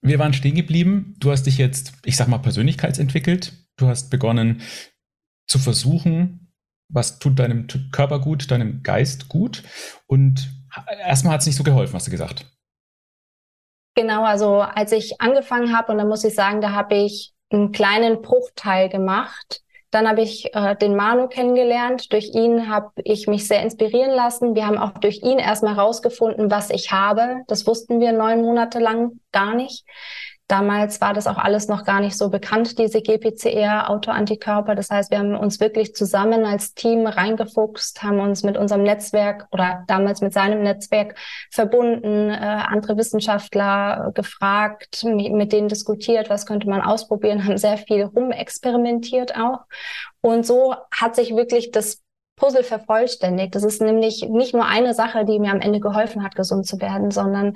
wir 0.01 0.19
waren 0.19 0.33
stehen 0.33 0.55
geblieben. 0.55 1.15
Du 1.19 1.31
hast 1.31 1.43
dich 1.43 1.57
jetzt, 1.57 1.93
ich 2.03 2.17
sag 2.17 2.27
mal, 2.27 2.39
persönlichkeitsentwickelt 2.39 3.64
Du 3.77 3.87
hast 3.87 4.09
begonnen 4.09 4.61
zu 5.47 5.59
versuchen, 5.59 6.53
was 6.87 7.19
tut 7.19 7.39
deinem 7.39 7.67
Körper 7.91 8.19
gut, 8.19 8.49
deinem 8.51 8.83
Geist 8.83 9.29
gut. 9.29 9.63
Und 10.07 10.49
erstmal 11.05 11.33
hat 11.33 11.41
es 11.41 11.47
nicht 11.47 11.57
so 11.57 11.63
geholfen, 11.63 11.93
hast 11.95 12.07
du 12.07 12.11
gesagt. 12.11 12.45
Genau, 13.95 14.23
also 14.23 14.59
als 14.59 14.91
ich 14.91 15.21
angefangen 15.21 15.75
habe, 15.75 15.91
und 15.91 15.97
da 15.97 16.05
muss 16.05 16.23
ich 16.23 16.35
sagen, 16.35 16.61
da 16.61 16.71
habe 16.71 16.95
ich 16.95 17.33
einen 17.49 17.71
kleinen 17.71 18.21
Bruchteil 18.21 18.89
gemacht. 18.89 19.61
Dann 19.91 20.09
habe 20.09 20.21
ich 20.21 20.53
äh, 20.53 20.75
den 20.75 20.95
Manu 20.95 21.29
kennengelernt. 21.29 22.11
Durch 22.11 22.33
ihn 22.33 22.69
habe 22.69 22.91
ich 23.03 23.27
mich 23.27 23.47
sehr 23.47 23.61
inspirieren 23.61 24.11
lassen. 24.11 24.53
Wir 24.53 24.67
haben 24.67 24.77
auch 24.77 24.97
durch 24.97 25.23
ihn 25.23 25.39
erstmal 25.39 25.75
rausgefunden, 25.75 26.51
was 26.51 26.69
ich 26.69 26.91
habe. 26.91 27.43
Das 27.47 27.65
wussten 27.65 28.01
wir 28.01 28.11
neun 28.11 28.41
Monate 28.41 28.79
lang 28.79 29.21
gar 29.31 29.55
nicht. 29.55 29.85
Damals 30.47 31.01
war 31.01 31.15
das 31.15 31.25
auch 31.25 31.39
alles 31.39 31.67
noch 31.67 31.85
gar 31.85 31.99
nicht 31.99 32.15
so 32.15 32.29
bekannt, 32.29 32.77
diese 32.77 33.01
GPCR-Autoantikörper. 33.01 34.75
Das 34.75 34.91
heißt, 34.91 35.09
wir 35.09 35.17
haben 35.17 35.35
uns 35.35 35.59
wirklich 35.59 35.95
zusammen 35.95 36.45
als 36.45 36.75
Team 36.75 37.07
reingefuchst, 37.07 38.03
haben 38.03 38.19
uns 38.19 38.43
mit 38.43 38.55
unserem 38.55 38.83
Netzwerk 38.83 39.47
oder 39.51 39.83
damals 39.87 40.21
mit 40.21 40.33
seinem 40.33 40.61
Netzwerk 40.61 41.17
verbunden, 41.51 42.29
äh, 42.29 42.35
andere 42.35 42.95
Wissenschaftler 42.95 44.11
gefragt, 44.13 45.03
mit 45.03 45.51
denen 45.51 45.67
diskutiert, 45.67 46.29
was 46.29 46.45
könnte 46.45 46.69
man 46.69 46.81
ausprobieren, 46.81 47.45
haben 47.45 47.57
sehr 47.57 47.77
viel 47.77 48.03
rumexperimentiert 48.03 49.35
auch. 49.35 49.61
Und 50.21 50.45
so 50.45 50.75
hat 50.91 51.15
sich 51.15 51.35
wirklich 51.35 51.71
das 51.71 52.04
Puzzle 52.35 52.63
vervollständigt. 52.63 53.55
Das 53.55 53.63
ist 53.63 53.81
nämlich 53.81 54.27
nicht 54.29 54.53
nur 54.53 54.65
eine 54.65 54.93
Sache, 54.93 55.25
die 55.25 55.39
mir 55.39 55.51
am 55.51 55.61
Ende 55.61 55.79
geholfen 55.79 56.23
hat, 56.23 56.35
gesund 56.35 56.67
zu 56.67 56.81
werden, 56.81 57.11
sondern 57.11 57.55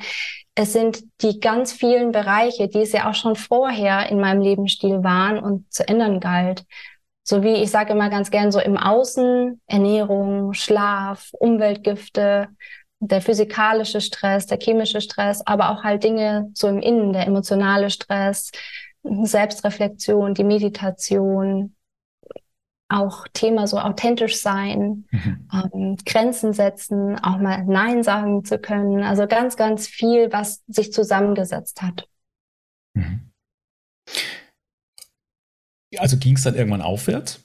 es 0.55 0.73
sind 0.73 1.03
die 1.21 1.39
ganz 1.39 1.73
vielen 1.73 2.11
Bereiche, 2.11 2.67
die 2.67 2.81
es 2.81 2.91
ja 2.91 3.09
auch 3.09 3.13
schon 3.13 3.35
vorher 3.35 4.09
in 4.09 4.19
meinem 4.19 4.41
Lebensstil 4.41 5.03
waren 5.03 5.39
und 5.39 5.71
zu 5.71 5.87
ändern 5.87 6.19
galt. 6.19 6.65
So 7.23 7.43
wie 7.43 7.55
ich 7.55 7.69
sage 7.69 7.93
immer 7.93 8.09
ganz 8.09 8.31
gern 8.31 8.51
so 8.51 8.59
im 8.59 8.77
Außen, 8.77 9.61
Ernährung, 9.67 10.53
Schlaf, 10.53 11.29
Umweltgifte, 11.33 12.47
der 12.99 13.21
physikalische 13.21 14.01
Stress, 14.01 14.47
der 14.47 14.59
chemische 14.59 15.01
Stress, 15.01 15.45
aber 15.45 15.71
auch 15.71 15.83
halt 15.83 16.03
Dinge 16.03 16.49
so 16.53 16.67
im 16.67 16.79
Innen, 16.79 17.13
der 17.13 17.27
emotionale 17.27 17.89
Stress, 17.89 18.51
Selbstreflexion, 19.03 20.33
die 20.33 20.43
Meditation, 20.43 21.75
auch 22.89 23.27
Thema 23.33 23.67
so 23.67 23.79
authentisch 23.79 24.41
sein, 24.41 25.07
mhm. 25.11 25.49
ähm, 25.53 25.97
Grenzen 26.05 26.53
setzen, 26.53 27.17
auch 27.19 27.37
mal 27.37 27.63
Nein 27.65 28.03
sagen 28.03 28.43
zu 28.43 28.57
können. 28.57 29.03
Also 29.03 29.27
ganz, 29.27 29.55
ganz 29.55 29.87
viel, 29.87 30.33
was 30.33 30.63
sich 30.67 30.91
zusammengesetzt 30.91 31.81
hat. 31.81 32.07
Mhm. 32.95 33.31
Also 35.97 36.17
ging 36.17 36.35
es 36.35 36.43
dann 36.43 36.55
irgendwann 36.55 36.81
aufwärts? 36.81 37.43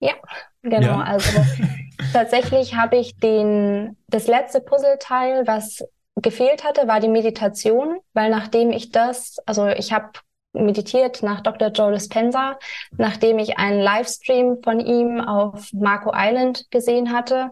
Ja, 0.00 0.14
genau. 0.62 0.80
Ja. 0.80 1.02
Also 1.02 1.40
tatsächlich 2.12 2.74
habe 2.74 2.96
ich 2.96 3.16
den, 3.16 3.96
das 4.08 4.26
letzte 4.26 4.60
Puzzleteil, 4.60 5.46
was 5.46 5.84
gefehlt 6.16 6.64
hatte, 6.64 6.88
war 6.88 7.00
die 7.00 7.08
Meditation, 7.08 7.98
weil 8.12 8.30
nachdem 8.30 8.70
ich 8.70 8.90
das, 8.90 9.38
also 9.46 9.68
ich 9.68 9.92
habe 9.92 10.12
meditiert 10.52 11.22
nach 11.22 11.40
Dr. 11.40 11.68
Joe 11.68 11.92
Dispenza, 11.92 12.58
nachdem 12.96 13.38
ich 13.38 13.58
einen 13.58 13.80
Livestream 13.80 14.58
von 14.62 14.80
ihm 14.80 15.20
auf 15.20 15.72
Marco 15.72 16.12
Island 16.14 16.70
gesehen 16.70 17.12
hatte. 17.12 17.50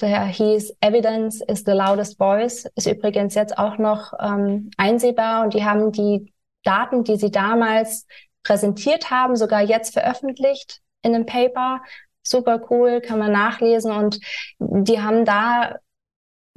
Der 0.00 0.24
hieß 0.24 0.76
Evidence 0.80 1.40
is 1.40 1.64
the 1.64 1.72
loudest 1.72 2.18
voice, 2.18 2.66
ist 2.74 2.86
übrigens 2.86 3.34
jetzt 3.34 3.56
auch 3.56 3.78
noch 3.78 4.12
ähm, 4.20 4.70
einsehbar 4.76 5.44
und 5.44 5.54
die 5.54 5.64
haben 5.64 5.92
die 5.92 6.32
Daten, 6.62 7.04
die 7.04 7.16
sie 7.16 7.30
damals 7.30 8.06
präsentiert 8.42 9.10
haben, 9.10 9.36
sogar 9.36 9.62
jetzt 9.62 9.92
veröffentlicht 9.92 10.80
in 11.02 11.14
einem 11.14 11.26
Paper. 11.26 11.82
Super 12.22 12.60
cool, 12.70 13.00
kann 13.00 13.18
man 13.18 13.32
nachlesen 13.32 13.90
und 13.92 14.20
die 14.58 15.00
haben 15.00 15.24
da 15.24 15.76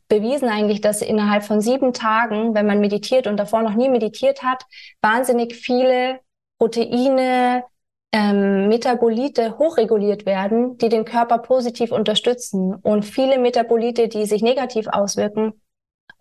bewiesen 0.08 0.50
eigentlich, 0.50 0.82
dass 0.82 1.02
innerhalb 1.02 1.44
von 1.44 1.62
sieben 1.62 1.94
Tagen, 1.94 2.54
wenn 2.54 2.66
man 2.66 2.80
meditiert 2.80 3.28
und 3.28 3.38
davor 3.38 3.62
noch 3.62 3.74
nie 3.74 3.90
meditiert 3.90 4.44
hat, 4.44 4.66
wahnsinnig 5.02 5.56
viele 5.56 6.20
Proteine, 6.58 7.64
ähm, 8.12 8.68
Metabolite 8.70 9.58
hochreguliert 9.58 10.26
werden, 10.26 10.78
die 10.78 10.90
den 10.90 11.06
Körper 11.06 11.40
positiv 11.40 11.92
unterstützen 11.92 12.74
und 12.76 13.04
viele 13.04 13.38
Metabolite, 13.40 14.08
die 14.08 14.26
sich 14.26 14.42
negativ 14.42 14.88
auswirken, 14.88 15.62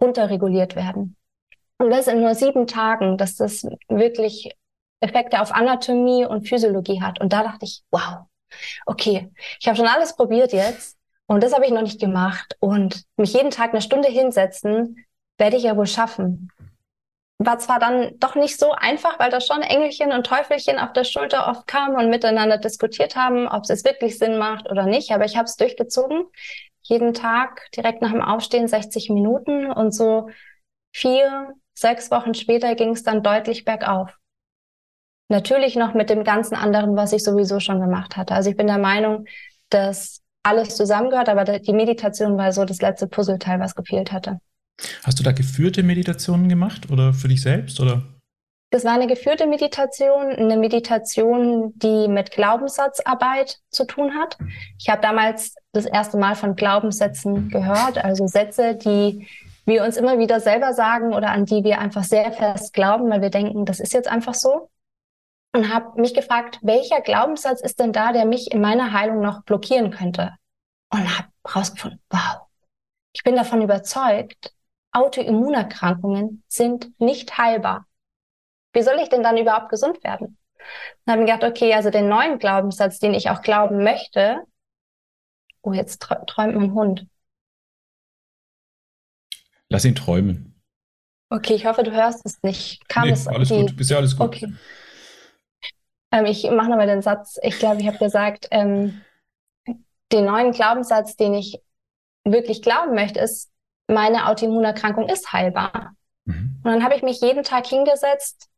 runterreguliert 0.01 0.75
werden. 0.75 1.17
Und 1.79 1.91
das 1.91 2.09
in 2.09 2.21
nur 2.21 2.35
sieben 2.35 2.67
Tagen, 2.67 3.17
dass 3.17 3.37
das 3.37 3.67
wirklich 3.89 4.57
Effekte 5.01 5.41
auf 5.41 5.53
Anatomie 5.55 6.25
und 6.25 6.49
Physiologie 6.49 7.01
hat. 7.03 7.21
Und 7.21 7.33
da 7.33 7.43
dachte 7.43 7.65
ich, 7.65 7.83
wow, 7.91 8.25
okay, 8.87 9.31
ich 9.61 9.67
habe 9.67 9.77
schon 9.77 9.87
alles 9.87 10.17
probiert 10.17 10.53
jetzt. 10.53 10.97
Und 11.27 11.43
das 11.43 11.55
habe 11.55 11.65
ich 11.65 11.73
noch 11.73 11.83
nicht 11.83 12.01
gemacht. 12.01 12.57
Und 12.61 13.05
mich 13.17 13.33
jeden 13.33 13.51
Tag 13.51 13.71
eine 13.71 13.81
Stunde 13.81 14.09
hinsetzen, 14.09 15.05
werde 15.39 15.57
ich 15.57 15.63
ja 15.63 15.77
wohl 15.77 15.87
schaffen. 15.87 16.51
War 17.39 17.59
zwar 17.59 17.81
dann 17.81 18.19
doch 18.19 18.37
nicht 18.37 18.59
so 18.59 18.73
einfach, 18.73 19.19
weil 19.19 19.31
da 19.31 19.41
schon 19.41 19.63
Engelchen 19.63 20.13
und 20.13 20.27
Teufelchen 20.27 20.79
auf 20.79 20.93
der 20.93 21.05
Schulter 21.05 21.49
oft 21.49 21.67
kamen 21.67 21.97
und 21.97 22.11
miteinander 22.11 22.59
diskutiert 22.59 23.17
haben, 23.17 23.49
ob 23.49 23.69
es 23.69 23.85
wirklich 23.85 24.19
Sinn 24.19 24.39
macht 24.39 24.71
oder 24.71 24.87
nicht. 24.87 25.11
Aber 25.11 25.25
ich 25.25 25.37
habe 25.37 25.47
es 25.47 25.57
durchgezogen. 25.57 26.27
Jeden 26.83 27.15
Tag 27.15 27.71
direkt 27.73 28.03
nach 28.03 28.13
dem 28.13 28.23
Aufstehen 28.23 28.69
60 28.69 29.11
Minuten 29.11 29.71
und 29.73 29.93
so 29.93 30.29
vier, 30.95 31.55
sechs 31.73 32.11
Wochen 32.11 32.35
später 32.35 32.75
ging 32.75 32.91
es 32.91 33.03
dann 33.03 33.23
deutlich 33.23 33.65
bergauf. 33.65 34.17
Natürlich 35.29 35.75
noch 35.75 35.95
mit 35.95 36.11
dem 36.11 36.23
ganzen 36.23 36.55
anderen, 36.55 36.97
was 36.97 37.13
ich 37.13 37.25
sowieso 37.25 37.59
schon 37.59 37.81
gemacht 37.81 38.17
hatte. 38.17 38.35
Also 38.35 38.51
ich 38.51 38.57
bin 38.57 38.67
der 38.67 38.79
Meinung, 38.79 39.25
dass 39.71 40.24
alles 40.45 40.77
zusammengehört, 40.77 41.29
aber 41.29 41.45
die 41.45 41.73
Meditation 41.73 42.39
war 42.39 42.53
so 42.53 42.65
das 42.65 42.81
letzte 42.81 43.07
Puzzleteil, 43.07 43.59
was 43.61 43.75
gefehlt 43.75 44.13
hatte. 44.13 44.39
Hast 45.03 45.19
du 45.19 45.23
da 45.23 45.33
geführte 45.33 45.83
Meditationen 45.83 46.49
gemacht 46.49 46.91
oder 46.91 47.13
für 47.13 47.29
dich 47.29 47.43
selbst 47.43 47.81
oder? 47.81 48.03
Das 48.71 48.85
war 48.85 48.93
eine 48.93 49.07
geführte 49.07 49.47
Meditation, 49.47 50.31
eine 50.31 50.57
Meditation, 50.57 51.73
die 51.77 52.09
mit 52.09 52.33
Glaubenssatzarbeit 52.33 53.61
zu 53.71 53.85
tun 53.85 54.15
hat. 54.15 54.37
Ich 54.81 54.89
habe 54.89 55.01
damals 55.01 55.55
das 55.73 55.87
erste 55.87 56.17
Mal 56.17 56.35
von 56.35 56.57
Glaubenssätzen 56.57 57.51
gehört, 57.51 58.05
also 58.05 58.27
Sätze, 58.27 58.75
die 58.75 59.29
wir 59.65 59.85
uns 59.85 59.97
immer 59.97 60.19
wieder 60.19 60.41
selber 60.41 60.75
sagen 60.75 61.15
oder 61.15 61.31
an 61.31 61.47
die 61.47 61.63
wir 61.63 61.79
einfach 61.79 62.03
sehr 62.03 62.33
fest 62.33 62.73
glauben, 62.73 63.09
weil 63.11 63.23
wir 63.23 63.31
denken, 63.31 63.65
das 63.65 63.79
ist 63.79 63.95
jetzt 63.95 64.09
einfach 64.09 64.35
so 64.35 64.71
und 65.55 65.73
habe 65.73 66.01
mich 66.01 66.15
gefragt, 66.15 66.59
welcher 66.63 67.01
Glaubenssatz 67.01 67.61
ist 67.61 67.79
denn 67.79 67.93
da, 67.93 68.13
der 68.13 68.27
mich 68.27 68.51
in 68.51 68.61
meiner 68.61 68.93
Heilung 68.93 69.21
noch 69.21 69.45
blockieren 69.45 69.93
könnte? 69.93 70.35
Und 70.91 71.17
habe 71.17 71.29
herausgefunden, 71.47 72.01
wow, 72.11 72.49
ich 73.13 73.23
bin 73.23 73.37
davon 73.37 73.63
überzeugt, 73.63 74.53
Autoimmunerkrankungen 74.91 76.43
sind 76.49 76.99
nicht 77.01 77.39
heilbar. 77.39 77.87
Wie 78.73 78.83
soll 78.83 78.99
ich 79.01 79.09
denn 79.09 79.23
dann 79.23 79.37
überhaupt 79.37 79.69
gesund 79.69 80.03
werden? 80.03 80.37
Dann 81.05 81.15
habe 81.15 81.25
ich 81.25 81.31
gedacht, 81.31 81.49
okay, 81.49 81.73
also 81.73 81.91
den 81.91 82.09
neuen 82.09 82.39
Glaubenssatz, 82.39 82.99
den 82.99 83.15
ich 83.15 83.31
auch 83.31 83.43
glauben 83.43 83.85
möchte, 83.85 84.43
oh, 85.63 85.73
jetzt 85.73 86.03
träumt 86.03 86.57
mein 86.57 86.75
Hund. 86.75 87.07
Lass 89.69 89.85
ihn 89.85 89.95
träumen. 89.95 90.61
Okay, 91.31 91.55
ich 91.55 91.67
hoffe, 91.67 91.85
du 91.85 91.93
hörst 91.93 92.27
es 92.27 92.43
nicht. 92.43 92.89
Kam 92.89 93.05
nee, 93.05 93.13
es 93.13 93.29
alles 93.29 93.51
okay. 93.51 93.61
gut, 93.63 93.77
bisher 93.77 93.99
alles 93.99 94.17
gut. 94.17 94.27
Okay. 94.27 94.53
Ähm, 96.15 96.27
ich 96.27 96.49
mache 96.51 96.71
nochmal 96.71 96.87
den 96.87 97.03
Satz. 97.03 97.39
Ich 97.43 97.59
glaube, 97.59 97.81
ich 97.81 97.87
habe 97.89 97.99
gesagt, 97.99 98.47
ähm, 98.53 99.03
den 100.13 100.25
neuen 100.25 100.53
Glaubenssatz, 100.53 101.17
den 101.17 101.35
ich 101.35 101.61
wirklich 102.25 102.63
glauben 102.63 102.95
möchte, 102.95 103.21
ist, 103.21 103.51
meine 103.89 104.29
Autoimmunerkrankung 104.29 105.09
ist 105.09 105.33
heilbar. 105.33 105.95
Mhm. 106.25 106.61
Und 106.63 106.71
dann 106.71 106.85
habe 106.85 106.95
ich 106.95 107.03
mich 107.03 107.21
jeden 107.21 107.43
Tag 107.43 107.67
hingesetzt 107.67 108.49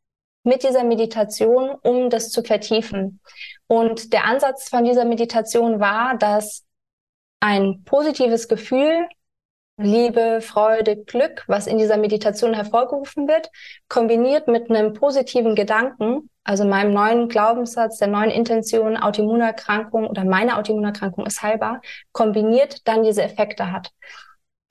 mit 0.43 0.63
dieser 0.63 0.83
Meditation, 0.83 1.71
um 1.81 2.09
das 2.09 2.29
zu 2.29 2.43
vertiefen. 2.43 3.19
Und 3.65 4.13
der 4.13 4.25
Ansatz 4.25 4.69
von 4.69 4.85
dieser 4.85 5.03
Meditation 5.03 5.79
war, 5.79 6.15
dass 6.17 6.63
ein 7.39 7.83
positives 7.83 8.47
Gefühl, 8.47 9.07
Liebe, 9.79 10.39
Freude, 10.41 10.97
Glück, 10.97 11.43
was 11.47 11.67
in 11.67 11.77
dieser 11.77 11.97
Meditation 11.97 12.55
hervorgerufen 12.55 13.27
wird, 13.27 13.51
kombiniert 13.87 14.47
mit 14.47 14.71
einem 14.71 14.93
positiven 14.93 15.53
Gedanken, 15.53 16.31
also 16.43 16.65
meinem 16.65 16.93
neuen 16.93 17.29
Glaubenssatz, 17.29 17.99
der 17.99 18.07
neuen 18.07 18.31
Intention, 18.31 18.97
Autoimmunerkrankung 18.97 20.07
oder 20.07 20.25
meine 20.25 20.57
Autoimmunerkrankung 20.57 21.27
ist 21.27 21.43
heilbar, 21.43 21.81
kombiniert 22.11 22.87
dann 22.87 23.03
diese 23.03 23.21
Effekte 23.21 23.71
hat. 23.71 23.91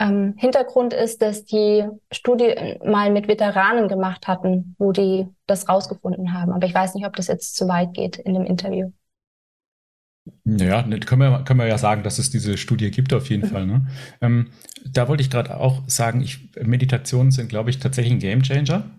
Ähm, 0.00 0.34
Hintergrund 0.38 0.92
ist, 0.92 1.22
dass 1.22 1.44
die 1.44 1.86
Studie 2.10 2.78
mal 2.84 3.10
mit 3.10 3.28
Veteranen 3.28 3.88
gemacht 3.88 4.26
hatten, 4.26 4.74
wo 4.78 4.90
die 4.90 5.28
das 5.46 5.68
rausgefunden 5.68 6.34
haben. 6.34 6.52
Aber 6.52 6.66
ich 6.66 6.74
weiß 6.74 6.94
nicht, 6.94 7.06
ob 7.06 7.14
das 7.14 7.28
jetzt 7.28 7.54
zu 7.56 7.68
weit 7.68 7.94
geht 7.94 8.16
in 8.16 8.34
dem 8.34 8.44
Interview. 8.44 8.90
Ja, 10.44 10.82
ne, 10.82 11.00
können 11.00 11.20
wir, 11.20 11.44
können 11.44 11.60
wir 11.60 11.66
ja 11.66 11.78
sagen, 11.78 12.02
dass 12.02 12.18
es 12.18 12.30
diese 12.30 12.56
Studie 12.56 12.90
gibt 12.90 13.12
auf 13.12 13.28
jeden. 13.28 13.48
Fall. 13.50 13.66
Ne? 13.66 13.86
Ähm, 14.20 14.50
da 14.84 15.08
wollte 15.08 15.22
ich 15.22 15.30
gerade 15.30 15.58
auch 15.58 15.82
sagen, 15.88 16.20
ich, 16.20 16.50
Meditationen 16.62 17.30
sind, 17.30 17.48
glaube 17.48 17.70
ich, 17.70 17.78
tatsächlich 17.78 18.14
ein 18.14 18.20
Gamechanger. 18.20 18.90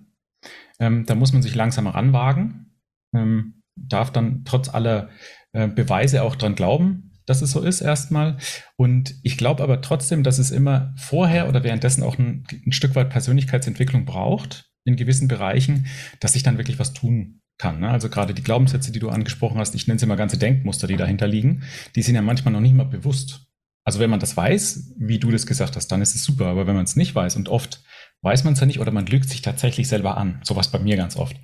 Ähm, 0.79 1.05
da 1.05 1.15
muss 1.15 1.33
man 1.33 1.41
sich 1.41 1.55
langsam 1.55 1.87
ranwagen. 1.87 2.73
Ähm, 3.13 3.61
darf 3.75 4.11
dann 4.11 4.43
trotz 4.45 4.69
aller 4.69 5.09
äh, 5.53 5.67
Beweise 5.67 6.23
auch 6.23 6.35
dran 6.35 6.55
glauben, 6.55 7.19
dass 7.25 7.41
es 7.41 7.51
so 7.51 7.61
ist 7.61 7.81
erstmal. 7.81 8.37
Und 8.75 9.15
ich 9.23 9.37
glaube 9.37 9.63
aber 9.63 9.81
trotzdem, 9.81 10.23
dass 10.23 10.39
es 10.39 10.51
immer 10.51 10.93
vorher 10.97 11.47
oder 11.47 11.63
währenddessen 11.63 12.03
auch 12.03 12.17
ein, 12.17 12.45
ein 12.65 12.71
Stück 12.71 12.95
weit 12.95 13.09
Persönlichkeitsentwicklung 13.09 14.05
braucht 14.05 14.69
in 14.85 14.95
gewissen 14.95 15.27
Bereichen, 15.27 15.87
dass 16.19 16.35
ich 16.35 16.43
dann 16.43 16.57
wirklich 16.57 16.79
was 16.79 16.93
tun 16.93 17.41
kann. 17.57 17.79
Ne? 17.79 17.89
Also 17.89 18.09
gerade 18.09 18.33
die 18.33 18.43
Glaubenssätze, 18.43 18.91
die 18.91 18.99
du 18.99 19.09
angesprochen 19.09 19.59
hast, 19.59 19.75
ich 19.75 19.87
nenne 19.87 19.99
sie 19.99 20.05
mal 20.05 20.15
ganze 20.15 20.37
Denkmuster, 20.37 20.87
die 20.87 20.97
dahinter 20.97 21.27
liegen, 21.27 21.63
die 21.95 22.01
sind 22.01 22.15
ja 22.15 22.21
manchmal 22.21 22.53
noch 22.53 22.59
nicht 22.59 22.75
mal 22.75 22.85
bewusst. 22.85 23.47
Also 23.83 23.99
wenn 23.99 24.09
man 24.09 24.19
das 24.19 24.35
weiß, 24.35 24.95
wie 24.97 25.17
du 25.17 25.31
das 25.31 25.47
gesagt 25.47 25.75
hast, 25.75 25.87
dann 25.87 26.01
ist 26.01 26.13
es 26.13 26.23
super. 26.23 26.47
Aber 26.47 26.67
wenn 26.67 26.75
man 26.75 26.83
es 26.83 26.97
nicht 26.97 27.15
weiß 27.15 27.37
und 27.37 27.47
oft 27.47 27.81
weiß 28.21 28.43
man 28.43 28.53
es 28.53 28.59
ja 28.59 28.65
nicht 28.65 28.79
oder 28.79 28.91
man 28.91 29.05
lügt 29.05 29.29
sich 29.29 29.41
tatsächlich 29.41 29.87
selber 29.87 30.17
an, 30.17 30.41
sowas 30.43 30.71
bei 30.71 30.79
mir 30.79 30.97
ganz 30.97 31.15
oft, 31.15 31.37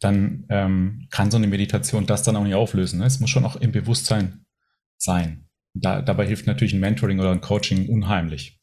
dann 0.00 0.44
ähm, 0.50 1.08
kann 1.10 1.30
so 1.30 1.36
eine 1.36 1.48
Meditation 1.48 2.06
das 2.06 2.22
dann 2.22 2.36
auch 2.36 2.44
nicht 2.44 2.54
auflösen. 2.54 3.00
Ne? 3.00 3.06
Es 3.06 3.18
muss 3.18 3.30
schon 3.30 3.44
auch 3.44 3.56
im 3.56 3.72
Bewusstsein 3.72 4.44
sein. 4.98 5.48
Da, 5.74 6.02
dabei 6.02 6.26
hilft 6.26 6.46
natürlich 6.46 6.74
ein 6.74 6.80
Mentoring 6.80 7.18
oder 7.18 7.32
ein 7.32 7.40
Coaching 7.40 7.88
unheimlich. 7.88 8.59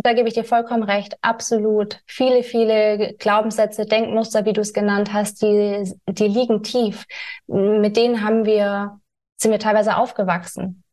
Da 0.00 0.12
gebe 0.12 0.28
ich 0.28 0.34
dir 0.34 0.44
vollkommen 0.44 0.84
recht, 0.84 1.16
absolut. 1.22 2.00
Viele, 2.06 2.44
viele 2.44 3.14
Glaubenssätze, 3.18 3.84
Denkmuster, 3.84 4.44
wie 4.44 4.52
du 4.52 4.60
es 4.60 4.72
genannt 4.72 5.12
hast, 5.12 5.42
die, 5.42 5.92
die 6.06 6.28
liegen 6.28 6.62
tief. 6.62 7.04
Mit 7.48 7.96
denen 7.96 8.22
haben 8.22 8.44
wir, 8.44 9.00
sind 9.36 9.50
wir 9.50 9.58
teilweise 9.58 9.96
aufgewachsen. 9.96 10.84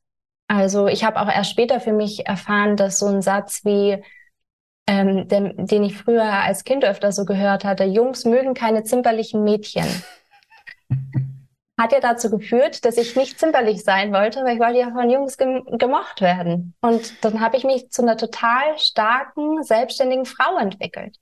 Also 0.47 0.87
ich 0.87 1.03
habe 1.03 1.19
auch 1.19 1.27
erst 1.27 1.51
später 1.51 1.79
für 1.79 1.93
mich 1.93 2.25
erfahren, 2.25 2.77
dass 2.77 2.97
so 2.97 3.05
ein 3.05 3.21
Satz 3.21 3.63
wie, 3.63 4.03
ähm, 4.87 5.27
den, 5.27 5.67
den 5.67 5.83
ich 5.83 5.95
früher 5.95 6.23
als 6.23 6.63
Kind 6.63 6.83
öfter 6.83 7.11
so 7.11 7.25
gehört 7.25 7.63
hatte, 7.63 7.83
Jungs 7.83 8.25
mögen 8.25 8.55
keine 8.55 8.83
zimperlichen 8.83 9.43
Mädchen. 9.43 9.85
Hat 11.77 11.91
ja 11.91 11.99
dazu 11.99 12.29
geführt, 12.29 12.85
dass 12.85 12.97
ich 12.97 13.15
nicht 13.15 13.39
zimperlich 13.39 13.83
sein 13.83 14.13
wollte, 14.13 14.43
weil 14.43 14.55
ich 14.55 14.59
wollte 14.59 14.79
ja 14.79 14.91
von 14.91 15.09
Jungs 15.09 15.37
gem 15.37 15.65
gemocht 15.77 16.21
werden. 16.21 16.73
Und 16.81 17.23
dann 17.23 17.41
habe 17.41 17.57
ich 17.57 17.65
mich 17.65 17.89
zu 17.89 18.01
einer 18.01 18.17
total 18.17 18.77
starken, 18.77 19.61
selbstständigen 19.63 20.25
Frau 20.25 20.57
entwickelt. 20.57 21.17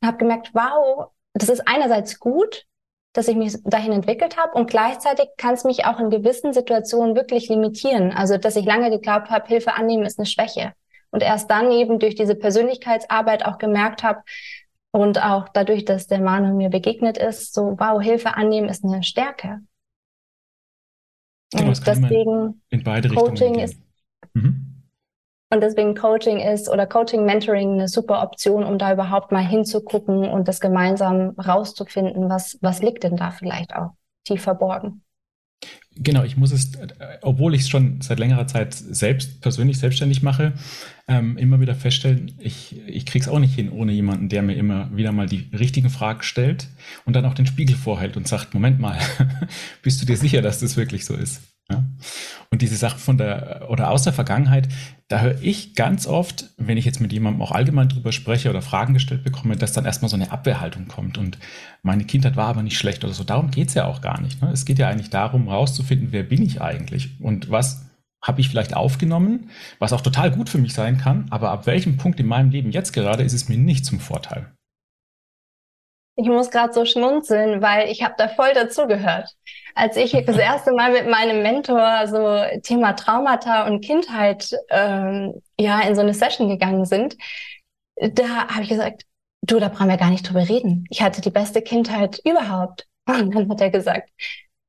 Und 0.00 0.08
habe 0.08 0.18
gemerkt, 0.18 0.50
wow, 0.54 1.10
das 1.34 1.48
ist 1.48 1.66
einerseits 1.66 2.20
gut, 2.20 2.64
dass 3.12 3.26
ich 3.26 3.36
mich 3.36 3.56
dahin 3.64 3.92
entwickelt 3.92 4.36
habe 4.36 4.52
und 4.52 4.70
gleichzeitig 4.70 5.28
kann 5.36 5.54
es 5.54 5.64
mich 5.64 5.86
auch 5.86 5.98
in 5.98 6.10
gewissen 6.10 6.52
Situationen 6.52 7.16
wirklich 7.16 7.48
limitieren. 7.48 8.12
Also, 8.12 8.36
dass 8.36 8.54
ich 8.54 8.64
lange 8.64 8.90
geglaubt 8.90 9.30
habe, 9.30 9.48
Hilfe 9.48 9.74
annehmen 9.74 10.06
ist 10.06 10.18
eine 10.18 10.26
Schwäche. 10.26 10.74
Und 11.10 11.22
erst 11.22 11.50
dann 11.50 11.72
eben 11.72 11.98
durch 11.98 12.14
diese 12.14 12.34
Persönlichkeitsarbeit 12.34 13.44
auch 13.44 13.58
gemerkt 13.58 14.02
habe, 14.02 14.22
und 14.90 15.22
auch 15.22 15.48
dadurch, 15.48 15.84
dass 15.84 16.06
der 16.06 16.20
Manu 16.20 16.54
mir 16.54 16.70
begegnet 16.70 17.18
ist, 17.18 17.54
so, 17.54 17.76
wow, 17.78 18.00
Hilfe 18.00 18.36
annehmen 18.36 18.68
ist 18.68 18.84
eine 18.84 19.02
Stärke. 19.02 19.60
Genau, 21.52 21.68
und 21.68 21.86
deswegen 21.86 22.62
in 22.68 22.84
beide 22.84 23.08
Coaching 23.08 23.56
Richtungen 23.56 23.60
ist 23.60 23.80
mhm. 24.34 24.84
und 25.50 25.62
deswegen 25.62 25.94
Coaching 25.94 26.38
ist 26.38 26.68
oder 26.68 26.86
Coaching 26.86 27.24
Mentoring 27.24 27.74
eine 27.74 27.88
super 27.88 28.22
Option, 28.22 28.64
um 28.64 28.78
da 28.78 28.92
überhaupt 28.92 29.32
mal 29.32 29.46
hinzugucken 29.46 30.28
und 30.28 30.46
das 30.46 30.60
gemeinsam 30.60 31.30
rauszufinden, 31.38 32.28
was 32.28 32.58
was 32.60 32.82
liegt 32.82 33.04
denn 33.04 33.16
da 33.16 33.30
vielleicht 33.30 33.74
auch 33.74 33.92
tief 34.24 34.42
verborgen. 34.42 35.02
Genau, 36.00 36.22
ich 36.22 36.36
muss 36.36 36.52
es, 36.52 36.72
obwohl 37.22 37.54
ich 37.54 37.62
es 37.62 37.68
schon 37.68 38.00
seit 38.00 38.18
längerer 38.18 38.46
Zeit 38.46 38.74
selbst 38.74 39.40
persönlich 39.40 39.78
selbstständig 39.78 40.22
mache, 40.22 40.52
ähm, 41.08 41.36
immer 41.36 41.60
wieder 41.60 41.74
feststellen, 41.74 42.32
ich, 42.38 42.76
ich 42.86 43.06
kriege 43.06 43.24
es 43.24 43.28
auch 43.28 43.38
nicht 43.38 43.54
hin 43.54 43.70
ohne 43.70 43.92
jemanden, 43.92 44.28
der 44.28 44.42
mir 44.42 44.54
immer 44.54 44.94
wieder 44.96 45.10
mal 45.10 45.26
die 45.26 45.48
richtigen 45.58 45.90
Fragen 45.90 46.22
stellt 46.22 46.68
und 47.04 47.16
dann 47.16 47.24
auch 47.24 47.34
den 47.34 47.46
Spiegel 47.46 47.76
vorhält 47.76 48.16
und 48.16 48.28
sagt, 48.28 48.54
Moment 48.54 48.78
mal, 48.78 48.98
bist 49.82 50.00
du 50.00 50.06
dir 50.06 50.16
sicher, 50.16 50.42
dass 50.42 50.60
das 50.60 50.76
wirklich 50.76 51.04
so 51.04 51.14
ist? 51.14 51.40
Ja? 51.70 51.84
Und 52.50 52.62
diese 52.62 52.76
Sache 52.76 52.98
von 52.98 53.18
der 53.18 53.66
oder 53.68 53.90
aus 53.90 54.02
der 54.02 54.12
Vergangenheit, 54.12 54.68
da 55.08 55.20
höre 55.20 55.40
ich 55.42 55.74
ganz 55.74 56.06
oft, 56.06 56.50
wenn 56.56 56.78
ich 56.78 56.84
jetzt 56.84 57.00
mit 57.00 57.12
jemandem 57.12 57.42
auch 57.42 57.52
allgemein 57.52 57.88
drüber 57.88 58.12
spreche 58.12 58.50
oder 58.50 58.62
Fragen 58.62 58.94
gestellt 58.94 59.24
bekomme, 59.24 59.56
dass 59.56 59.72
dann 59.72 59.84
erstmal 59.84 60.08
so 60.08 60.16
eine 60.16 60.32
Abwehrhaltung 60.32 60.88
kommt 60.88 61.18
und 61.18 61.38
meine 61.82 62.04
Kindheit 62.04 62.36
war 62.36 62.48
aber 62.48 62.62
nicht 62.62 62.78
schlecht 62.78 63.04
oder 63.04 63.12
so. 63.12 63.24
Darum 63.24 63.50
geht 63.50 63.68
es 63.68 63.74
ja 63.74 63.86
auch 63.86 64.00
gar 64.00 64.20
nicht. 64.20 64.40
Ne? 64.42 64.50
Es 64.50 64.64
geht 64.64 64.78
ja 64.78 64.88
eigentlich 64.88 65.10
darum, 65.10 65.48
rauszufinden, 65.48 66.12
wer 66.12 66.22
bin 66.22 66.42
ich 66.42 66.60
eigentlich 66.62 67.20
und 67.20 67.50
was 67.50 67.84
habe 68.22 68.40
ich 68.40 68.48
vielleicht 68.48 68.74
aufgenommen, 68.74 69.50
was 69.78 69.92
auch 69.92 70.00
total 70.00 70.30
gut 70.30 70.48
für 70.48 70.58
mich 70.58 70.74
sein 70.74 70.98
kann, 70.98 71.26
aber 71.30 71.50
ab 71.50 71.66
welchem 71.66 71.96
Punkt 71.96 72.18
in 72.18 72.26
meinem 72.26 72.50
Leben 72.50 72.72
jetzt 72.72 72.92
gerade 72.92 73.22
ist 73.22 73.32
es 73.32 73.48
mir 73.48 73.58
nicht 73.58 73.84
zum 73.84 74.00
Vorteil. 74.00 74.52
Ich 76.20 76.26
muss 76.26 76.50
gerade 76.50 76.72
so 76.72 76.84
schmunzeln, 76.84 77.62
weil 77.62 77.88
ich 77.88 78.02
habe 78.02 78.14
da 78.18 78.26
voll 78.26 78.52
dazugehört. 78.52 79.30
Als 79.76 79.96
ich 79.96 80.10
das 80.26 80.36
erste 80.36 80.72
Mal 80.72 80.90
mit 80.90 81.08
meinem 81.08 81.44
Mentor 81.44 82.08
so 82.08 82.60
Thema 82.62 82.94
Traumata 82.94 83.68
und 83.68 83.84
Kindheit 83.84 84.50
ähm, 84.68 85.40
ja 85.60 85.80
in 85.82 85.94
so 85.94 86.00
eine 86.00 86.14
Session 86.14 86.48
gegangen 86.48 86.86
sind, 86.86 87.16
da 87.94 88.48
habe 88.48 88.62
ich 88.64 88.68
gesagt, 88.68 89.04
du, 89.42 89.60
da 89.60 89.68
brauchen 89.68 89.90
wir 89.90 89.96
gar 89.96 90.10
nicht 90.10 90.28
drüber 90.28 90.48
reden. 90.48 90.86
Ich 90.90 91.02
hatte 91.02 91.20
die 91.20 91.30
beste 91.30 91.62
Kindheit 91.62 92.20
überhaupt. 92.24 92.88
Und 93.06 93.32
dann 93.32 93.48
hat 93.48 93.60
er 93.60 93.70
gesagt, 93.70 94.10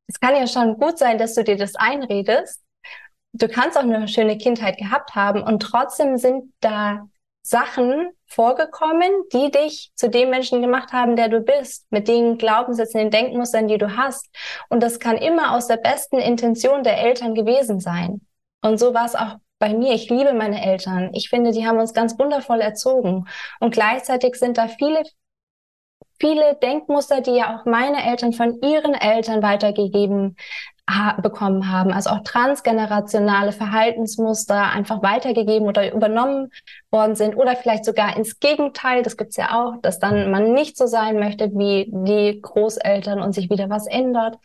es 0.06 0.20
kann 0.20 0.36
ja 0.36 0.46
schon 0.46 0.78
gut 0.78 1.00
sein, 1.00 1.18
dass 1.18 1.34
du 1.34 1.44
dir 1.44 1.58
das 1.58 1.74
einredest. 1.74 2.62
Du 3.34 3.48
kannst 3.48 3.76
auch 3.76 3.82
eine 3.82 4.08
schöne 4.08 4.38
Kindheit 4.38 4.78
gehabt 4.78 5.16
haben 5.16 5.42
und 5.42 5.64
trotzdem 5.64 6.18
sind 6.18 6.54
da 6.60 7.08
Sachen 7.50 8.12
vorgekommen, 8.28 9.10
die 9.34 9.50
dich 9.50 9.92
zu 9.96 10.08
dem 10.08 10.30
Menschen 10.30 10.62
gemacht 10.62 10.94
haben, 10.94 11.16
der 11.16 11.30
du 11.30 11.42
bist, 11.42 11.92
mit 11.92 12.08
den 12.08 12.38
Glaubenssätzen, 12.38 13.00
den 13.00 13.10
Denkmustern, 13.12 13.68
die 13.68 13.80
du 13.80 13.98
hast. 13.98 14.28
Und 14.70 14.84
das 14.84 15.00
kann 15.00 15.18
immer 15.18 15.56
aus 15.56 15.66
der 15.66 15.78
besten 15.78 16.20
Intention 16.20 16.84
der 16.84 17.00
Eltern 17.00 17.34
gewesen 17.34 17.80
sein. 17.80 18.22
Und 18.62 18.80
so 18.80 18.94
war 18.94 19.06
es 19.06 19.16
auch 19.16 19.38
bei 19.58 19.74
mir. 19.74 19.94
Ich 19.94 20.10
liebe 20.12 20.34
meine 20.34 20.64
Eltern. 20.64 21.10
Ich 21.14 21.30
finde, 21.30 21.52
die 21.52 21.66
haben 21.66 21.80
uns 21.80 21.94
ganz 21.94 22.20
wundervoll 22.20 22.62
erzogen. 22.62 23.26
Und 23.60 23.74
gleichzeitig 23.74 24.36
sind 24.36 24.60
da 24.60 24.68
viele, 24.68 25.02
viele 26.20 26.56
Denkmuster, 26.62 27.22
die 27.22 27.32
ja 27.32 27.58
auch 27.58 27.66
meine 27.66 28.06
Eltern 28.06 28.32
von 28.32 28.62
ihren 28.62 28.94
Eltern 28.94 29.42
weitergegeben 29.42 30.38
ha 30.90 31.14
bekommen 31.22 31.72
haben, 31.72 31.92
also 31.94 32.10
auch 32.10 32.24
transgenerationale 32.24 33.52
Verhaltensmuster 33.52 34.72
einfach 34.72 35.04
weitergegeben 35.04 35.68
oder 35.68 35.94
übernommen 35.94 36.50
worden 36.92 37.16
sind 37.16 37.36
oder 37.36 37.56
vielleicht 37.56 37.86
sogar 37.86 38.18
ins 38.18 38.40
Gegenteil, 38.40 39.04
das 39.04 39.18
gibt's 39.18 39.38
ja 39.38 39.60
auch, 39.62 39.80
dass 39.82 40.00
dann 40.00 40.32
man 40.32 40.54
nicht 40.54 40.78
so 40.78 40.88
sein 40.88 41.20
möchte 41.20 41.52
wie 41.52 41.90
die 41.92 42.42
Großeltern 42.42 43.22
und 43.22 43.34
sich 43.34 43.50
wieder 43.50 43.70
was 43.70 43.88
ändert. 43.88 44.38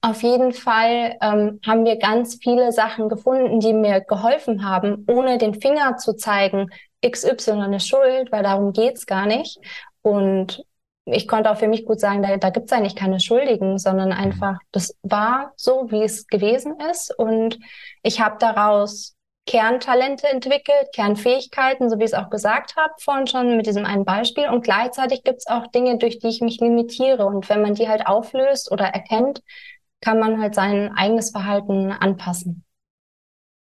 Auf 0.00 0.22
jeden 0.22 0.52
Fall 0.52 1.16
ähm, 1.20 1.60
haben 1.66 1.84
wir 1.84 1.96
ganz 1.96 2.38
viele 2.42 2.72
Sachen 2.72 3.08
gefunden, 3.08 3.60
die 3.60 3.72
mir 3.74 4.00
geholfen 4.00 4.64
haben, 4.64 5.04
ohne 5.08 5.38
den 5.38 5.54
Finger 5.60 5.96
zu 5.96 6.14
zeigen, 6.14 6.70
XY 7.06 7.74
ist 7.76 7.88
schuld, 7.88 8.32
weil 8.32 8.42
darum 8.42 8.72
geht's 8.72 9.06
gar 9.06 9.26
nicht. 9.26 9.58
Und 10.02 10.64
ich 11.12 11.28
konnte 11.28 11.50
auch 11.50 11.58
für 11.58 11.68
mich 11.68 11.84
gut 11.84 12.00
sagen, 12.00 12.22
da, 12.22 12.36
da 12.36 12.50
gibt 12.50 12.66
es 12.66 12.72
eigentlich 12.72 12.96
keine 12.96 13.20
Schuldigen, 13.20 13.78
sondern 13.78 14.08
mhm. 14.08 14.16
einfach, 14.16 14.58
das 14.72 14.96
war 15.02 15.52
so, 15.56 15.90
wie 15.90 16.02
es 16.02 16.26
gewesen 16.26 16.76
ist. 16.90 17.16
Und 17.16 17.58
ich 18.02 18.20
habe 18.20 18.36
daraus 18.38 19.16
Kerntalente 19.46 20.28
entwickelt, 20.28 20.88
Kernfähigkeiten, 20.94 21.88
so 21.88 21.98
wie 21.98 22.04
ich 22.04 22.12
es 22.12 22.14
auch 22.14 22.28
gesagt 22.28 22.76
habe, 22.76 22.92
vorhin 22.98 23.26
schon 23.26 23.56
mit 23.56 23.66
diesem 23.66 23.86
einen 23.86 24.04
Beispiel. 24.04 24.48
Und 24.48 24.62
gleichzeitig 24.62 25.24
gibt 25.24 25.38
es 25.38 25.46
auch 25.46 25.66
Dinge, 25.68 25.98
durch 25.98 26.18
die 26.18 26.28
ich 26.28 26.40
mich 26.40 26.60
limitiere. 26.60 27.24
Und 27.24 27.48
wenn 27.48 27.62
man 27.62 27.74
die 27.74 27.88
halt 27.88 28.06
auflöst 28.06 28.70
oder 28.70 28.84
erkennt, 28.86 29.42
kann 30.00 30.18
man 30.18 30.40
halt 30.40 30.54
sein 30.54 30.92
eigenes 30.94 31.30
Verhalten 31.30 31.92
anpassen. 31.92 32.64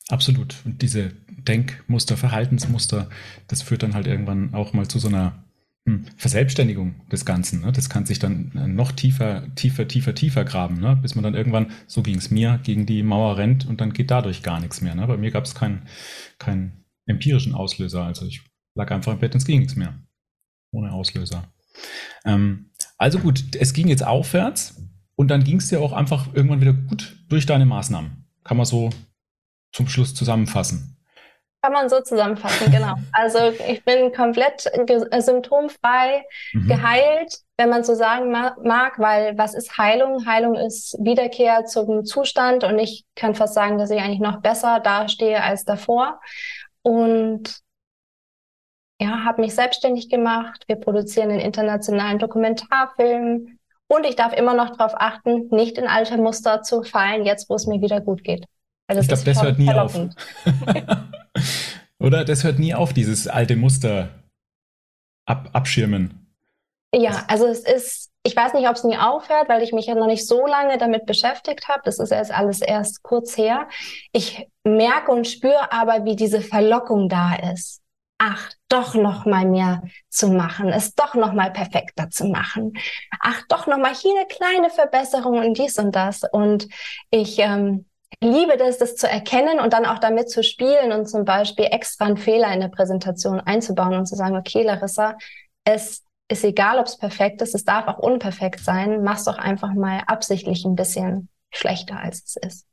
Absolut. 0.09 0.55
Und 0.65 0.81
diese 0.81 1.09
Denkmuster, 1.29 2.15
Verhaltensmuster, 2.15 3.09
das 3.47 3.61
führt 3.61 3.83
dann 3.83 3.95
halt 3.95 4.07
irgendwann 4.07 4.53
auch 4.53 4.73
mal 4.73 4.87
zu 4.87 4.99
so 4.99 5.07
einer 5.07 5.44
Verselbstständigung 6.17 7.07
des 7.09 7.25
Ganzen. 7.25 7.61
Ne? 7.61 7.71
Das 7.71 7.89
kann 7.89 8.07
sich 8.07 8.17
dann 8.17 8.51
äh, 8.55 8.67
noch 8.67 8.91
tiefer, 8.91 9.53
tiefer, 9.53 9.87
tiefer, 9.87 10.15
tiefer 10.15 10.43
graben, 10.43 10.79
ne? 10.79 10.95
bis 10.99 11.13
man 11.13 11.23
dann 11.23 11.35
irgendwann, 11.35 11.71
so 11.85 12.01
ging 12.01 12.17
es 12.17 12.31
mir, 12.31 12.59
gegen 12.63 12.87
die 12.87 13.03
Mauer 13.03 13.37
rennt 13.37 13.67
und 13.67 13.81
dann 13.81 13.93
geht 13.93 14.09
dadurch 14.09 14.41
gar 14.41 14.59
nichts 14.59 14.81
mehr. 14.81 14.95
Ne? 14.95 15.05
Bei 15.05 15.17
mir 15.17 15.29
gab 15.29 15.45
es 15.45 15.53
keinen 15.53 15.87
keinen 16.39 16.85
empirischen 17.05 17.53
Auslöser. 17.53 18.03
Also 18.03 18.25
ich 18.25 18.41
lag 18.73 18.89
einfach 18.89 19.13
im 19.13 19.19
Bett 19.19 19.35
und 19.35 19.41
es 19.41 19.45
ging 19.45 19.59
nichts 19.59 19.75
mehr. 19.75 19.93
Ohne 20.71 20.91
Auslöser. 20.91 21.53
Ähm, 22.25 22.71
also 22.97 23.19
gut, 23.19 23.55
es 23.55 23.73
ging 23.73 23.87
jetzt 23.87 24.05
aufwärts 24.05 24.81
und 25.15 25.29
dann 25.29 25.43
ging 25.43 25.57
es 25.57 25.67
dir 25.67 25.81
auch 25.81 25.93
einfach 25.93 26.33
irgendwann 26.33 26.61
wieder 26.61 26.73
gut 26.73 27.15
durch 27.29 27.45
deine 27.45 27.67
Maßnahmen. 27.67 28.25
Kann 28.43 28.57
man 28.57 28.65
so 28.65 28.89
zum 29.71 29.87
Schluss 29.87 30.15
zusammenfassen. 30.15 30.94
Kann 31.65 31.73
man 31.73 31.89
so 31.89 31.99
zusammenfassen, 31.99 32.71
genau. 32.71 32.93
Also 33.11 33.39
ich 33.67 33.83
bin 33.83 34.13
komplett 34.13 34.67
äh, 34.67 35.19
symptomfrei 35.19 36.23
mhm. 36.53 36.67
geheilt, 36.67 37.39
wenn 37.57 37.69
man 37.71 37.83
so 37.83 37.95
sagen 37.95 38.29
mag, 38.29 38.99
weil 38.99 39.35
was 39.35 39.55
ist 39.55 39.75
Heilung? 39.75 40.27
Heilung 40.27 40.53
ist 40.53 40.95
Wiederkehr 40.99 41.65
zum 41.65 42.05
Zustand 42.05 42.63
und 42.63 42.77
ich 42.77 43.03
kann 43.15 43.33
fast 43.33 43.55
sagen, 43.55 43.79
dass 43.79 43.89
ich 43.89 43.99
eigentlich 43.99 44.19
noch 44.19 44.41
besser 44.41 44.79
dastehe 44.79 45.41
als 45.41 45.65
davor. 45.65 46.21
Und 46.83 47.61
ja, 49.01 49.23
habe 49.25 49.41
mich 49.41 49.55
selbstständig 49.55 50.11
gemacht. 50.11 50.65
Wir 50.67 50.75
produzieren 50.75 51.31
einen 51.31 51.39
internationalen 51.39 52.19
Dokumentarfilm 52.19 53.57
Und 53.87 54.05
ich 54.05 54.15
darf 54.15 54.33
immer 54.33 54.53
noch 54.53 54.77
darauf 54.77 54.93
achten, 54.95 55.47
nicht 55.49 55.79
in 55.79 55.87
alte 55.87 56.19
Muster 56.19 56.61
zu 56.61 56.83
fallen, 56.83 57.25
jetzt 57.25 57.49
wo 57.49 57.55
es 57.55 57.65
mir 57.65 57.81
wieder 57.81 58.01
gut 58.01 58.23
geht. 58.23 58.45
Also 58.87 59.01
ich 59.01 59.07
glaube, 59.07 59.23
das 59.23 59.41
hört 59.41 59.59
nie 59.59 59.71
auf. 59.71 59.95
Oder 61.99 62.25
das 62.25 62.43
hört 62.43 62.59
nie 62.59 62.73
auf, 62.73 62.93
dieses 62.93 63.27
alte 63.27 63.55
Muster 63.55 64.09
ab 65.25 65.49
abschirmen. 65.53 66.25
Ja, 66.93 67.25
also 67.27 67.47
es 67.47 67.59
ist, 67.59 68.11
ich 68.23 68.35
weiß 68.35 68.53
nicht, 68.53 68.67
ob 68.69 68.75
es 68.75 68.83
nie 68.83 68.97
aufhört, 68.97 69.49
weil 69.49 69.63
ich 69.63 69.73
mich 69.73 69.87
ja 69.87 69.95
noch 69.95 70.07
nicht 70.07 70.27
so 70.27 70.45
lange 70.45 70.77
damit 70.77 71.05
beschäftigt 71.05 71.67
habe. 71.67 71.81
Das 71.83 71.99
ist 71.99 72.11
erst 72.11 72.31
alles 72.31 72.61
erst 72.61 73.03
kurz 73.03 73.37
her. 73.37 73.67
Ich 74.11 74.47
merke 74.63 75.11
und 75.11 75.27
spüre 75.27 75.71
aber, 75.71 76.05
wie 76.05 76.15
diese 76.15 76.41
Verlockung 76.41 77.09
da 77.09 77.35
ist. 77.51 77.81
Ach, 78.17 78.49
doch 78.69 78.95
noch 78.95 79.25
mal 79.25 79.45
mehr 79.45 79.83
zu 80.09 80.29
machen, 80.29 80.69
es 80.69 80.95
doch 80.95 81.15
noch 81.15 81.33
mal 81.33 81.51
perfekter 81.51 82.09
zu 82.09 82.25
machen. 82.25 82.73
Ach, 83.19 83.41
doch 83.49 83.67
noch 83.67 83.77
mal 83.77 83.93
hier 83.93 84.15
eine 84.17 84.27
kleine 84.27 84.69
Verbesserung 84.69 85.39
und 85.39 85.57
dies 85.57 85.77
und 85.77 85.93
das. 85.93 86.21
Und 86.31 86.69
ich 87.09 87.39
ähm, 87.39 87.85
liebe 88.21 88.57
das, 88.57 88.77
das 88.77 88.95
zu 88.95 89.09
erkennen 89.09 89.59
und 89.59 89.73
dann 89.73 89.85
auch 89.85 89.99
damit 89.99 90.29
zu 90.29 90.43
spielen 90.43 90.91
und 90.91 91.07
zum 91.07 91.25
Beispiel 91.25 91.65
extra 91.65 92.05
einen 92.05 92.17
Fehler 92.17 92.53
in 92.53 92.59
der 92.59 92.69
Präsentation 92.69 93.39
einzubauen 93.39 93.95
und 93.95 94.05
zu 94.05 94.15
sagen, 94.15 94.35
okay, 94.35 94.63
Larissa, 94.63 95.17
es 95.63 96.03
ist 96.27 96.43
egal, 96.43 96.79
ob 96.79 96.87
es 96.87 96.97
perfekt 96.97 97.41
ist, 97.41 97.55
es 97.55 97.65
darf 97.65 97.87
auch 97.87 97.99
unperfekt 97.99 98.59
sein, 98.59 99.03
mach's 99.03 99.25
doch 99.25 99.37
einfach 99.37 99.73
mal 99.73 100.01
absichtlich 100.07 100.65
ein 100.65 100.75
bisschen 100.75 101.29
schlechter, 101.51 101.99
als 101.99 102.23
es 102.25 102.35
ist. 102.35 102.67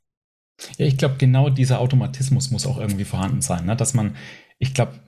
Ja, 0.78 0.86
ich 0.86 0.96
glaube, 0.96 1.16
genau 1.16 1.50
dieser 1.50 1.80
Automatismus 1.80 2.50
muss 2.50 2.66
auch 2.66 2.78
irgendwie 2.78 3.04
vorhanden 3.04 3.42
sein, 3.42 3.66
ne? 3.66 3.76
dass 3.76 3.94
man, 3.94 4.16
ich 4.58 4.74
glaube, 4.74 5.00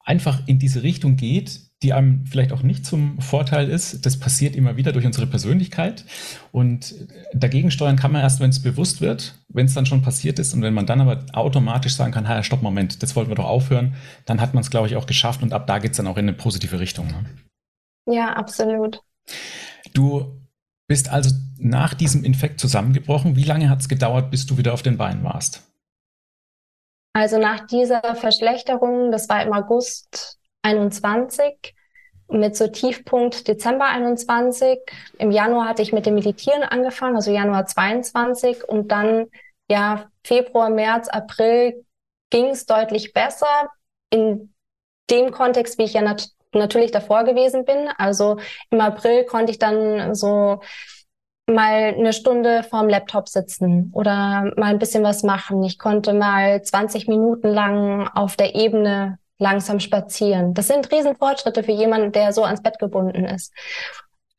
einfach 0.00 0.46
in 0.46 0.58
diese 0.58 0.82
Richtung 0.82 1.16
geht, 1.16 1.65
die 1.82 1.92
einem 1.92 2.24
vielleicht 2.24 2.52
auch 2.52 2.62
nicht 2.62 2.86
zum 2.86 3.20
Vorteil 3.20 3.68
ist. 3.68 4.06
Das 4.06 4.18
passiert 4.18 4.56
immer 4.56 4.76
wieder 4.76 4.92
durch 4.92 5.04
unsere 5.04 5.26
Persönlichkeit. 5.26 6.06
Und 6.50 6.94
dagegen 7.34 7.70
steuern 7.70 7.96
kann 7.96 8.12
man 8.12 8.22
erst, 8.22 8.40
wenn 8.40 8.50
es 8.50 8.62
bewusst 8.62 9.02
wird, 9.02 9.38
wenn 9.48 9.66
es 9.66 9.74
dann 9.74 9.84
schon 9.84 10.00
passiert 10.00 10.38
ist. 10.38 10.54
Und 10.54 10.62
wenn 10.62 10.72
man 10.72 10.86
dann 10.86 11.02
aber 11.02 11.26
automatisch 11.34 11.94
sagen 11.94 12.12
kann, 12.12 12.28
ha, 12.28 12.42
stopp, 12.42 12.62
Moment, 12.62 13.02
das 13.02 13.14
wollten 13.14 13.30
wir 13.30 13.36
doch 13.36 13.44
aufhören, 13.44 13.94
dann 14.24 14.40
hat 14.40 14.54
man 14.54 14.62
es, 14.62 14.70
glaube 14.70 14.86
ich, 14.86 14.96
auch 14.96 15.06
geschafft. 15.06 15.42
Und 15.42 15.52
ab 15.52 15.66
da 15.66 15.78
geht 15.78 15.90
es 15.90 15.98
dann 15.98 16.06
auch 16.06 16.16
in 16.16 16.24
eine 16.24 16.32
positive 16.32 16.80
Richtung. 16.80 17.08
Ne? 17.08 17.24
Ja, 18.06 18.32
absolut. 18.32 19.02
Du 19.92 20.40
bist 20.88 21.10
also 21.10 21.34
nach 21.58 21.92
diesem 21.92 22.24
Infekt 22.24 22.58
zusammengebrochen. 22.58 23.36
Wie 23.36 23.44
lange 23.44 23.68
hat 23.68 23.80
es 23.80 23.88
gedauert, 23.88 24.30
bis 24.30 24.46
du 24.46 24.56
wieder 24.56 24.72
auf 24.72 24.82
den 24.82 24.96
Beinen 24.96 25.24
warst? 25.24 25.62
Also 27.12 27.38
nach 27.38 27.66
dieser 27.66 28.14
Verschlechterung, 28.14 29.10
das 29.10 29.28
war 29.28 29.42
im 29.42 29.52
August 29.52 30.35
21 30.66 31.74
mit 32.28 32.56
so 32.56 32.66
Tiefpunkt 32.66 33.46
Dezember 33.46 33.86
21. 33.86 34.80
Im 35.18 35.30
Januar 35.30 35.68
hatte 35.68 35.82
ich 35.82 35.92
mit 35.92 36.06
dem 36.06 36.14
Meditieren 36.14 36.64
angefangen, 36.64 37.14
also 37.14 37.30
Januar 37.30 37.66
22 37.66 38.68
und 38.68 38.90
dann 38.90 39.26
ja 39.68 40.06
Februar, 40.24 40.70
März, 40.70 41.08
April 41.08 41.84
ging 42.30 42.46
es 42.46 42.66
deutlich 42.66 43.12
besser 43.12 43.70
in 44.10 44.52
dem 45.08 45.30
Kontext, 45.30 45.78
wie 45.78 45.84
ich 45.84 45.92
ja 45.92 46.02
nat 46.02 46.28
natürlich 46.52 46.90
davor 46.90 47.24
gewesen 47.24 47.64
bin. 47.64 47.88
Also 47.96 48.38
im 48.70 48.80
April 48.80 49.24
konnte 49.24 49.52
ich 49.52 49.58
dann 49.58 50.14
so 50.14 50.60
mal 51.46 51.94
eine 51.94 52.12
Stunde 52.12 52.64
vorm 52.64 52.88
Laptop 52.88 53.28
sitzen 53.28 53.92
oder 53.94 54.50
mal 54.56 54.70
ein 54.70 54.80
bisschen 54.80 55.04
was 55.04 55.22
machen. 55.22 55.62
Ich 55.62 55.78
konnte 55.78 56.12
mal 56.12 56.60
20 56.62 57.06
Minuten 57.06 57.48
lang 57.48 58.08
auf 58.08 58.36
der 58.36 58.56
Ebene 58.56 59.18
langsam 59.38 59.80
spazieren. 59.80 60.54
Das 60.54 60.68
sind 60.68 60.90
Riesenfortschritte 60.90 61.62
für 61.62 61.72
jemanden, 61.72 62.12
der 62.12 62.32
so 62.32 62.44
ans 62.44 62.62
Bett 62.62 62.78
gebunden 62.78 63.24
ist. 63.24 63.52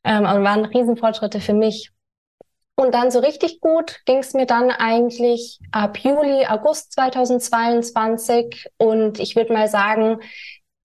Ähm, 0.04 0.24
und 0.24 0.44
waren 0.44 0.64
Riesenfortschritte 0.64 1.40
für 1.40 1.54
mich. 1.54 1.92
Und 2.76 2.94
dann 2.94 3.10
so 3.10 3.18
richtig 3.18 3.60
gut 3.60 4.00
ging 4.06 4.18
es 4.18 4.34
mir 4.34 4.46
dann 4.46 4.70
eigentlich 4.70 5.58
ab 5.72 5.98
Juli, 5.98 6.46
August 6.46 6.92
2022. 6.92 8.68
Und 8.78 9.18
ich 9.18 9.34
würde 9.34 9.52
mal 9.52 9.68
sagen, 9.68 10.20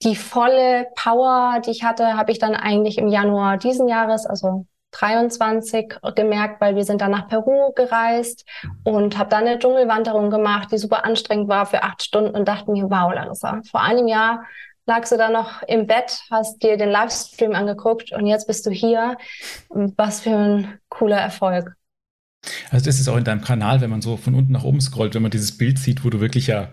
die 0.01 0.15
volle 0.15 0.87
Power, 0.95 1.61
die 1.65 1.71
ich 1.71 1.83
hatte, 1.83 2.17
habe 2.17 2.31
ich 2.31 2.39
dann 2.39 2.55
eigentlich 2.55 2.97
im 2.97 3.07
Januar 3.07 3.57
diesen 3.57 3.87
Jahres, 3.87 4.25
also 4.25 4.65
23 4.93 5.95
gemerkt, 6.15 6.61
weil 6.61 6.75
wir 6.75 6.85
sind 6.85 7.01
dann 7.01 7.11
nach 7.11 7.27
Peru 7.27 7.71
gereist 7.73 8.45
und 8.83 9.17
habe 9.17 9.29
dann 9.29 9.45
eine 9.45 9.59
Dschungelwanderung 9.59 10.29
gemacht, 10.29 10.69
die 10.71 10.77
super 10.77 11.05
anstrengend 11.05 11.47
war 11.47 11.65
für 11.65 11.83
acht 11.83 12.03
Stunden 12.03 12.35
und 12.35 12.47
dachte 12.47 12.71
mir, 12.71 12.85
wow, 12.89 13.13
Larissa, 13.13 13.61
vor 13.69 13.81
einem 13.81 14.07
Jahr 14.07 14.45
lagst 14.85 15.11
du 15.11 15.17
da 15.17 15.29
noch 15.29 15.63
im 15.63 15.87
Bett, 15.87 16.21
hast 16.29 16.61
dir 16.61 16.77
den 16.77 16.89
Livestream 16.89 17.53
angeguckt 17.53 18.11
und 18.11 18.27
jetzt 18.27 18.47
bist 18.47 18.65
du 18.65 18.71
hier. 18.71 19.17
Was 19.69 20.21
für 20.21 20.31
ein 20.31 20.79
cooler 20.89 21.17
Erfolg. 21.17 21.75
Also 22.71 22.85
das 22.85 22.99
ist 22.99 23.07
auch 23.07 23.15
in 23.15 23.23
deinem 23.23 23.41
Kanal, 23.41 23.81
wenn 23.81 23.89
man 23.89 24.01
so 24.01 24.17
von 24.17 24.35
unten 24.35 24.51
nach 24.51 24.63
oben 24.63 24.81
scrollt, 24.81 25.15
wenn 25.15 25.21
man 25.21 25.31
dieses 25.31 25.57
Bild 25.57 25.79
sieht, 25.79 26.03
wo 26.03 26.09
du 26.09 26.19
wirklich 26.19 26.47
ja 26.47 26.69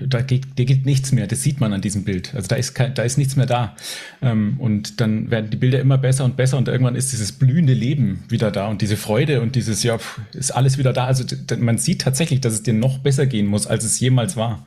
da 0.00 0.20
geht, 0.20 0.44
da 0.58 0.64
geht 0.64 0.86
nichts 0.86 1.12
mehr. 1.12 1.26
Das 1.26 1.42
sieht 1.42 1.60
man 1.60 1.72
an 1.72 1.80
diesem 1.80 2.04
Bild. 2.04 2.34
Also 2.34 2.48
da 2.48 2.56
ist, 2.56 2.74
kein, 2.74 2.94
da 2.94 3.02
ist 3.02 3.18
nichts 3.18 3.36
mehr 3.36 3.46
da. 3.46 3.76
Ähm, 4.22 4.56
und 4.60 5.00
dann 5.00 5.30
werden 5.30 5.50
die 5.50 5.56
Bilder 5.56 5.80
immer 5.80 5.98
besser 5.98 6.24
und 6.24 6.36
besser 6.36 6.58
und 6.58 6.68
irgendwann 6.68 6.96
ist 6.96 7.12
dieses 7.12 7.38
blühende 7.38 7.72
Leben 7.72 8.24
wieder 8.28 8.50
da 8.50 8.68
und 8.68 8.82
diese 8.82 8.96
Freude 8.96 9.40
und 9.40 9.56
dieses, 9.56 9.82
ja, 9.82 9.98
ist 10.32 10.50
alles 10.50 10.78
wieder 10.78 10.92
da. 10.92 11.06
Also 11.06 11.24
man 11.58 11.78
sieht 11.78 12.02
tatsächlich, 12.02 12.40
dass 12.40 12.52
es 12.52 12.62
dir 12.62 12.74
noch 12.74 12.98
besser 12.98 13.26
gehen 13.26 13.46
muss, 13.46 13.66
als 13.66 13.84
es 13.84 14.00
jemals 14.00 14.36
war. 14.36 14.66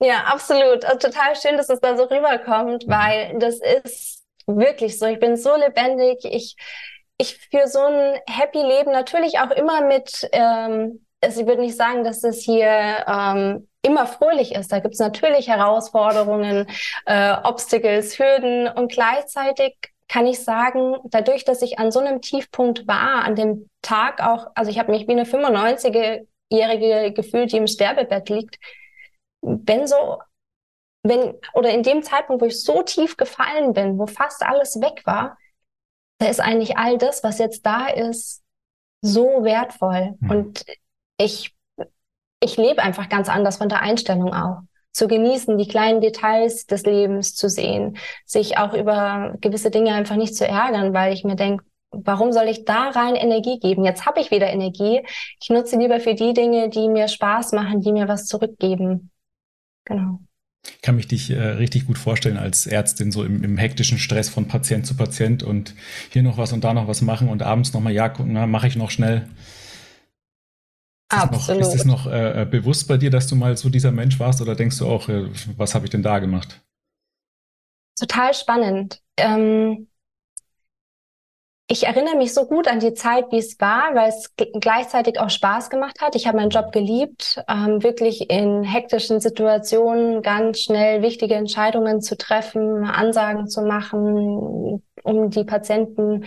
Ja, 0.00 0.24
absolut. 0.24 0.84
Also 0.84 1.08
total 1.08 1.36
schön, 1.36 1.56
dass 1.56 1.70
es 1.70 1.80
da 1.80 1.96
so 1.96 2.04
rüberkommt, 2.04 2.86
mhm. 2.86 2.90
weil 2.90 3.38
das 3.38 3.60
ist 3.84 4.24
wirklich 4.46 4.98
so. 4.98 5.06
Ich 5.06 5.18
bin 5.18 5.36
so 5.36 5.56
lebendig. 5.56 6.18
Ich, 6.24 6.56
ich 7.18 7.36
führe 7.50 7.68
so 7.68 7.80
ein 7.80 8.20
happy 8.26 8.58
Leben, 8.58 8.92
natürlich 8.92 9.38
auch 9.38 9.50
immer 9.50 9.82
mit, 9.82 10.28
ähm, 10.32 11.06
also 11.20 11.40
ich 11.40 11.46
würde 11.46 11.62
nicht 11.62 11.76
sagen, 11.76 12.04
dass 12.04 12.20
das 12.20 12.38
hier 12.38 13.04
ähm, 13.06 13.68
immer 13.86 14.06
fröhlich 14.06 14.54
ist. 14.54 14.72
Da 14.72 14.80
gibt 14.80 14.94
es 14.94 15.00
natürlich 15.00 15.48
Herausforderungen, 15.48 16.66
äh, 17.06 17.36
Obstacles, 17.42 18.18
Hürden 18.18 18.68
und 18.68 18.92
gleichzeitig 18.92 19.76
kann 20.08 20.26
ich 20.26 20.44
sagen, 20.44 20.96
dadurch, 21.04 21.44
dass 21.44 21.62
ich 21.62 21.78
an 21.78 21.90
so 21.90 21.98
einem 22.00 22.20
Tiefpunkt 22.20 22.86
war, 22.86 23.24
an 23.24 23.34
dem 23.34 23.68
Tag 23.82 24.20
auch, 24.20 24.48
also 24.54 24.70
ich 24.70 24.78
habe 24.78 24.92
mich 24.92 25.08
wie 25.08 25.12
eine 25.12 25.24
95-Jährige 25.24 27.12
gefühlt, 27.12 27.52
die 27.52 27.56
im 27.56 27.66
Sterbebett 27.66 28.28
liegt, 28.28 28.58
wenn 29.40 29.86
so, 29.86 30.20
wenn, 31.02 31.34
oder 31.54 31.70
in 31.70 31.82
dem 31.82 32.02
Zeitpunkt, 32.02 32.42
wo 32.42 32.46
ich 32.46 32.62
so 32.62 32.82
tief 32.82 33.16
gefallen 33.16 33.72
bin, 33.72 33.98
wo 33.98 34.06
fast 34.06 34.42
alles 34.42 34.80
weg 34.80 35.02
war, 35.06 35.36
da 36.18 36.28
ist 36.28 36.40
eigentlich 36.40 36.76
all 36.78 36.98
das, 36.98 37.22
was 37.22 37.38
jetzt 37.38 37.66
da 37.66 37.88
ist, 37.88 38.42
so 39.02 39.44
wertvoll. 39.44 40.14
Mhm. 40.20 40.30
Und 40.30 40.64
ich 41.18 41.55
ich 42.40 42.56
lebe 42.56 42.82
einfach 42.82 43.08
ganz 43.08 43.28
anders 43.28 43.56
von 43.58 43.68
der 43.68 43.82
Einstellung 43.82 44.32
auch. 44.32 44.60
Zu 44.92 45.08
genießen, 45.08 45.58
die 45.58 45.68
kleinen 45.68 46.00
Details 46.00 46.66
des 46.66 46.84
Lebens 46.84 47.34
zu 47.34 47.50
sehen, 47.50 47.98
sich 48.24 48.56
auch 48.56 48.72
über 48.72 49.34
gewisse 49.40 49.70
Dinge 49.70 49.94
einfach 49.94 50.16
nicht 50.16 50.34
zu 50.34 50.46
ärgern, 50.46 50.94
weil 50.94 51.12
ich 51.12 51.22
mir 51.22 51.36
denke, 51.36 51.64
warum 51.90 52.32
soll 52.32 52.48
ich 52.48 52.64
da 52.64 52.90
rein 52.90 53.14
Energie 53.14 53.58
geben? 53.58 53.84
Jetzt 53.84 54.06
habe 54.06 54.20
ich 54.20 54.30
wieder 54.30 54.48
Energie. 54.48 55.02
Ich 55.40 55.50
nutze 55.50 55.78
lieber 55.78 56.00
für 56.00 56.14
die 56.14 56.32
Dinge, 56.32 56.70
die 56.70 56.88
mir 56.88 57.08
Spaß 57.08 57.52
machen, 57.52 57.80
die 57.80 57.92
mir 57.92 58.08
was 58.08 58.26
zurückgeben. 58.26 59.10
Genau. 59.84 60.20
Ich 60.64 60.82
kann 60.82 60.96
mich 60.96 61.06
dich 61.06 61.30
äh, 61.30 61.40
richtig 61.40 61.86
gut 61.86 61.96
vorstellen 61.96 62.38
als 62.38 62.66
Ärztin, 62.66 63.12
so 63.12 63.22
im, 63.22 63.44
im, 63.44 63.56
hektischen 63.56 63.98
Stress 63.98 64.28
von 64.28 64.48
Patient 64.48 64.84
zu 64.84 64.96
Patient 64.96 65.44
und 65.44 65.74
hier 66.10 66.22
noch 66.22 66.38
was 66.38 66.52
und 66.52 66.64
da 66.64 66.74
noch 66.74 66.88
was 66.88 67.02
machen 67.02 67.28
und 67.28 67.42
abends 67.42 67.72
nochmal, 67.72 67.92
ja, 67.92 68.12
mache 68.46 68.66
ich 68.66 68.74
noch 68.74 68.90
schnell. 68.90 69.28
Ist 71.12 71.18
Absolut. 71.18 71.60
Noch, 71.60 71.68
ist 71.68 71.74
es 71.74 71.84
noch 71.84 72.06
äh, 72.06 72.42
äh, 72.42 72.44
bewusst 72.44 72.88
bei 72.88 72.96
dir, 72.96 73.10
dass 73.10 73.28
du 73.28 73.36
mal 73.36 73.56
so 73.56 73.68
dieser 73.68 73.92
Mensch 73.92 74.18
warst 74.18 74.40
oder 74.40 74.56
denkst 74.56 74.78
du 74.78 74.86
auch, 74.86 75.08
äh, 75.08 75.28
was 75.56 75.74
habe 75.74 75.86
ich 75.86 75.90
denn 75.90 76.02
da 76.02 76.18
gemacht? 76.18 76.60
Total 77.98 78.34
spannend. 78.34 79.00
Ähm, 79.16 79.86
ich 81.68 81.84
erinnere 81.84 82.16
mich 82.16 82.32
so 82.32 82.46
gut 82.46 82.68
an 82.68 82.78
die 82.78 82.94
Zeit, 82.94 83.32
wie 83.32 83.38
es 83.38 83.58
war, 83.60 83.94
weil 83.94 84.08
es 84.08 84.34
gleichzeitig 84.60 85.18
auch 85.18 85.30
Spaß 85.30 85.68
gemacht 85.68 86.00
hat. 86.00 86.14
Ich 86.14 86.26
habe 86.26 86.36
meinen 86.38 86.50
Job 86.50 86.70
geliebt, 86.70 87.42
ähm, 87.48 87.82
wirklich 87.82 88.30
in 88.30 88.62
hektischen 88.62 89.20
Situationen 89.20 90.22
ganz 90.22 90.60
schnell 90.60 91.02
wichtige 91.02 91.34
Entscheidungen 91.34 92.00
zu 92.00 92.16
treffen, 92.16 92.84
Ansagen 92.84 93.48
zu 93.48 93.62
machen, 93.62 94.82
um 95.02 95.30
die 95.30 95.44
Patienten 95.44 96.24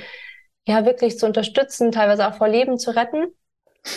ja 0.67 0.85
wirklich 0.85 1.17
zu 1.17 1.25
unterstützen, 1.25 1.91
teilweise 1.91 2.27
auch 2.27 2.35
vor 2.35 2.49
Leben 2.49 2.77
zu 2.77 2.91
retten. 2.91 3.27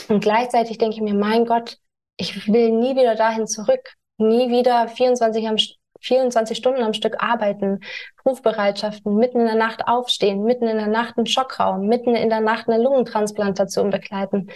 Und 0.09 0.21
gleichzeitig 0.21 0.79
denke 0.79 0.97
ich 0.97 1.03
mir, 1.03 1.15
mein 1.15 1.47
Gott, 1.47 1.79
ich 2.17 2.47
will 2.49 2.71
nie 2.71 2.97
wieder 2.97 3.15
dahin 3.15 3.47
zurück. 3.47 3.95
Nie 4.19 4.51
wieder 4.51 4.89
24, 4.89 5.49
am, 5.49 5.57
24 6.01 6.57
Stunden 6.57 6.83
am 6.83 6.95
Stück 6.95 7.23
arbeiten, 7.23 7.81
Rufbereitschaften, 8.25 9.17
mitten 9.17 9.41
in 9.41 9.47
der 9.47 9.55
Nacht 9.55 9.87
aufstehen, 9.87 10.43
mitten 10.43 10.67
in 10.67 10.77
der 10.77 10.89
Nacht 10.89 11.17
einen 11.17 11.27
Schockraum, 11.27 11.87
mitten 11.87 12.15
in 12.15 12.29
der 12.29 12.41
Nacht 12.41 12.69
eine 12.69 12.83
Lungentransplantation 12.83 13.91
begleiten. 13.91 14.51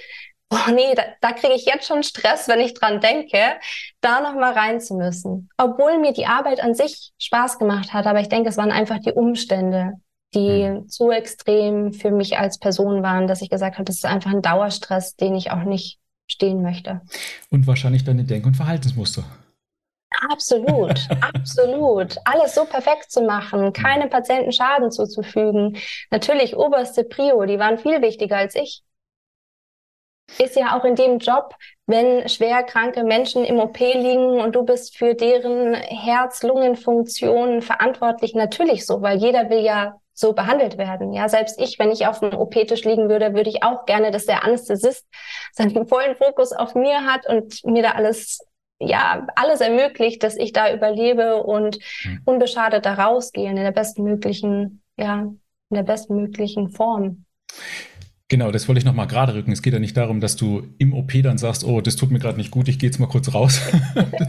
Oh 0.50 0.70
nee, 0.72 0.94
da, 0.94 1.02
da 1.20 1.32
kriege 1.32 1.54
ich 1.54 1.66
jetzt 1.66 1.88
schon 1.88 2.04
Stress, 2.04 2.46
wenn 2.46 2.60
ich 2.60 2.74
dran 2.74 3.00
denke, 3.00 3.38
da 4.00 4.20
nochmal 4.20 4.52
rein 4.52 4.80
zu 4.80 4.94
müssen. 4.94 5.48
Obwohl 5.56 5.98
mir 5.98 6.12
die 6.12 6.26
Arbeit 6.26 6.62
an 6.62 6.74
sich 6.74 7.12
Spaß 7.18 7.58
gemacht 7.58 7.92
hat, 7.92 8.06
aber 8.06 8.20
ich 8.20 8.28
denke, 8.28 8.48
es 8.48 8.56
waren 8.56 8.70
einfach 8.70 9.00
die 9.00 9.12
Umstände, 9.12 9.94
die 10.36 10.68
mhm. 10.68 10.88
zu 10.88 11.10
extrem 11.10 11.92
für 11.92 12.10
mich 12.10 12.38
als 12.38 12.58
Person 12.58 13.02
waren, 13.02 13.26
dass 13.26 13.42
ich 13.42 13.50
gesagt 13.50 13.76
habe, 13.76 13.84
das 13.84 13.96
ist 13.96 14.06
einfach 14.06 14.30
ein 14.30 14.42
Dauerstress, 14.42 15.16
den 15.16 15.34
ich 15.34 15.50
auch 15.50 15.64
nicht 15.64 15.98
stehen 16.28 16.62
möchte. 16.62 17.00
Und 17.50 17.66
wahrscheinlich 17.66 18.04
deine 18.04 18.24
Denk- 18.24 18.46
und 18.46 18.56
Verhaltensmuster. 18.56 19.24
Absolut, 20.30 21.08
absolut. 21.20 22.16
Alles 22.24 22.54
so 22.54 22.64
perfekt 22.64 23.10
zu 23.10 23.22
machen, 23.22 23.72
keine 23.72 24.08
Patienten 24.08 24.52
Schaden 24.52 24.90
zuzufügen. 24.90 25.76
Natürlich 26.10 26.56
oberste 26.56 27.04
Prio, 27.04 27.44
die 27.44 27.58
waren 27.58 27.78
viel 27.78 28.02
wichtiger 28.02 28.36
als 28.36 28.54
ich. 28.54 28.82
Ist 30.38 30.56
ja 30.56 30.76
auch 30.76 30.84
in 30.84 30.96
dem 30.96 31.18
Job, 31.18 31.54
wenn 31.86 32.28
schwer 32.28 32.64
kranke 32.64 33.04
Menschen 33.04 33.44
im 33.44 33.60
OP 33.60 33.78
liegen 33.78 34.40
und 34.40 34.56
du 34.56 34.64
bist 34.64 34.96
für 34.96 35.14
deren 35.14 35.74
Herz-Lungen-Funktionen 35.74 37.62
verantwortlich, 37.62 38.34
natürlich 38.34 38.84
so, 38.86 39.02
weil 39.02 39.18
jeder 39.18 39.50
will 39.50 39.60
ja 39.60 40.00
so 40.16 40.32
behandelt 40.32 40.78
werden. 40.78 41.12
Ja, 41.12 41.28
selbst 41.28 41.60
ich, 41.60 41.78
wenn 41.78 41.92
ich 41.92 42.06
auf 42.06 42.20
dem 42.20 42.32
OP-Tisch 42.32 42.84
liegen 42.84 43.08
würde, 43.08 43.34
würde 43.34 43.50
ich 43.50 43.62
auch 43.62 43.84
gerne, 43.84 44.10
dass 44.10 44.24
der 44.24 44.44
Anästhesist 44.44 45.06
seinen 45.52 45.86
vollen 45.86 46.16
Fokus 46.16 46.52
auf 46.52 46.74
mir 46.74 47.04
hat 47.04 47.28
und 47.28 47.64
mir 47.64 47.82
da 47.82 47.92
alles 47.92 48.40
ja, 48.78 49.26
alles 49.36 49.62
ermöglicht, 49.62 50.22
dass 50.22 50.36
ich 50.36 50.52
da 50.52 50.70
überlebe 50.74 51.42
und 51.42 51.78
mhm. 52.04 52.20
unbeschadet 52.26 52.84
da 52.84 52.92
rausgehe 52.92 53.48
in 53.48 53.56
der 53.56 53.72
bestmöglichen, 53.72 54.82
ja, 54.98 55.22
in 55.22 55.74
der 55.74 55.82
bestmöglichen 55.82 56.68
Form. 56.68 57.24
Genau, 58.28 58.50
das 58.50 58.68
wollte 58.68 58.80
ich 58.80 58.84
nochmal 58.84 59.06
gerade 59.06 59.34
rücken. 59.34 59.52
Es 59.52 59.62
geht 59.62 59.72
ja 59.72 59.78
nicht 59.78 59.96
darum, 59.96 60.20
dass 60.20 60.36
du 60.36 60.66
im 60.76 60.92
OP 60.92 61.12
dann 61.22 61.38
sagst, 61.38 61.64
oh, 61.64 61.80
das 61.80 61.96
tut 61.96 62.10
mir 62.10 62.18
gerade 62.18 62.36
nicht 62.36 62.50
gut, 62.50 62.68
ich 62.68 62.78
gehe 62.78 62.90
jetzt 62.90 62.98
mal 62.98 63.06
kurz 63.06 63.32
raus. 63.32 63.62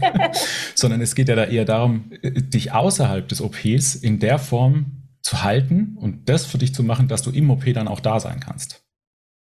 Sondern 0.74 1.02
es 1.02 1.14
geht 1.14 1.28
ja 1.28 1.36
da 1.36 1.44
eher 1.44 1.66
darum, 1.66 2.10
dich 2.22 2.72
außerhalb 2.72 3.28
des 3.28 3.42
OPs 3.42 3.96
in 3.96 4.18
der 4.18 4.38
Form 4.38 4.97
zu 5.28 5.42
halten 5.42 5.96
und 6.00 6.28
das 6.28 6.46
für 6.46 6.56
dich 6.56 6.74
zu 6.74 6.82
machen, 6.82 7.06
dass 7.06 7.22
du 7.22 7.30
im 7.30 7.50
OP 7.50 7.64
dann 7.74 7.86
auch 7.86 8.00
da 8.00 8.18
sein 8.18 8.40
kannst. 8.40 8.82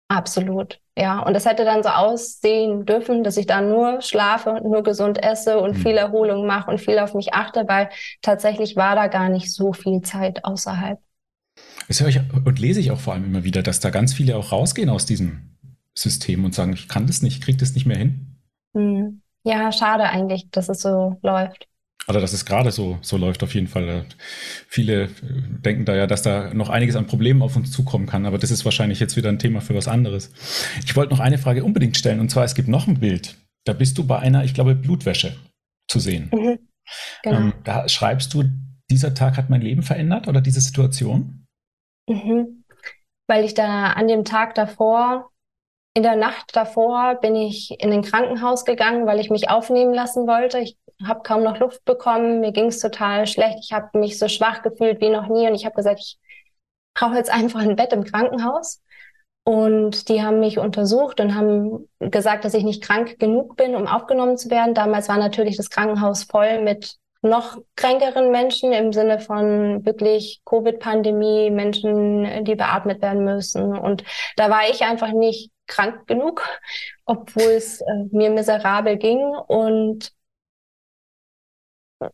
Absolut, 0.08 0.80
ja. 0.96 1.20
Und 1.22 1.34
das 1.34 1.48
hätte 1.48 1.66
dann 1.66 1.82
so 1.82 1.90
aussehen 1.90 2.86
dürfen, 2.86 3.24
dass 3.24 3.38
ich 3.38 3.48
da 3.48 3.62
nur 3.62 4.02
schlafe 4.02 4.52
und 4.52 4.66
nur 4.66 4.84
gesund 4.84 5.24
esse 5.24 5.58
und 5.58 5.78
mhm. 5.78 5.82
viel 5.82 5.98
Erholung 5.98 6.46
mache 6.46 6.70
und 6.70 6.80
viel 6.80 7.00
auf 7.00 7.16
mich 7.16 7.34
achte, 7.34 7.68
weil 7.68 7.90
tatsächlich 8.22 8.76
war 8.76 8.96
da 8.96 9.08
gar 9.08 9.30
nicht 9.30 9.52
so 9.52 9.74
viel 9.74 10.02
Zeit 10.02 10.46
außerhalb. 10.46 11.00
Das 11.88 12.00
höre 12.00 12.10
ich 12.10 12.20
und 12.20 12.60
lese 12.60 12.80
ich 12.80 12.92
auch 12.92 13.00
vor 13.00 13.14
allem 13.14 13.26
immer 13.26 13.44
wieder, 13.44 13.64
dass 13.64 13.80
da 13.80 13.90
ganz 13.90 14.14
viele 14.14 14.38
auch 14.38 14.52
rausgehen 14.52 14.90
aus 14.90 15.08
diesem 15.08 15.58
System 15.96 16.46
und 16.46 16.54
sagen, 16.54 16.74
ich 16.74 16.88
kann 16.88 17.08
das 17.08 17.24
nicht, 17.24 17.44
kriege 17.44 17.58
das 17.58 17.74
nicht 17.74 17.88
mehr 17.88 17.98
hin. 17.98 18.38
Mhm. 18.74 19.22
Ja, 19.44 19.72
schade 19.72 20.04
eigentlich, 20.04 20.50
dass 20.52 20.70
es 20.70 20.82
so 20.82 21.18
läuft. 21.24 21.68
Oder 22.08 22.20
dass 22.20 22.34
es 22.34 22.46
gerade 22.46 22.72
so, 22.72 22.98
so 23.02 23.18
läuft 23.18 23.44
auf 23.44 23.54
jeden 23.54 23.68
Fall. 23.68 24.06
Viele 24.68 25.10
denken 25.64 25.86
da 25.86 25.96
ja, 25.96 26.06
dass 26.06 26.22
da 26.22 26.54
noch 26.54 26.70
einiges 26.70 26.96
an 26.96 27.08
Problemen 27.08 27.42
auf 27.42 27.56
uns 27.56 27.72
zukommen 27.72 28.08
kann, 28.08 28.26
aber 28.26 28.38
das 28.38 28.52
ist 28.52 28.66
wahrscheinlich 28.66 29.00
jetzt 29.00 29.16
wieder 29.16 29.30
ein 29.30 29.40
Thema 29.40 29.62
für 29.62 29.76
was 29.76 29.88
anderes. 29.88 30.32
Ich 30.86 30.96
wollte 30.96 31.14
noch 31.14 31.22
eine 31.22 31.38
Frage 31.38 31.64
unbedingt 31.64 31.96
stellen, 31.96 32.20
und 32.20 32.30
zwar, 32.30 32.44
es 32.44 32.56
gibt 32.56 32.68
noch 32.68 32.88
ein 32.88 33.00
Bild. 33.00 33.38
Da 33.66 33.74
bist 33.74 33.98
du 33.98 34.06
bei 34.06 34.20
einer, 34.20 34.44
ich 34.44 34.54
glaube, 34.54 34.76
Blutwäsche 34.76 35.38
zu 35.88 36.00
sehen. 36.00 36.30
Mhm. 36.34 36.60
Genau. 37.24 37.38
Ähm, 37.38 37.54
da 37.64 37.88
schreibst 37.88 38.34
du, 38.34 38.44
dieser 38.90 39.14
Tag 39.14 39.38
hat 39.38 39.50
mein 39.50 39.62
Leben 39.62 39.84
verändert 39.84 40.28
oder 40.28 40.42
diese 40.42 40.60
Situation? 40.60 41.46
Mhm. 42.10 42.66
Weil 43.28 43.46
ich 43.46 43.54
da 43.54 43.92
an 43.94 44.10
dem 44.10 44.26
Tag 44.26 44.56
davor 44.56 45.30
in 45.96 46.04
der 46.04 46.16
Nacht 46.16 46.56
davor 46.56 47.16
bin 47.16 47.36
ich 47.36 47.76
in 47.80 47.92
ein 47.92 48.02
Krankenhaus 48.02 48.66
gegangen, 48.66 49.06
weil 49.06 49.20
ich 49.20 49.30
mich 49.30 49.50
aufnehmen 49.50 49.94
lassen 49.94 50.28
wollte. 50.28 50.60
Ich 50.60 50.78
habe 51.06 51.22
kaum 51.22 51.44
noch 51.44 51.60
Luft 51.60 51.86
bekommen, 51.86 52.40
mir 52.40 52.52
ging 52.52 52.68
es 52.68 52.80
total 52.80 53.28
schlecht, 53.28 53.60
ich 53.62 53.74
habe 53.74 53.98
mich 54.00 54.18
so 54.18 54.28
schwach 54.28 54.64
gefühlt 54.64 55.02
wie 55.02 55.10
noch 55.10 55.28
nie 55.28 55.48
und 55.48 55.56
ich 55.56 55.66
habe 55.66 55.76
gesagt, 55.76 56.00
ich 56.00 56.18
brauche 56.96 57.16
jetzt 57.16 57.32
einfach 57.32 57.62
ein 57.62 57.76
Bett 57.76 57.94
im 57.94 58.04
Krankenhaus. 58.04 58.82
Und 59.46 60.08
die 60.08 60.24
haben 60.24 60.40
mich 60.40 60.58
untersucht 60.58 61.20
und 61.20 61.36
haben 61.36 61.90
gesagt, 62.00 62.46
dass 62.46 62.54
ich 62.54 62.64
nicht 62.64 62.82
krank 62.82 63.20
genug 63.20 63.58
bin, 63.58 63.76
um 63.76 63.88
aufgenommen 63.88 64.38
zu 64.38 64.50
werden. 64.50 64.74
Damals 64.74 65.10
war 65.10 65.18
natürlich 65.18 65.58
das 65.58 65.70
Krankenhaus 65.70 66.24
voll 66.24 66.62
mit 66.62 66.96
noch 67.24 67.58
kränkeren 67.76 68.32
Menschen 68.32 68.74
im 68.74 68.92
Sinne 68.92 69.20
von 69.20 69.86
wirklich 69.86 70.42
Covid-Pandemie, 70.46 71.50
Menschen, 71.52 72.44
die 72.44 72.56
beatmet 72.56 73.02
werden 73.02 73.24
müssen. 73.24 73.78
Und 73.78 74.04
da 74.36 74.50
war 74.50 74.70
ich 74.70 74.82
einfach 74.84 75.14
nicht 75.14 75.50
krank 75.66 76.06
genug, 76.06 76.46
obwohl 77.06 77.52
es 77.54 77.80
äh, 77.82 77.86
mir 78.12 78.30
miserabel 78.30 78.98
ging. 78.98 79.22
Und 79.48 80.12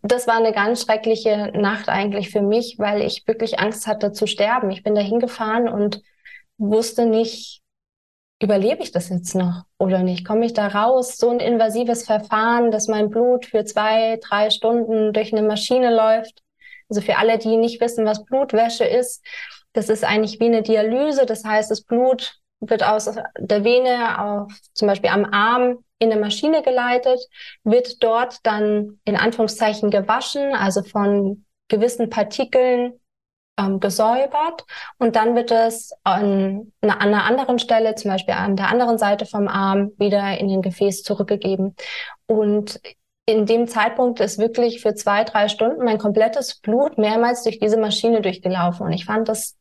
das 0.03 0.27
war 0.27 0.35
eine 0.35 0.53
ganz 0.53 0.83
schreckliche 0.83 1.51
Nacht 1.55 1.89
eigentlich 1.89 2.29
für 2.29 2.43
mich, 2.43 2.75
weil 2.77 3.01
ich 3.01 3.27
wirklich 3.27 3.59
Angst 3.59 3.87
hatte 3.87 4.11
zu 4.11 4.27
sterben. 4.27 4.69
Ich 4.69 4.83
bin 4.83 4.93
da 4.93 5.01
hingefahren 5.01 5.67
und 5.67 6.03
wusste 6.57 7.07
nicht, 7.07 7.63
überlebe 8.41 8.81
ich 8.81 8.91
das 8.91 9.09
jetzt 9.09 9.35
noch 9.35 9.63
oder 9.77 10.03
nicht? 10.03 10.25
Komme 10.25 10.45
ich 10.45 10.53
da 10.53 10.67
raus? 10.67 11.17
So 11.17 11.29
ein 11.29 11.39
invasives 11.39 12.05
Verfahren, 12.05 12.71
dass 12.71 12.87
mein 12.87 13.09
Blut 13.09 13.45
für 13.45 13.65
zwei, 13.65 14.19
drei 14.27 14.49
Stunden 14.49 15.13
durch 15.13 15.33
eine 15.33 15.45
Maschine 15.45 15.93
läuft. 15.93 16.41
Also 16.89 17.01
für 17.01 17.17
alle, 17.17 17.37
die 17.37 17.57
nicht 17.57 17.81
wissen, 17.81 18.05
was 18.05 18.25
Blutwäsche 18.25 18.85
ist, 18.85 19.23
das 19.73 19.89
ist 19.89 20.03
eigentlich 20.03 20.39
wie 20.39 20.45
eine 20.45 20.63
Dialyse. 20.63 21.25
Das 21.25 21.43
heißt, 21.43 21.69
das 21.69 21.81
Blut 21.81 22.39
wird 22.59 22.83
aus 22.83 23.09
der 23.37 23.63
Vene 23.63 24.19
auf, 24.21 24.51
zum 24.73 24.87
Beispiel 24.87 25.09
am 25.09 25.25
Arm 25.25 25.83
in 25.99 26.11
eine 26.11 26.19
Maschine 26.19 26.61
geleitet, 26.61 27.19
wird 27.63 28.01
dort 28.03 28.37
dann 28.43 28.99
in 29.05 29.15
Anführungszeichen 29.15 29.91
gewaschen, 29.91 30.55
also 30.55 30.81
von 30.83 31.45
gewissen 31.67 32.09
Partikeln 32.09 32.98
ähm, 33.59 33.79
gesäubert 33.79 34.65
und 34.97 35.15
dann 35.15 35.35
wird 35.35 35.51
es 35.51 35.91
an, 36.03 36.71
an 36.81 36.89
einer 36.91 37.25
anderen 37.25 37.59
Stelle, 37.59 37.95
zum 37.95 38.11
Beispiel 38.11 38.35
an 38.35 38.55
der 38.55 38.69
anderen 38.69 38.97
Seite 38.97 39.25
vom 39.25 39.47
Arm, 39.47 39.91
wieder 39.97 40.37
in 40.39 40.47
den 40.47 40.61
Gefäß 40.61 41.03
zurückgegeben. 41.03 41.75
Und 42.25 42.79
in 43.25 43.45
dem 43.45 43.67
Zeitpunkt 43.67 44.19
ist 44.21 44.39
wirklich 44.39 44.81
für 44.81 44.95
zwei, 44.95 45.23
drei 45.23 45.49
Stunden 45.49 45.83
mein 45.83 45.99
komplettes 45.99 46.59
Blut 46.59 46.97
mehrmals 46.97 47.43
durch 47.43 47.59
diese 47.59 47.77
Maschine 47.77 48.21
durchgelaufen. 48.21 48.87
Und 48.87 48.93
ich 48.93 49.05
fand 49.05 49.29
das 49.29 49.55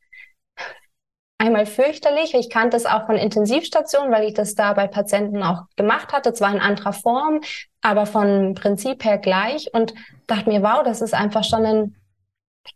einmal 1.39 1.67
fürchterlich. 1.67 2.35
Ich 2.35 2.51
kannte 2.51 2.77
es 2.77 2.87
auch 2.87 3.07
von 3.07 3.17
Intensivstationen, 3.17 4.11
weil 4.11 4.27
ich 4.27 4.35
das 4.35 4.55
da 4.55 4.73
bei 4.73 4.87
Patienten 4.87 5.43
auch 5.43 5.65
gemacht 5.77 6.13
hatte. 6.13 6.33
Zwar 6.33 6.53
in 6.53 6.61
anderer 6.61 6.93
Form, 6.93 7.41
aber 7.83 8.07
von 8.07 8.55
Prinzip 8.55 9.05
her 9.05 9.19
gleich 9.19 9.69
und 9.73 9.95
dachte 10.27 10.49
mir, 10.49 10.63
wow, 10.63 10.83
das 10.83 11.01
ist 11.01 11.15
einfach 11.15 11.45
schon 11.45 11.65
ein 11.67 11.97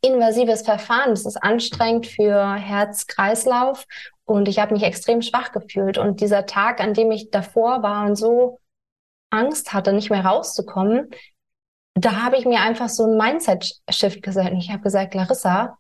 invasives 0.00 0.62
Verfahren. 0.62 1.10
Das 1.10 1.26
ist 1.26 1.36
anstrengend 1.36 2.06
für 2.06 2.54
Herz-Kreislauf 2.54 3.86
und 4.24 4.48
ich 4.48 4.58
habe 4.58 4.74
mich 4.74 4.82
extrem 4.82 5.22
schwach 5.22 5.52
gefühlt. 5.52 5.98
Und 5.98 6.20
dieser 6.20 6.46
Tag, 6.46 6.80
an 6.80 6.94
dem 6.94 7.10
ich 7.10 7.30
davor 7.30 7.82
war 7.82 8.06
und 8.06 8.16
so 8.16 8.60
Angst 9.30 9.72
hatte, 9.72 9.92
nicht 9.92 10.10
mehr 10.10 10.24
rauszukommen, 10.24 11.10
da 11.94 12.22
habe 12.22 12.36
ich 12.36 12.44
mir 12.44 12.60
einfach 12.60 12.88
so 12.88 13.04
ein 13.04 13.16
Mindset-Shift 13.16 14.22
gesagt. 14.22 14.52
Ich 14.58 14.70
habe 14.70 14.82
gesagt, 14.82 15.14
Larissa, 15.14 15.78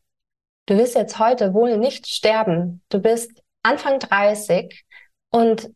du 0.66 0.76
wirst 0.76 0.94
jetzt 0.94 1.18
heute 1.18 1.54
wohl 1.54 1.78
nicht 1.78 2.06
sterben. 2.06 2.82
Du 2.88 2.98
bist 2.98 3.42
Anfang 3.62 3.98
30 3.98 4.84
und 5.30 5.70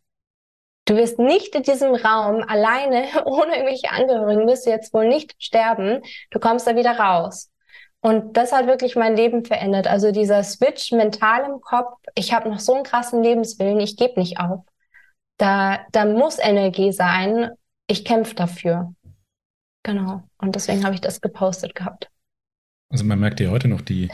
du 0.84 0.96
wirst 0.96 1.18
nicht 1.18 1.54
in 1.54 1.62
diesem 1.62 1.94
Raum 1.94 2.42
alleine, 2.46 3.06
ohne 3.24 3.56
irgendwelche 3.56 3.90
Angehörigen, 3.90 4.46
wirst 4.46 4.66
du 4.66 4.70
jetzt 4.70 4.92
wohl 4.92 5.08
nicht 5.08 5.34
sterben. 5.38 6.02
Du 6.30 6.38
kommst 6.38 6.66
da 6.66 6.76
wieder 6.76 6.98
raus. 6.98 7.50
Und 8.06 8.36
das 8.36 8.52
hat 8.52 8.68
wirklich 8.68 8.94
mein 8.94 9.16
Leben 9.16 9.44
verändert. 9.44 9.88
Also 9.88 10.12
dieser 10.12 10.44
Switch 10.44 10.92
mental 10.92 11.42
im 11.42 11.60
Kopf, 11.60 11.98
ich 12.14 12.32
habe 12.32 12.48
noch 12.48 12.60
so 12.60 12.72
einen 12.72 12.84
krassen 12.84 13.20
Lebenswillen, 13.20 13.80
ich 13.80 13.96
gebe 13.96 14.20
nicht 14.20 14.38
auf. 14.38 14.64
Da, 15.38 15.80
da 15.90 16.04
muss 16.04 16.38
Energie 16.38 16.92
sein. 16.92 17.50
Ich 17.88 18.04
kämpfe 18.04 18.36
dafür. 18.36 18.94
Genau. 19.82 20.22
Und 20.38 20.54
deswegen 20.54 20.84
habe 20.84 20.94
ich 20.94 21.00
das 21.00 21.20
gepostet 21.20 21.74
gehabt. 21.74 22.08
Also 22.90 23.02
man 23.02 23.18
merkt 23.18 23.40
ja 23.40 23.50
heute 23.50 23.66
noch 23.66 23.80
die, 23.80 24.08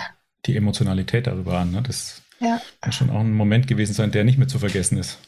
die 0.47 0.57
Emotionalität 0.57 1.27
darüber 1.27 1.59
an. 1.59 1.73
Ne? 1.73 1.83
Das 1.83 2.23
ja. 2.41 2.63
kann 2.81 2.93
schon 2.93 3.11
auch 3.11 3.21
ein 3.21 3.35
Moment 3.35 3.67
gewesen 3.69 3.93
sein, 3.93 4.11
der 4.11 4.25
nicht 4.25 4.39
mehr 4.39 4.49
zu 4.49 4.59
vergessen 4.59 4.97
ist. 4.97 5.19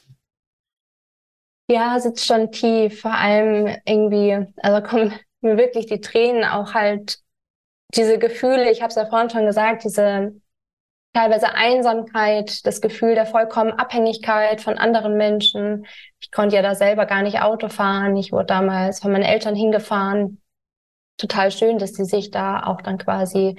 Ja, 1.68 2.00
sitzt 2.00 2.24
schon 2.24 2.50
tief. 2.50 3.02
Vor 3.02 3.12
allem 3.12 3.76
irgendwie, 3.84 4.46
also 4.62 4.88
kommen 4.88 5.12
mir 5.42 5.58
wirklich 5.58 5.84
die 5.84 6.00
Tränen 6.00 6.44
auch 6.44 6.72
halt, 6.72 7.22
diese 7.96 8.18
Gefühle, 8.18 8.70
ich 8.70 8.82
habe 8.82 8.90
es 8.90 8.96
ja 8.96 9.06
vorhin 9.06 9.30
schon 9.30 9.46
gesagt, 9.46 9.84
diese 9.84 10.32
teilweise 11.14 11.54
Einsamkeit, 11.54 12.66
das 12.66 12.80
Gefühl 12.80 13.14
der 13.14 13.26
vollkommenen 13.26 13.78
Abhängigkeit 13.78 14.60
von 14.60 14.78
anderen 14.78 15.16
Menschen. 15.16 15.86
Ich 16.20 16.30
konnte 16.32 16.56
ja 16.56 16.62
da 16.62 16.74
selber 16.74 17.06
gar 17.06 17.22
nicht 17.22 17.40
Auto 17.40 17.68
fahren. 17.68 18.16
Ich 18.16 18.32
wurde 18.32 18.46
damals 18.46 19.00
von 19.00 19.12
meinen 19.12 19.22
Eltern 19.22 19.54
hingefahren. 19.54 20.42
Total 21.16 21.52
schön, 21.52 21.78
dass 21.78 21.92
die 21.92 22.04
sich 22.04 22.32
da 22.32 22.64
auch 22.64 22.80
dann 22.82 22.98
quasi 22.98 23.56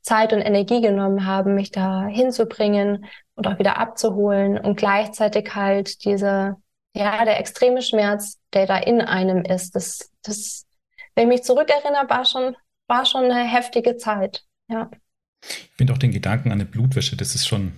Zeit 0.00 0.32
und 0.32 0.40
Energie 0.40 0.80
genommen 0.80 1.26
haben, 1.26 1.54
mich 1.54 1.70
da 1.70 2.06
hinzubringen 2.06 3.06
und 3.34 3.46
auch 3.46 3.58
wieder 3.58 3.78
abzuholen 3.78 4.58
und 4.58 4.76
gleichzeitig 4.76 5.54
halt 5.54 6.04
diese, 6.04 6.56
ja, 6.94 7.24
der 7.24 7.38
extreme 7.38 7.82
Schmerz, 7.82 8.38
der 8.54 8.66
da 8.66 8.78
in 8.78 9.02
einem 9.02 9.42
ist. 9.42 9.74
Das, 9.74 10.10
das, 10.22 10.66
wenn 11.14 11.24
ich 11.24 11.40
mich 11.40 11.44
zurückerinnere, 11.44 12.08
war 12.08 12.24
schon, 12.24 12.56
war 12.86 13.06
schon 13.06 13.24
eine 13.30 13.48
heftige 13.48 13.96
Zeit, 13.96 14.44
ja. 14.68 14.90
Ich 15.46 15.76
finde 15.76 15.92
auch 15.92 15.98
den 15.98 16.12
Gedanken 16.12 16.50
an 16.50 16.60
eine 16.60 16.64
Blutwäsche, 16.64 17.16
das 17.16 17.34
ist 17.34 17.46
schon, 17.46 17.72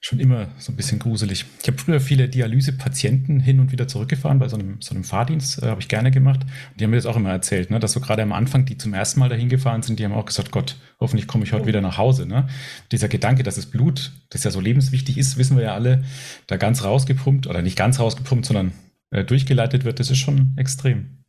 schon 0.00 0.20
immer 0.20 0.48
so 0.58 0.70
ein 0.70 0.76
bisschen 0.76 0.98
gruselig. 0.98 1.44
Ich 1.62 1.66
habe 1.66 1.78
früher 1.78 2.00
viele 2.00 2.28
Dialysepatienten 2.28 3.40
hin 3.40 3.58
und 3.58 3.72
wieder 3.72 3.88
zurückgefahren 3.88 4.38
bei 4.38 4.48
so 4.48 4.56
einem, 4.56 4.80
so 4.80 4.94
einem 4.94 5.02
Fahrdienst, 5.02 5.62
äh, 5.62 5.66
habe 5.66 5.80
ich 5.80 5.88
gerne 5.88 6.10
gemacht. 6.10 6.42
Und 6.42 6.78
die 6.78 6.84
haben 6.84 6.90
mir 6.90 6.96
das 6.96 7.06
auch 7.06 7.16
immer 7.16 7.30
erzählt, 7.30 7.70
ne, 7.70 7.80
dass 7.80 7.92
so 7.92 8.00
gerade 8.00 8.22
am 8.22 8.32
Anfang, 8.32 8.64
die 8.64 8.76
zum 8.76 8.94
ersten 8.94 9.18
Mal 9.18 9.28
dahin 9.28 9.48
gefahren 9.48 9.82
sind, 9.82 9.98
die 9.98 10.04
haben 10.04 10.12
auch 10.12 10.26
gesagt, 10.26 10.50
Gott, 10.50 10.76
hoffentlich 11.00 11.26
komme 11.26 11.44
ich 11.44 11.52
heute 11.52 11.66
wieder 11.66 11.80
nach 11.80 11.98
Hause. 11.98 12.26
Ne? 12.26 12.46
Dieser 12.92 13.08
Gedanke, 13.08 13.42
dass 13.42 13.56
das 13.56 13.66
Blut, 13.66 14.12
das 14.30 14.44
ja 14.44 14.50
so 14.50 14.60
lebenswichtig 14.60 15.18
ist, 15.18 15.38
wissen 15.38 15.56
wir 15.56 15.64
ja 15.64 15.74
alle, 15.74 16.04
da 16.46 16.58
ganz 16.58 16.84
rausgepumpt 16.84 17.46
oder 17.46 17.62
nicht 17.62 17.76
ganz 17.76 17.98
rausgepumpt, 17.98 18.46
sondern 18.46 18.72
äh, 19.10 19.24
durchgeleitet 19.24 19.84
wird, 19.84 20.00
das 20.00 20.10
ist 20.10 20.18
schon 20.18 20.54
extrem. 20.56 21.24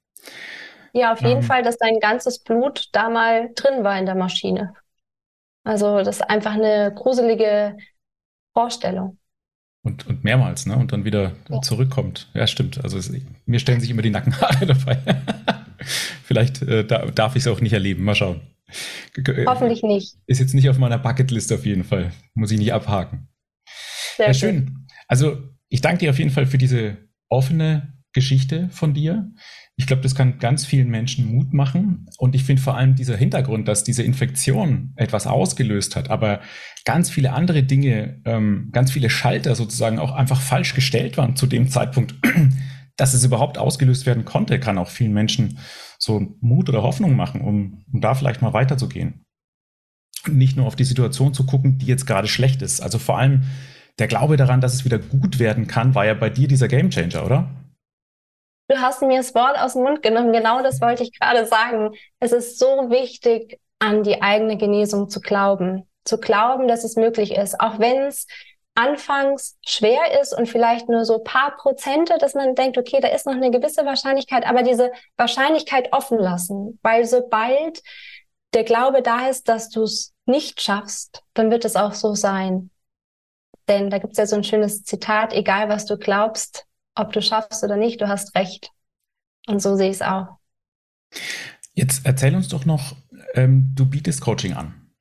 Ja, 0.95 1.11
auf 1.11 1.21
jeden 1.21 1.41
ähm, 1.41 1.43
Fall, 1.43 1.61
dass 1.61 1.77
dein 1.77 1.99
ganzes 1.99 2.39
Blut 2.39 2.87
da 2.93 3.09
mal 3.09 3.51
drin 3.53 3.83
war 3.83 3.99
in 3.99 4.05
der 4.05 4.15
Maschine. 4.15 4.73
Also 5.65 5.97
das 5.97 6.17
ist 6.17 6.21
einfach 6.21 6.53
eine 6.53 6.93
gruselige 6.95 7.75
Vorstellung. 8.53 9.17
Und, 9.83 10.07
und 10.07 10.23
mehrmals, 10.23 10.65
ne? 10.65 10.77
Und 10.77 10.93
dann 10.93 11.03
wieder 11.03 11.33
ja. 11.49 11.61
zurückkommt. 11.61 12.29
Ja, 12.33 12.47
stimmt. 12.47 12.81
Also 12.81 12.97
es, 12.97 13.11
mir 13.45 13.59
stellen 13.59 13.81
sich 13.81 13.89
immer 13.89 14.03
die 14.03 14.09
Nackenhaare 14.09 14.65
dabei. 14.65 14.97
Vielleicht 16.23 16.61
äh, 16.61 16.85
da, 16.85 17.05
darf 17.07 17.35
ich 17.35 17.45
es 17.45 17.47
auch 17.47 17.59
nicht 17.59 17.73
erleben. 17.73 18.05
Mal 18.05 18.15
schauen. 18.15 18.41
Äh, 19.17 19.45
Hoffentlich 19.45 19.83
nicht. 19.83 20.15
Ist 20.27 20.39
jetzt 20.39 20.53
nicht 20.53 20.69
auf 20.69 20.77
meiner 20.77 20.97
Bucketlist 20.97 21.51
auf 21.51 21.65
jeden 21.65 21.83
Fall. 21.83 22.13
Muss 22.35 22.51
ich 22.51 22.57
nicht 22.57 22.73
abhaken. 22.73 23.27
Sehr 24.15 24.27
ja, 24.27 24.33
schön. 24.33 24.87
Also 25.09 25.37
ich 25.67 25.81
danke 25.81 25.99
dir 25.99 26.11
auf 26.11 26.19
jeden 26.19 26.31
Fall 26.31 26.45
für 26.45 26.57
diese 26.57 26.97
offene 27.27 27.93
Geschichte 28.13 28.69
von 28.69 28.93
dir. 28.93 29.29
Ich 29.77 29.87
glaube, 29.87 30.01
das 30.01 30.15
kann 30.15 30.39
ganz 30.39 30.65
vielen 30.65 30.89
Menschen 30.89 31.25
Mut 31.25 31.53
machen. 31.53 32.07
Und 32.17 32.33
ich 32.33 32.45
finde 32.45 32.61
vor 32.61 32.77
allem 32.77 32.95
dieser 32.95 33.17
Hintergrund, 33.17 33.67
dass 33.67 33.83
diese 33.83 34.03
Infektion 34.03 34.93
etwas 34.95 35.27
ausgelöst 35.27 35.95
hat, 35.95 36.09
aber 36.09 36.39
ganz 36.85 37.09
viele 37.09 37.33
andere 37.33 37.63
Dinge, 37.63 38.21
ähm, 38.25 38.69
ganz 38.71 38.91
viele 38.91 39.09
Schalter 39.09 39.55
sozusagen 39.55 39.99
auch 39.99 40.13
einfach 40.13 40.39
falsch 40.39 40.75
gestellt 40.75 41.17
waren 41.17 41.35
zu 41.35 41.45
dem 41.45 41.67
Zeitpunkt, 41.69 42.15
dass 42.95 43.13
es 43.13 43.25
überhaupt 43.25 43.57
ausgelöst 43.57 44.05
werden 44.05 44.23
konnte, 44.23 44.59
kann 44.59 44.77
auch 44.77 44.89
vielen 44.89 45.13
Menschen 45.13 45.57
so 45.99 46.37
Mut 46.39 46.69
oder 46.69 46.83
Hoffnung 46.83 47.15
machen, 47.15 47.41
um, 47.41 47.83
um 47.91 48.01
da 48.01 48.13
vielleicht 48.13 48.41
mal 48.41 48.53
weiterzugehen. 48.53 49.25
Und 50.25 50.37
nicht 50.37 50.55
nur 50.55 50.67
auf 50.67 50.77
die 50.77 50.85
Situation 50.85 51.33
zu 51.33 51.45
gucken, 51.45 51.77
die 51.79 51.85
jetzt 51.85 52.07
gerade 52.07 52.29
schlecht 52.29 52.61
ist. 52.61 52.81
Also 52.81 52.97
vor 52.97 53.17
allem 53.17 53.43
der 53.99 54.07
Glaube 54.07 54.37
daran, 54.37 54.61
dass 54.61 54.73
es 54.73 54.85
wieder 54.85 54.99
gut 54.99 55.39
werden 55.39 55.67
kann, 55.67 55.95
war 55.95 56.05
ja 56.05 56.13
bei 56.13 56.29
dir 56.29 56.47
dieser 56.47 56.67
Gamechanger, 56.67 57.25
oder? 57.25 57.64
Du 58.67 58.77
hast 58.81 59.01
mir 59.01 59.17
das 59.17 59.35
Wort 59.35 59.59
aus 59.59 59.73
dem 59.73 59.83
Mund 59.83 60.01
genommen. 60.01 60.33
Genau 60.33 60.63
das 60.63 60.81
wollte 60.81 61.03
ich 61.03 61.17
gerade 61.17 61.45
sagen. 61.45 61.91
Es 62.19 62.31
ist 62.31 62.57
so 62.57 62.89
wichtig, 62.89 63.59
an 63.79 64.03
die 64.03 64.21
eigene 64.21 64.57
Genesung 64.57 65.09
zu 65.09 65.21
glauben. 65.21 65.87
Zu 66.03 66.19
glauben, 66.19 66.67
dass 66.67 66.83
es 66.83 66.95
möglich 66.95 67.35
ist. 67.35 67.59
Auch 67.59 67.79
wenn 67.79 68.03
es 68.03 68.25
anfangs 68.73 69.57
schwer 69.65 70.19
ist 70.19 70.37
und 70.37 70.49
vielleicht 70.49 70.89
nur 70.89 71.05
so 71.05 71.19
paar 71.19 71.55
Prozente, 71.55 72.17
dass 72.19 72.33
man 72.33 72.55
denkt, 72.55 72.77
okay, 72.77 72.99
da 72.99 73.07
ist 73.07 73.25
noch 73.25 73.33
eine 73.33 73.51
gewisse 73.51 73.85
Wahrscheinlichkeit, 73.85 74.45
aber 74.45 74.63
diese 74.63 74.91
Wahrscheinlichkeit 75.15 75.93
offen 75.93 76.19
lassen. 76.19 76.79
Weil 76.81 77.05
sobald 77.05 77.81
der 78.53 78.63
Glaube 78.63 79.01
da 79.01 79.29
ist, 79.29 79.47
dass 79.47 79.69
du 79.69 79.83
es 79.83 80.13
nicht 80.25 80.61
schaffst, 80.61 81.23
dann 81.33 81.51
wird 81.51 81.65
es 81.65 81.75
auch 81.75 81.93
so 81.93 82.15
sein. 82.15 82.71
Denn 83.67 83.89
da 83.89 83.99
gibt 83.99 84.13
es 84.13 84.17
ja 84.17 84.25
so 84.25 84.35
ein 84.35 84.43
schönes 84.43 84.83
Zitat, 84.83 85.33
egal 85.33 85.69
was 85.69 85.85
du 85.85 85.97
glaubst, 85.97 86.65
ob 86.95 87.13
du 87.13 87.21
schaffst 87.21 87.63
oder 87.63 87.77
nicht, 87.77 88.01
du 88.01 88.07
hast 88.07 88.35
recht. 88.35 88.71
Und 89.47 89.61
so 89.61 89.75
sehe 89.75 89.89
ich 89.89 89.97
es 89.97 90.01
auch. 90.01 90.37
Jetzt 91.73 92.05
erzähl 92.05 92.35
uns 92.35 92.47
doch 92.47 92.65
noch, 92.65 92.95
ähm, 93.33 93.73
du 93.75 93.85
bietest 93.85 94.21
Coaching 94.21 94.53
an. 94.53 94.91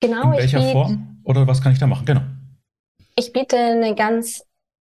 Genau. 0.00 0.32
In 0.32 0.38
welcher 0.38 0.60
biet, 0.60 0.72
Form 0.72 1.20
oder 1.24 1.46
was 1.46 1.62
kann 1.62 1.72
ich 1.72 1.78
da 1.78 1.86
machen? 1.86 2.04
Genau. 2.04 2.22
Ich 3.16 3.32
biete 3.32 3.56
eine 3.56 3.94
ganz 3.94 4.44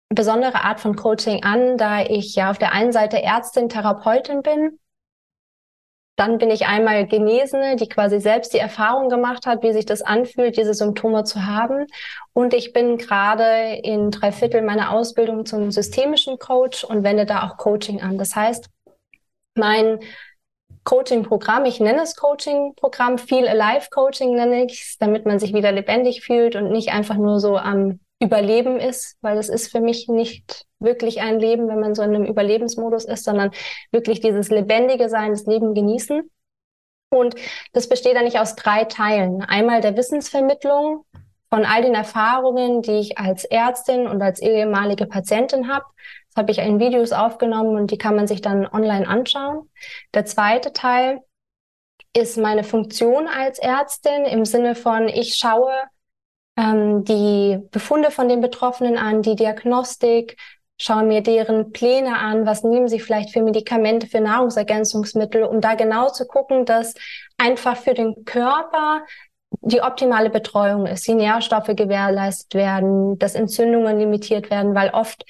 besondere 0.08 0.62
Art 0.62 0.80
von 0.80 0.94
Coaching 0.94 1.42
an, 1.42 1.78
da 1.78 2.02
ich 2.02 2.34
ja 2.34 2.50
auf 2.50 2.58
der 2.58 2.72
einen 2.72 2.92
Seite 2.92 3.22
Ärztin, 3.22 3.68
Therapeutin 3.68 4.42
bin 4.42 4.78
dann 6.16 6.38
bin 6.38 6.50
ich 6.50 6.66
einmal 6.66 7.06
Genesene, 7.06 7.76
die 7.76 7.88
quasi 7.88 8.20
selbst 8.20 8.54
die 8.54 8.58
Erfahrung 8.58 9.10
gemacht 9.10 9.46
hat, 9.46 9.62
wie 9.62 9.72
sich 9.72 9.84
das 9.84 10.00
anfühlt, 10.00 10.56
diese 10.56 10.72
Symptome 10.72 11.24
zu 11.24 11.44
haben. 11.46 11.86
Und 12.32 12.54
ich 12.54 12.72
bin 12.72 12.96
gerade 12.96 13.76
in 13.82 14.10
drei 14.10 14.32
Viertel 14.32 14.62
meiner 14.62 14.92
Ausbildung 14.92 15.44
zum 15.44 15.70
systemischen 15.70 16.38
Coach 16.38 16.84
und 16.84 17.04
wende 17.04 17.26
da 17.26 17.46
auch 17.46 17.58
Coaching 17.58 18.00
an. 18.00 18.16
Das 18.16 18.34
heißt, 18.34 18.70
mein 19.54 20.00
Coaching-Programm, 20.84 21.66
ich 21.66 21.80
nenne 21.80 22.02
es 22.02 22.16
Coaching-Programm, 22.16 23.18
Feel 23.18 23.46
Alive 23.46 23.88
Coaching 23.90 24.34
nenne 24.34 24.64
ich 24.64 24.80
es, 24.82 24.96
damit 24.98 25.26
man 25.26 25.38
sich 25.38 25.52
wieder 25.52 25.72
lebendig 25.72 26.24
fühlt 26.24 26.56
und 26.56 26.70
nicht 26.70 26.92
einfach 26.92 27.16
nur 27.16 27.40
so 27.40 27.58
am 27.58 28.00
Überleben 28.18 28.80
ist, 28.80 29.16
weil 29.20 29.36
das 29.36 29.48
ist 29.48 29.70
für 29.70 29.80
mich 29.80 30.08
nicht 30.08 30.64
wirklich 30.78 31.20
ein 31.20 31.38
Leben, 31.38 31.68
wenn 31.68 31.80
man 31.80 31.94
so 31.94 32.02
in 32.02 32.14
einem 32.14 32.24
Überlebensmodus 32.24 33.04
ist, 33.04 33.24
sondern 33.24 33.50
wirklich 33.92 34.20
dieses 34.20 34.48
lebendige 34.48 35.08
Sein, 35.08 35.32
das 35.32 35.46
Leben 35.46 35.74
genießen. 35.74 36.30
Und 37.10 37.34
das 37.72 37.88
besteht 37.88 38.16
eigentlich 38.16 38.38
aus 38.38 38.56
drei 38.56 38.84
Teilen. 38.84 39.42
Einmal 39.42 39.80
der 39.80 39.96
Wissensvermittlung 39.96 41.04
von 41.50 41.64
all 41.64 41.82
den 41.82 41.94
Erfahrungen, 41.94 42.82
die 42.82 42.98
ich 42.98 43.18
als 43.18 43.44
Ärztin 43.44 44.06
und 44.06 44.20
als 44.22 44.40
ehemalige 44.40 45.06
Patientin 45.06 45.68
habe. 45.68 45.84
Das 46.28 46.42
habe 46.42 46.52
ich 46.52 46.58
in 46.58 46.80
Videos 46.80 47.12
aufgenommen 47.12 47.76
und 47.76 47.90
die 47.90 47.98
kann 47.98 48.16
man 48.16 48.26
sich 48.26 48.40
dann 48.40 48.66
online 48.66 49.06
anschauen. 49.06 49.70
Der 50.14 50.24
zweite 50.24 50.72
Teil 50.72 51.20
ist 52.12 52.38
meine 52.38 52.64
Funktion 52.64 53.28
als 53.28 53.58
Ärztin 53.58 54.24
im 54.24 54.44
Sinne 54.44 54.74
von, 54.74 55.08
ich 55.08 55.34
schaue 55.34 55.72
ähm, 56.56 57.04
die 57.04 57.58
Befunde 57.70 58.10
von 58.10 58.28
den 58.28 58.40
Betroffenen 58.40 58.96
an, 58.96 59.22
die 59.22 59.36
Diagnostik, 59.36 60.36
schaue 60.78 61.04
mir 61.04 61.22
deren 61.22 61.72
Pläne 61.72 62.18
an, 62.18 62.46
was 62.46 62.62
nehmen 62.62 62.88
sie 62.88 63.00
vielleicht 63.00 63.32
für 63.32 63.42
Medikamente, 63.42 64.06
für 64.06 64.20
Nahrungsergänzungsmittel, 64.20 65.44
um 65.44 65.60
da 65.60 65.74
genau 65.74 66.10
zu 66.10 66.26
gucken, 66.26 66.64
dass 66.64 66.94
einfach 67.38 67.76
für 67.76 67.94
den 67.94 68.24
Körper 68.24 69.02
die 69.62 69.80
optimale 69.80 70.30
Betreuung 70.30 70.86
ist, 70.86 71.06
die 71.06 71.14
Nährstoffe 71.14 71.68
gewährleistet 71.68 72.54
werden, 72.54 73.18
dass 73.18 73.34
Entzündungen 73.34 73.98
limitiert 73.98 74.50
werden, 74.50 74.74
weil 74.74 74.90
oft 74.90 75.24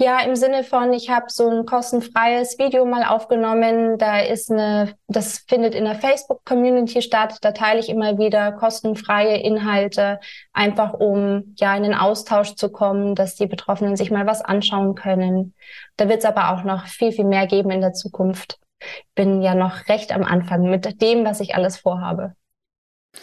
Ja, 0.00 0.20
im 0.22 0.34
Sinne 0.34 0.64
von, 0.64 0.92
ich 0.92 1.08
habe 1.08 1.26
so 1.28 1.48
ein 1.48 1.66
kostenfreies 1.66 2.58
Video 2.58 2.84
mal 2.84 3.04
aufgenommen. 3.04 3.96
Da 3.98 4.18
ist 4.20 4.50
eine, 4.50 4.96
das 5.06 5.44
findet 5.46 5.74
in 5.74 5.84
der 5.84 5.94
Facebook-Community 5.94 7.00
statt. 7.00 7.36
Da 7.42 7.52
teile 7.52 7.78
ich 7.78 7.88
immer 7.90 8.18
wieder 8.18 8.50
kostenfreie 8.52 9.36
Inhalte, 9.36 10.18
einfach 10.52 10.94
um 10.94 11.54
ja 11.56 11.76
in 11.76 11.84
den 11.84 11.94
Austausch 11.94 12.56
zu 12.56 12.70
kommen, 12.70 13.14
dass 13.14 13.36
die 13.36 13.46
Betroffenen 13.46 13.94
sich 13.94 14.10
mal 14.10 14.26
was 14.26 14.40
anschauen 14.40 14.96
können. 14.96 15.54
Da 15.96 16.08
wird 16.08 16.20
es 16.20 16.24
aber 16.24 16.52
auch 16.52 16.64
noch 16.64 16.86
viel, 16.86 17.12
viel 17.12 17.26
mehr 17.26 17.46
geben 17.46 17.70
in 17.70 17.82
der 17.82 17.92
Zukunft. 17.92 18.58
Bin 19.14 19.42
ja 19.42 19.54
noch 19.54 19.88
recht 19.88 20.12
am 20.12 20.22
Anfang 20.22 20.68
mit 20.70 21.00
dem, 21.00 21.24
was 21.24 21.40
ich 21.40 21.54
alles 21.54 21.76
vorhabe. 21.76 22.34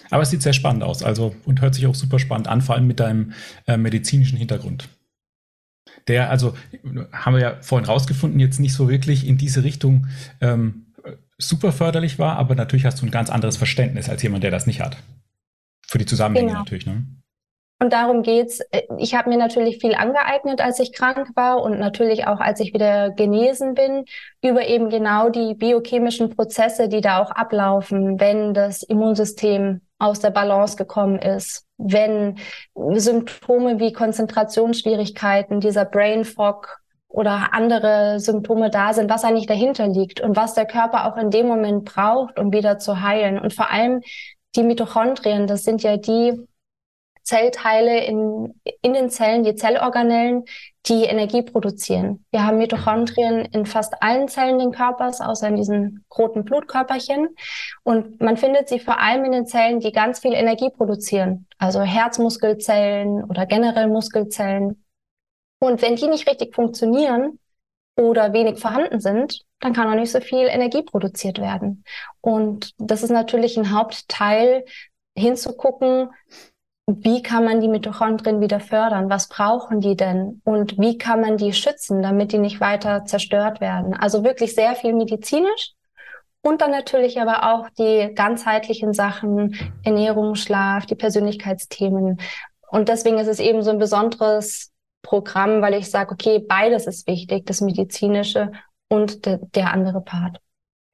Aber 0.09 0.23
es 0.23 0.29
sieht 0.29 0.41
sehr 0.41 0.53
spannend 0.53 0.83
aus, 0.83 1.03
also 1.03 1.35
und 1.45 1.61
hört 1.61 1.75
sich 1.75 1.85
auch 1.85 1.95
super 1.95 2.17
spannend 2.17 2.47
an, 2.47 2.61
vor 2.61 2.75
allem 2.75 2.87
mit 2.87 2.99
deinem 2.99 3.33
äh, 3.67 3.75
medizinischen 3.77 4.37
Hintergrund 4.37 4.87
der, 6.07 6.29
also 6.29 6.55
haben 7.11 7.33
wir 7.33 7.41
ja 7.41 7.57
vorhin 7.61 7.87
rausgefunden, 7.87 8.39
jetzt 8.39 8.59
nicht 8.59 8.73
so 8.73 8.89
wirklich 8.89 9.27
in 9.27 9.37
diese 9.37 9.63
Richtung 9.63 10.07
ähm, 10.39 10.93
super 11.37 11.71
förderlich 11.71 12.19
war, 12.19 12.37
aber 12.37 12.55
natürlich 12.55 12.85
hast 12.85 13.01
du 13.01 13.05
ein 13.05 13.11
ganz 13.11 13.29
anderes 13.29 13.57
Verständnis 13.57 14.09
als 14.09 14.21
jemand, 14.21 14.43
der 14.43 14.51
das 14.51 14.67
nicht 14.67 14.81
hat. 14.81 14.97
Für 15.87 15.97
die 15.97 16.05
Zusammenhänge 16.05 16.49
genau. 16.49 16.59
natürlich, 16.59 16.85
ne? 16.85 17.05
Und 17.81 17.93
darum 17.93 18.21
geht's. 18.21 18.61
Ich 18.99 19.15
habe 19.15 19.29
mir 19.29 19.39
natürlich 19.39 19.79
viel 19.79 19.95
angeeignet, 19.95 20.61
als 20.61 20.79
ich 20.79 20.93
krank 20.93 21.29
war 21.33 21.63
und 21.63 21.79
natürlich 21.79 22.27
auch, 22.27 22.39
als 22.39 22.59
ich 22.59 22.75
wieder 22.75 23.09
genesen 23.09 23.73
bin, 23.73 24.05
über 24.43 24.67
eben 24.67 24.89
genau 24.89 25.29
die 25.29 25.55
biochemischen 25.55 26.29
Prozesse, 26.29 26.89
die 26.89 27.01
da 27.01 27.19
auch 27.19 27.31
ablaufen, 27.31 28.19
wenn 28.19 28.53
das 28.53 28.83
Immunsystem 28.83 29.81
aus 29.97 30.19
der 30.19 30.29
Balance 30.29 30.77
gekommen 30.77 31.17
ist, 31.17 31.65
wenn 31.79 32.37
Symptome 32.75 33.79
wie 33.79 33.93
Konzentrationsschwierigkeiten, 33.93 35.59
dieser 35.59 35.85
Brain 35.85 36.23
Fog 36.23 36.77
oder 37.07 37.49
andere 37.53 38.19
Symptome 38.19 38.69
da 38.69 38.93
sind, 38.93 39.09
was 39.09 39.23
eigentlich 39.23 39.47
dahinter 39.47 39.87
liegt 39.87 40.21
und 40.21 40.35
was 40.35 40.53
der 40.53 40.67
Körper 40.67 41.07
auch 41.07 41.17
in 41.17 41.31
dem 41.31 41.47
Moment 41.47 41.85
braucht, 41.85 42.37
um 42.37 42.53
wieder 42.53 42.77
zu 42.77 43.01
heilen. 43.01 43.39
Und 43.39 43.55
vor 43.55 43.71
allem 43.71 44.01
die 44.55 44.61
Mitochondrien, 44.61 45.47
das 45.47 45.63
sind 45.63 45.81
ja 45.81 45.97
die 45.97 46.45
Zellteile 47.23 48.03
in, 48.05 48.59
in 48.81 48.93
den 48.93 49.09
Zellen, 49.09 49.43
die 49.43 49.55
Zellorganellen, 49.55 50.45
die 50.87 51.03
Energie 51.03 51.43
produzieren. 51.43 52.25
Wir 52.31 52.45
haben 52.45 52.57
Mitochondrien 52.57 53.45
in 53.45 53.65
fast 53.65 54.01
allen 54.01 54.27
Zellen 54.27 54.59
des 54.59 54.75
Körpers, 54.75 55.21
außer 55.21 55.47
in 55.47 55.55
diesen 55.55 56.05
roten 56.15 56.43
Blutkörperchen. 56.43 57.29
Und 57.83 58.19
man 58.21 58.37
findet 58.37 58.67
sie 58.69 58.79
vor 58.79 58.99
allem 58.99 59.23
in 59.25 59.31
den 59.31 59.45
Zellen, 59.45 59.79
die 59.79 59.91
ganz 59.91 60.19
viel 60.19 60.33
Energie 60.33 60.69
produzieren. 60.69 61.47
Also 61.57 61.81
Herzmuskelzellen 61.81 63.23
oder 63.23 63.45
generell 63.45 63.87
Muskelzellen. 63.87 64.83
Und 65.59 65.81
wenn 65.83 65.95
die 65.95 66.07
nicht 66.07 66.27
richtig 66.27 66.55
funktionieren 66.55 67.37
oder 67.95 68.33
wenig 68.33 68.59
vorhanden 68.59 68.99
sind, 68.99 69.41
dann 69.59 69.73
kann 69.73 69.87
auch 69.87 69.95
nicht 69.95 70.11
so 70.11 70.19
viel 70.19 70.47
Energie 70.47 70.81
produziert 70.81 71.39
werden. 71.39 71.83
Und 72.19 72.71
das 72.79 73.03
ist 73.03 73.11
natürlich 73.11 73.57
ein 73.57 73.71
Hauptteil, 73.71 74.65
hinzugucken, 75.15 76.09
wie 76.87 77.21
kann 77.21 77.45
man 77.45 77.61
die 77.61 77.67
Mitochondrien 77.67 78.41
wieder 78.41 78.59
fördern? 78.59 79.09
Was 79.09 79.27
brauchen 79.27 79.81
die 79.81 79.95
denn? 79.95 80.41
Und 80.43 80.77
wie 80.77 80.97
kann 80.97 81.21
man 81.21 81.37
die 81.37 81.53
schützen, 81.53 82.01
damit 82.01 82.31
die 82.31 82.37
nicht 82.37 82.59
weiter 82.59 83.05
zerstört 83.05 83.61
werden? 83.61 83.93
Also 83.93 84.23
wirklich 84.23 84.55
sehr 84.55 84.75
viel 84.75 84.93
medizinisch. 84.93 85.73
Und 86.41 86.61
dann 86.61 86.71
natürlich 86.71 87.21
aber 87.21 87.53
auch 87.53 87.69
die 87.77 88.13
ganzheitlichen 88.15 88.93
Sachen, 88.93 89.55
Ernährung, 89.83 90.35
Schlaf, 90.35 90.87
die 90.87 90.95
Persönlichkeitsthemen. 90.95 92.19
Und 92.69 92.89
deswegen 92.89 93.19
ist 93.19 93.27
es 93.27 93.39
eben 93.39 93.61
so 93.61 93.69
ein 93.69 93.77
besonderes 93.77 94.71
Programm, 95.03 95.61
weil 95.61 95.75
ich 95.75 95.89
sage, 95.89 96.11
okay, 96.11 96.39
beides 96.39 96.87
ist 96.87 97.07
wichtig, 97.07 97.45
das 97.45 97.61
medizinische 97.61 98.51
und 98.89 99.25
de 99.25 99.39
der 99.53 99.71
andere 99.71 100.01
Part. 100.01 100.39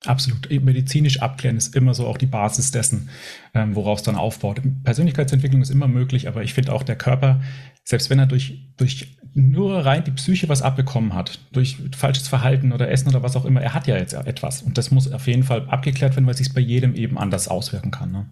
Absolut. 0.06 0.50
Medizinisch 0.50 1.22
abklären 1.22 1.58
ist 1.58 1.76
immer 1.76 1.94
so 1.94 2.06
auch 2.06 2.18
die 2.18 2.28
Basis 2.28 2.72
dessen, 2.72 3.10
ähm, 3.56 3.76
worauf 3.76 4.00
es 4.00 4.04
dann 4.04 4.16
aufbaut. 4.16 4.62
Persönlichkeitsentwicklung 4.84 5.62
ist 5.62 5.72
immer 5.72 5.88
möglich, 5.88 6.28
aber 6.28 6.44
ich 6.44 6.54
finde 6.54 6.74
auch 6.74 6.84
der 6.84 6.98
Körper, 6.98 7.42
selbst 7.84 8.10
wenn 8.10 8.20
er 8.20 8.28
durch, 8.28 8.70
durch 8.78 9.18
nur 9.34 9.86
rein 9.86 10.04
die 10.04 10.12
Psyche 10.12 10.50
was 10.50 10.62
abbekommen 10.62 11.14
hat, 11.14 11.40
durch 11.52 11.78
falsches 11.96 12.28
Verhalten 12.28 12.74
oder 12.74 12.90
Essen 12.90 13.10
oder 13.10 13.24
was 13.24 13.36
auch 13.36 13.46
immer, 13.46 13.62
er 13.62 13.74
hat 13.74 13.88
ja 13.88 13.98
jetzt 13.98 14.14
etwas. 14.14 14.62
Und 14.62 14.78
das 14.78 14.92
muss 14.92 15.12
auf 15.12 15.26
jeden 15.28 15.44
Fall 15.44 15.68
abgeklärt 15.68 16.16
werden, 16.16 16.26
weil 16.26 16.34
es 16.34 16.40
sich 16.40 16.54
bei 16.54 16.62
jedem 16.62 16.94
eben 16.96 17.18
anders 17.18 17.48
auswirken 17.48 17.90
kann. 17.90 18.12
Ne? 18.12 18.30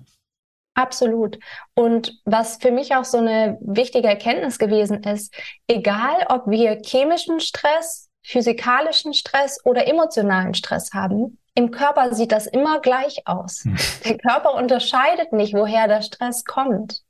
Absolut. 0.75 1.39
Und 1.73 2.21
was 2.25 2.57
für 2.57 2.71
mich 2.71 2.93
auch 2.95 3.05
so 3.05 3.17
eine 3.17 3.57
wichtige 3.61 4.07
Erkenntnis 4.07 4.59
gewesen 4.59 5.03
ist, 5.03 5.33
egal 5.67 6.25
ob 6.29 6.47
wir 6.47 6.81
chemischen 6.85 7.39
Stress, 7.39 8.09
physikalischen 8.23 9.13
Stress 9.13 9.59
oder 9.63 9.87
emotionalen 9.87 10.53
Stress 10.53 10.91
haben, 10.93 11.37
im 11.55 11.71
Körper 11.71 12.13
sieht 12.13 12.31
das 12.31 12.47
immer 12.47 12.79
gleich 12.81 13.23
aus. 13.25 13.63
Hm. 13.63 13.75
Der 14.05 14.17
Körper 14.17 14.53
unterscheidet 14.55 15.33
nicht, 15.33 15.53
woher 15.53 15.87
der 15.87 16.01
Stress 16.01 16.43
kommt. 16.43 17.01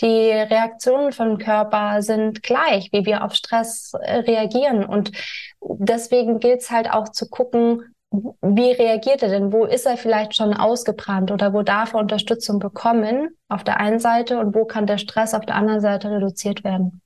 Die 0.00 0.30
Reaktionen 0.30 1.12
vom 1.12 1.36
Körper 1.36 2.00
sind 2.00 2.42
gleich, 2.42 2.88
wie 2.92 3.04
wir 3.04 3.24
auf 3.24 3.34
Stress 3.34 3.92
äh, 4.00 4.18
reagieren. 4.18 4.84
Und 4.86 5.12
deswegen 5.60 6.38
gilt 6.38 6.62
es 6.62 6.70
halt 6.70 6.90
auch 6.90 7.10
zu 7.10 7.28
gucken, 7.28 7.94
wie 8.10 8.72
reagiert 8.72 9.22
er 9.22 9.30
denn? 9.30 9.52
Wo 9.52 9.64
ist 9.64 9.86
er 9.86 9.96
vielleicht 9.96 10.36
schon 10.36 10.54
ausgebrannt 10.54 11.30
oder 11.30 11.52
wo 11.52 11.62
darf 11.62 11.94
er 11.94 12.00
Unterstützung 12.00 12.58
bekommen 12.58 13.36
auf 13.48 13.64
der 13.64 13.80
einen 13.80 13.98
Seite 13.98 14.38
und 14.38 14.54
wo 14.54 14.64
kann 14.64 14.86
der 14.86 14.98
Stress 14.98 15.34
auf 15.34 15.46
der 15.46 15.56
anderen 15.56 15.80
Seite 15.80 16.10
reduziert 16.10 16.62
werden? 16.62 17.00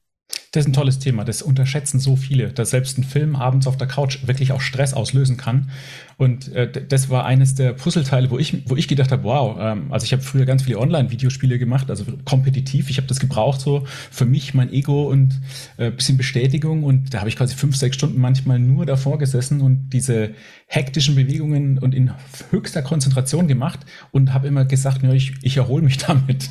Das 0.57 0.64
ist 0.64 0.70
ein 0.70 0.72
tolles 0.72 0.99
Thema. 0.99 1.24
Das 1.24 1.43
unterschätzen 1.43 2.01
so 2.01 2.16
viele, 2.16 2.49
dass 2.49 2.70
selbst 2.70 2.97
ein 2.97 3.05
Film 3.05 3.37
abends 3.37 3.66
auf 3.66 3.77
der 3.77 3.87
Couch 3.87 4.27
wirklich 4.27 4.53
auch 4.53 4.62
Stress 4.62 4.95
auslösen 4.95 5.37
kann. 5.37 5.70
Und 6.16 6.51
äh, 6.55 6.87
das 6.89 7.11
war 7.11 7.27
eines 7.27 7.57
der 7.57 7.74
Puzzleteile, 7.74 8.31
wo 8.31 8.39
ich, 8.39 8.66
wo 8.66 8.74
ich 8.74 8.89
gedacht 8.89 9.12
habe, 9.12 9.24
wow, 9.24 9.59
ähm, 9.61 9.93
also 9.93 10.05
ich 10.05 10.12
habe 10.14 10.22
früher 10.22 10.47
ganz 10.47 10.62
viele 10.62 10.79
Online-Videospiele 10.79 11.59
gemacht, 11.59 11.91
also 11.91 12.07
kompetitiv. 12.24 12.89
Ich 12.89 12.97
habe 12.97 13.07
das 13.07 13.20
gebraucht 13.20 13.61
so 13.61 13.85
für 14.11 14.24
mich, 14.24 14.55
mein 14.55 14.72
Ego 14.72 15.11
und 15.11 15.39
äh, 15.77 15.91
bisschen 15.91 16.16
Bestätigung. 16.16 16.85
Und 16.85 17.12
da 17.12 17.18
habe 17.18 17.29
ich 17.29 17.37
quasi 17.37 17.55
fünf, 17.55 17.77
sechs 17.77 17.97
Stunden 17.97 18.18
manchmal 18.18 18.59
nur 18.59 18.87
davor 18.87 19.18
gesessen 19.18 19.61
und 19.61 19.91
diese 19.91 20.31
hektischen 20.68 21.16
Bewegungen 21.16 21.79
und 21.79 21.95
in 21.95 22.12
höchster 22.51 22.81
Konzentration 22.81 23.47
gemacht 23.47 23.81
und 24.11 24.33
habe 24.33 24.49
immer 24.49 24.64
gesagt, 24.64 25.03
ja, 25.03 25.12
ich, 25.12 25.35
ich 25.43 25.59
erhole 25.59 25.83
mich 25.83 25.99
damit. 26.07 26.49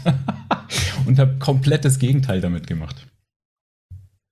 und 1.08 1.18
habe 1.18 1.40
komplett 1.40 1.86
das 1.86 1.98
Gegenteil 1.98 2.40
damit 2.40 2.68
gemacht. 2.68 3.08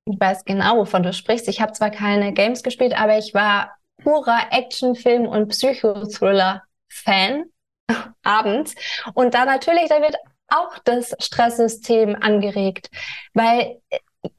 Ich 0.05 0.19
weiß 0.19 0.45
genau, 0.45 0.77
wovon 0.77 1.03
du 1.03 1.13
sprichst. 1.13 1.47
Ich 1.47 1.61
habe 1.61 1.71
zwar 1.73 1.89
keine 1.89 2.33
Games 2.33 2.63
gespielt, 2.63 2.99
aber 2.99 3.17
ich 3.17 3.33
war 3.33 3.77
purer 4.01 4.47
Actionfilm 4.51 5.27
und 5.27 5.49
Psychothriller-Fan 5.49 7.45
abends. 8.23 8.75
Und 9.13 9.33
da 9.33 9.45
natürlich, 9.45 9.89
da 9.89 10.01
wird 10.01 10.15
auch 10.49 10.77
das 10.79 11.15
Stresssystem 11.19 12.15
angeregt, 12.19 12.89
weil 13.33 13.81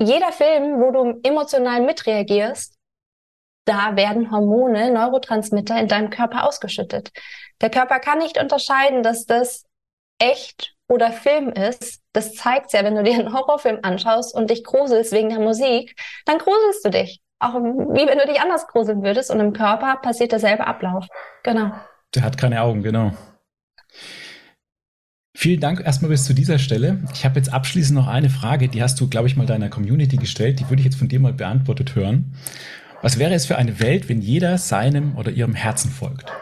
jeder 0.01 0.33
Film, 0.33 0.81
wo 0.81 0.91
du 0.91 1.21
emotional 1.23 1.81
mitreagierst, 1.81 2.75
da 3.67 3.97
werden 3.97 4.31
Hormone, 4.31 4.91
Neurotransmitter 4.91 5.79
in 5.81 5.89
deinem 5.89 6.11
Körper 6.11 6.45
ausgeschüttet. 6.45 7.11
Der 7.61 7.71
Körper 7.71 7.99
kann 7.99 8.19
nicht 8.19 8.39
unterscheiden, 8.39 9.03
dass 9.03 9.25
das 9.25 9.65
echt 10.19 10.74
oder 10.89 11.13
Film 11.13 11.49
ist, 11.49 12.03
das 12.13 12.35
zeigt 12.35 12.73
ja, 12.73 12.85
wenn 12.85 12.95
du 12.95 13.03
dir 13.03 13.15
einen 13.15 13.33
Horrorfilm 13.33 13.79
anschaust 13.83 14.35
und 14.35 14.51
dich 14.51 14.65
gruselst 14.65 15.13
wegen 15.13 15.31
der 15.31 15.41
Musik, 15.41 15.97
dann 16.27 16.39
gruselst 16.39 16.85
du 16.85 16.91
dich. 16.91 17.21
Auch 17.39 17.55
wie 17.55 18.07
wenn 18.07 18.19
du 18.19 18.27
dich 18.27 18.41
anders 18.41 18.67
gruseln 18.69 19.03
würdest 19.03 19.31
und 19.31 19.41
im 19.41 19.53
Körper 19.53 19.97
passiert 19.97 20.33
derselbe 20.33 20.67
Ablauf. 20.67 21.07
Genau. 21.43 21.73
Der 22.15 22.23
hat 22.23 22.39
keine 22.39 22.63
Augen, 22.63 22.83
genau. 22.83 23.13
Vielen 25.37 25.61
Dank 25.61 25.81
erstmal 25.85 26.11
bis 26.11 26.25
zu 26.25 26.33
dieser 26.33 26.59
Stelle. 26.59 27.03
Ich 27.13 27.25
habe 27.25 27.37
jetzt 27.37 27.53
abschließend 27.53 27.99
noch 27.99 28.07
eine 28.07 28.31
Frage, 28.31 28.69
die 28.69 28.83
hast 28.83 29.01
du, 29.01 29.09
glaube 29.09 29.27
ich, 29.27 29.37
mal 29.37 29.47
deiner 29.47 29.69
Community 29.69 30.17
gestellt. 30.17 30.61
Die 30.61 30.71
würde 30.71 30.81
ich 30.81 30.85
jetzt 30.85 30.97
von 30.97 31.09
dir 31.09 31.19
mal 31.19 31.33
beantwortet 31.33 31.97
hören. 31.97 32.37
Was 33.03 33.19
wäre 33.19 33.35
es 33.35 33.45
für 33.45 33.57
eine 33.57 33.81
Welt, 33.81 34.09
wenn 34.09 34.21
jeder 34.21 34.59
seinem 34.59 35.17
oder 35.19 35.33
ihrem 35.33 35.55
Herzen 35.55 35.91
folgt? 35.91 36.33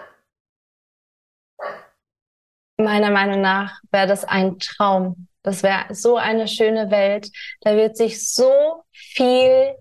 Meiner 2.78 3.10
Meinung 3.10 3.40
nach 3.40 3.80
wäre 3.90 4.06
das 4.06 4.24
ein 4.24 4.58
Traum. 4.58 5.28
Das 5.42 5.62
wäre 5.62 5.94
so 5.94 6.16
eine 6.16 6.48
schöne 6.48 6.90
Welt. 6.90 7.30
Da 7.60 7.76
wird 7.76 7.96
sich 7.96 8.32
so 8.32 8.84
viel 8.92 9.74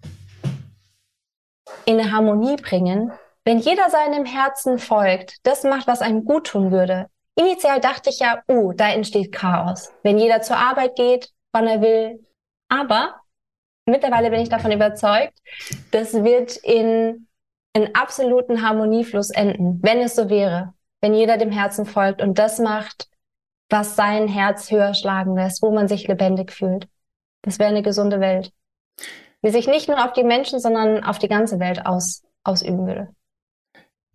in 1.86 2.12
Harmonie 2.12 2.56
bringen, 2.58 3.12
wenn 3.44 3.60
jeder 3.60 3.90
seinem 3.90 4.26
Herzen 4.26 4.78
folgt, 4.78 5.38
das 5.44 5.64
macht, 5.64 5.88
was 5.88 6.02
einem 6.02 6.26
gut 6.26 6.48
tun 6.48 6.72
würde. 6.72 7.08
Initial 7.36 7.80
dachte 7.80 8.10
ich 8.10 8.20
ja, 8.20 8.44
uh, 8.50 8.74
da 8.74 8.90
entsteht 8.90 9.32
Chaos, 9.32 9.92
wenn 10.04 10.20
jeder 10.20 10.42
zur 10.42 10.58
Arbeit 10.58 10.96
geht, 10.96 11.30
wann 11.52 11.68
er 11.68 11.82
will. 11.82 12.26
Aber 12.70 13.16
mittlerweile 13.86 14.30
bin 14.30 14.42
ich 14.42 14.50
davon 14.50 14.72
überzeugt, 14.72 15.40
das 15.92 16.14
wird 16.14 16.58
in 16.58 17.28
einen 17.74 17.96
absoluten 17.96 18.62
Harmoniefluss 18.62 19.32
enden, 19.32 19.80
wenn 19.82 20.00
es 20.00 20.16
so 20.16 20.30
wäre 20.30 20.74
wenn 21.02 21.14
jeder 21.14 21.38
dem 21.38 21.52
Herzen 21.52 21.86
folgt 21.86 22.22
und 22.22 22.40
das 22.40 22.60
macht, 22.60 23.10
was 23.70 23.96
sein 23.96 24.28
Herz 24.28 24.72
höher 24.72 24.94
schlagen 24.94 25.36
lässt, 25.36 25.62
wo 25.62 25.72
man 25.72 25.88
sich 25.88 26.08
lebendig 26.08 26.52
fühlt. 26.52 26.88
Das 27.42 27.60
wäre 27.60 27.70
eine 27.70 27.82
gesunde 27.84 28.20
Welt. 28.20 28.52
die 29.44 29.50
sich 29.52 29.68
nicht 29.68 29.88
nur 29.88 30.04
auf 30.06 30.14
die 30.14 30.24
Menschen, 30.24 30.60
sondern 30.60 31.04
auf 31.04 31.20
die 31.20 31.28
ganze 31.28 31.60
Welt 31.60 31.86
aus, 31.86 32.24
ausüben 32.44 32.86
würde. 32.86 33.10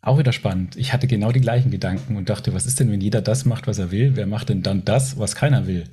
Auch 0.03 0.19
wieder 0.19 0.33
spannend. 0.33 0.77
Ich 0.77 0.93
hatte 0.93 1.09
genau 1.09 1.33
die 1.33 1.41
gleichen 1.41 1.71
Gedanken 1.73 2.17
und 2.17 2.29
dachte, 2.31 2.55
was 2.55 2.67
ist 2.67 2.79
denn, 2.79 2.93
wenn 2.93 3.01
jeder 3.01 3.23
das 3.23 3.45
macht, 3.45 3.67
was 3.67 3.79
er 3.79 3.91
will? 3.91 4.15
Wer 4.15 4.27
macht 4.27 4.51
denn 4.51 4.63
dann 4.63 4.85
das, 4.85 5.19
was 5.19 5.35
keiner 5.35 5.67
will? 5.67 5.85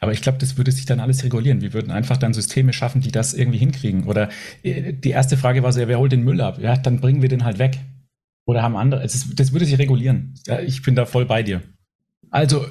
Aber 0.00 0.12
ich 0.12 0.20
glaube, 0.20 0.38
das 0.38 0.58
würde 0.58 0.70
sich 0.70 0.86
dann 0.86 1.00
alles 1.00 1.24
regulieren. 1.24 1.62
Wir 1.62 1.72
würden 1.72 1.90
einfach 1.90 2.18
dann 2.18 2.34
Systeme 2.34 2.72
schaffen, 2.72 3.00
die 3.00 3.10
das 3.10 3.34
irgendwie 3.34 3.58
hinkriegen. 3.58 4.04
Oder 4.04 4.28
äh, 4.62 4.92
die 4.92 5.10
erste 5.10 5.36
Frage 5.38 5.62
war 5.62 5.72
so, 5.72 5.80
ja, 5.80 5.88
wer 5.88 5.98
holt 5.98 6.12
den 6.12 6.24
Müll 6.24 6.40
ab? 6.40 6.58
Ja, 6.60 6.76
dann 6.76 7.00
bringen 7.00 7.22
wir 7.22 7.28
den 7.28 7.44
halt 7.44 7.58
weg. 7.58 7.78
Oder 8.48 8.62
haben 8.62 8.76
andere. 8.76 9.02
Das, 9.02 9.28
das 9.34 9.52
würde 9.52 9.66
sich 9.66 9.78
regulieren. 9.78 10.34
Ich 10.64 10.80
bin 10.82 10.94
da 10.94 11.04
voll 11.04 11.26
bei 11.26 11.42
dir. 11.42 11.60
Also, 12.30 12.64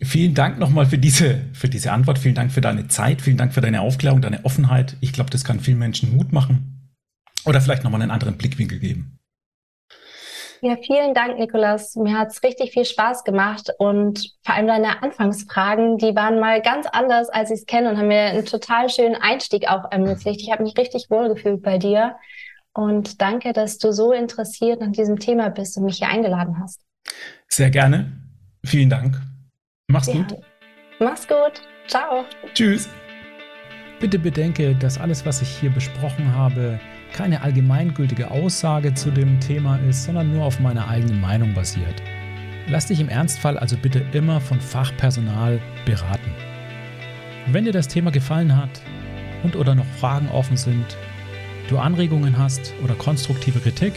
vielen 0.00 0.32
Dank 0.32 0.60
nochmal 0.60 0.86
für 0.86 0.96
diese, 0.96 1.40
für 1.52 1.68
diese 1.68 1.90
Antwort. 1.90 2.20
Vielen 2.20 2.36
Dank 2.36 2.52
für 2.52 2.60
deine 2.60 2.86
Zeit. 2.86 3.20
Vielen 3.20 3.36
Dank 3.36 3.52
für 3.52 3.60
deine 3.60 3.80
Aufklärung, 3.80 4.22
deine 4.22 4.44
Offenheit. 4.44 4.96
Ich 5.00 5.12
glaube, 5.12 5.30
das 5.30 5.42
kann 5.42 5.58
vielen 5.58 5.80
Menschen 5.80 6.16
Mut 6.16 6.32
machen. 6.32 6.92
Oder 7.44 7.60
vielleicht 7.60 7.82
nochmal 7.82 8.00
einen 8.00 8.12
anderen 8.12 8.38
Blickwinkel 8.38 8.78
geben. 8.78 9.18
Ja, 10.60 10.76
vielen 10.76 11.14
Dank, 11.14 11.36
Nikolas. 11.36 11.96
Mir 11.96 12.16
hat 12.16 12.28
es 12.28 12.44
richtig 12.44 12.70
viel 12.70 12.84
Spaß 12.84 13.24
gemacht 13.24 13.70
und 13.78 14.36
vor 14.44 14.54
allem 14.54 14.68
deine 14.68 15.02
Anfangsfragen, 15.02 15.98
die 15.98 16.14
waren 16.14 16.38
mal 16.38 16.62
ganz 16.62 16.86
anders, 16.86 17.28
als 17.28 17.50
ich 17.50 17.58
es 17.58 17.66
kenne 17.66 17.90
und 17.90 17.98
haben 17.98 18.06
mir 18.06 18.20
einen 18.20 18.46
total 18.46 18.88
schönen 18.88 19.16
Einstieg 19.16 19.68
auch 19.68 19.90
ermöglicht. 19.90 20.40
Ich 20.40 20.52
habe 20.52 20.62
mich 20.62 20.78
richtig 20.78 21.10
wohlgefühlt 21.10 21.60
bei 21.60 21.78
dir 21.78 22.14
und 22.74 23.22
danke, 23.22 23.52
dass 23.52 23.78
du 23.78 23.92
so 23.92 24.12
interessiert 24.12 24.82
an 24.82 24.92
diesem 24.92 25.18
Thema 25.18 25.48
bist 25.48 25.76
und 25.78 25.84
mich 25.84 25.98
hier 25.98 26.08
eingeladen 26.08 26.58
hast. 26.60 26.80
Sehr 27.48 27.70
gerne. 27.70 28.12
Vielen 28.64 28.90
Dank. 28.90 29.20
Mach's 29.86 30.08
ja. 30.08 30.14
gut. 30.14 30.34
Mach's 30.98 31.26
gut. 31.26 31.62
Ciao. 31.86 32.24
Tschüss. 32.54 32.88
Bitte 34.00 34.18
bedenke, 34.18 34.74
dass 34.74 34.98
alles, 34.98 35.24
was 35.24 35.40
ich 35.40 35.48
hier 35.48 35.70
besprochen 35.70 36.34
habe, 36.34 36.80
keine 37.12 37.42
allgemeingültige 37.42 38.30
Aussage 38.30 38.92
zu 38.94 39.10
dem 39.10 39.38
Thema 39.38 39.78
ist, 39.88 40.04
sondern 40.04 40.32
nur 40.32 40.44
auf 40.44 40.58
meiner 40.58 40.88
eigenen 40.88 41.20
Meinung 41.20 41.54
basiert. 41.54 42.02
Lass 42.66 42.86
dich 42.86 42.98
im 42.98 43.08
Ernstfall 43.08 43.56
also 43.56 43.76
bitte 43.76 44.04
immer 44.12 44.40
von 44.40 44.60
Fachpersonal 44.60 45.60
beraten. 45.86 46.34
Wenn 47.46 47.66
dir 47.66 47.72
das 47.72 47.88
Thema 47.88 48.10
gefallen 48.10 48.56
hat 48.56 48.80
und 49.42 49.54
oder 49.54 49.74
noch 49.74 49.86
Fragen 50.00 50.28
offen 50.28 50.56
sind, 50.56 50.96
du 51.68 51.78
Anregungen 51.78 52.38
hast 52.38 52.74
oder 52.82 52.94
konstruktive 52.94 53.60
Kritik, 53.60 53.94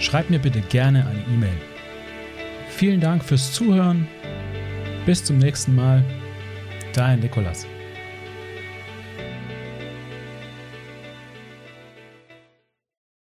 schreib 0.00 0.30
mir 0.30 0.38
bitte 0.38 0.60
gerne 0.60 1.06
eine 1.06 1.20
E-Mail. 1.34 1.56
Vielen 2.68 3.00
Dank 3.00 3.24
fürs 3.24 3.52
Zuhören. 3.52 4.08
Bis 5.06 5.22
zum 5.24 5.38
nächsten 5.38 5.74
Mal. 5.74 6.04
Dein 6.94 7.20
Nikolas. 7.20 7.66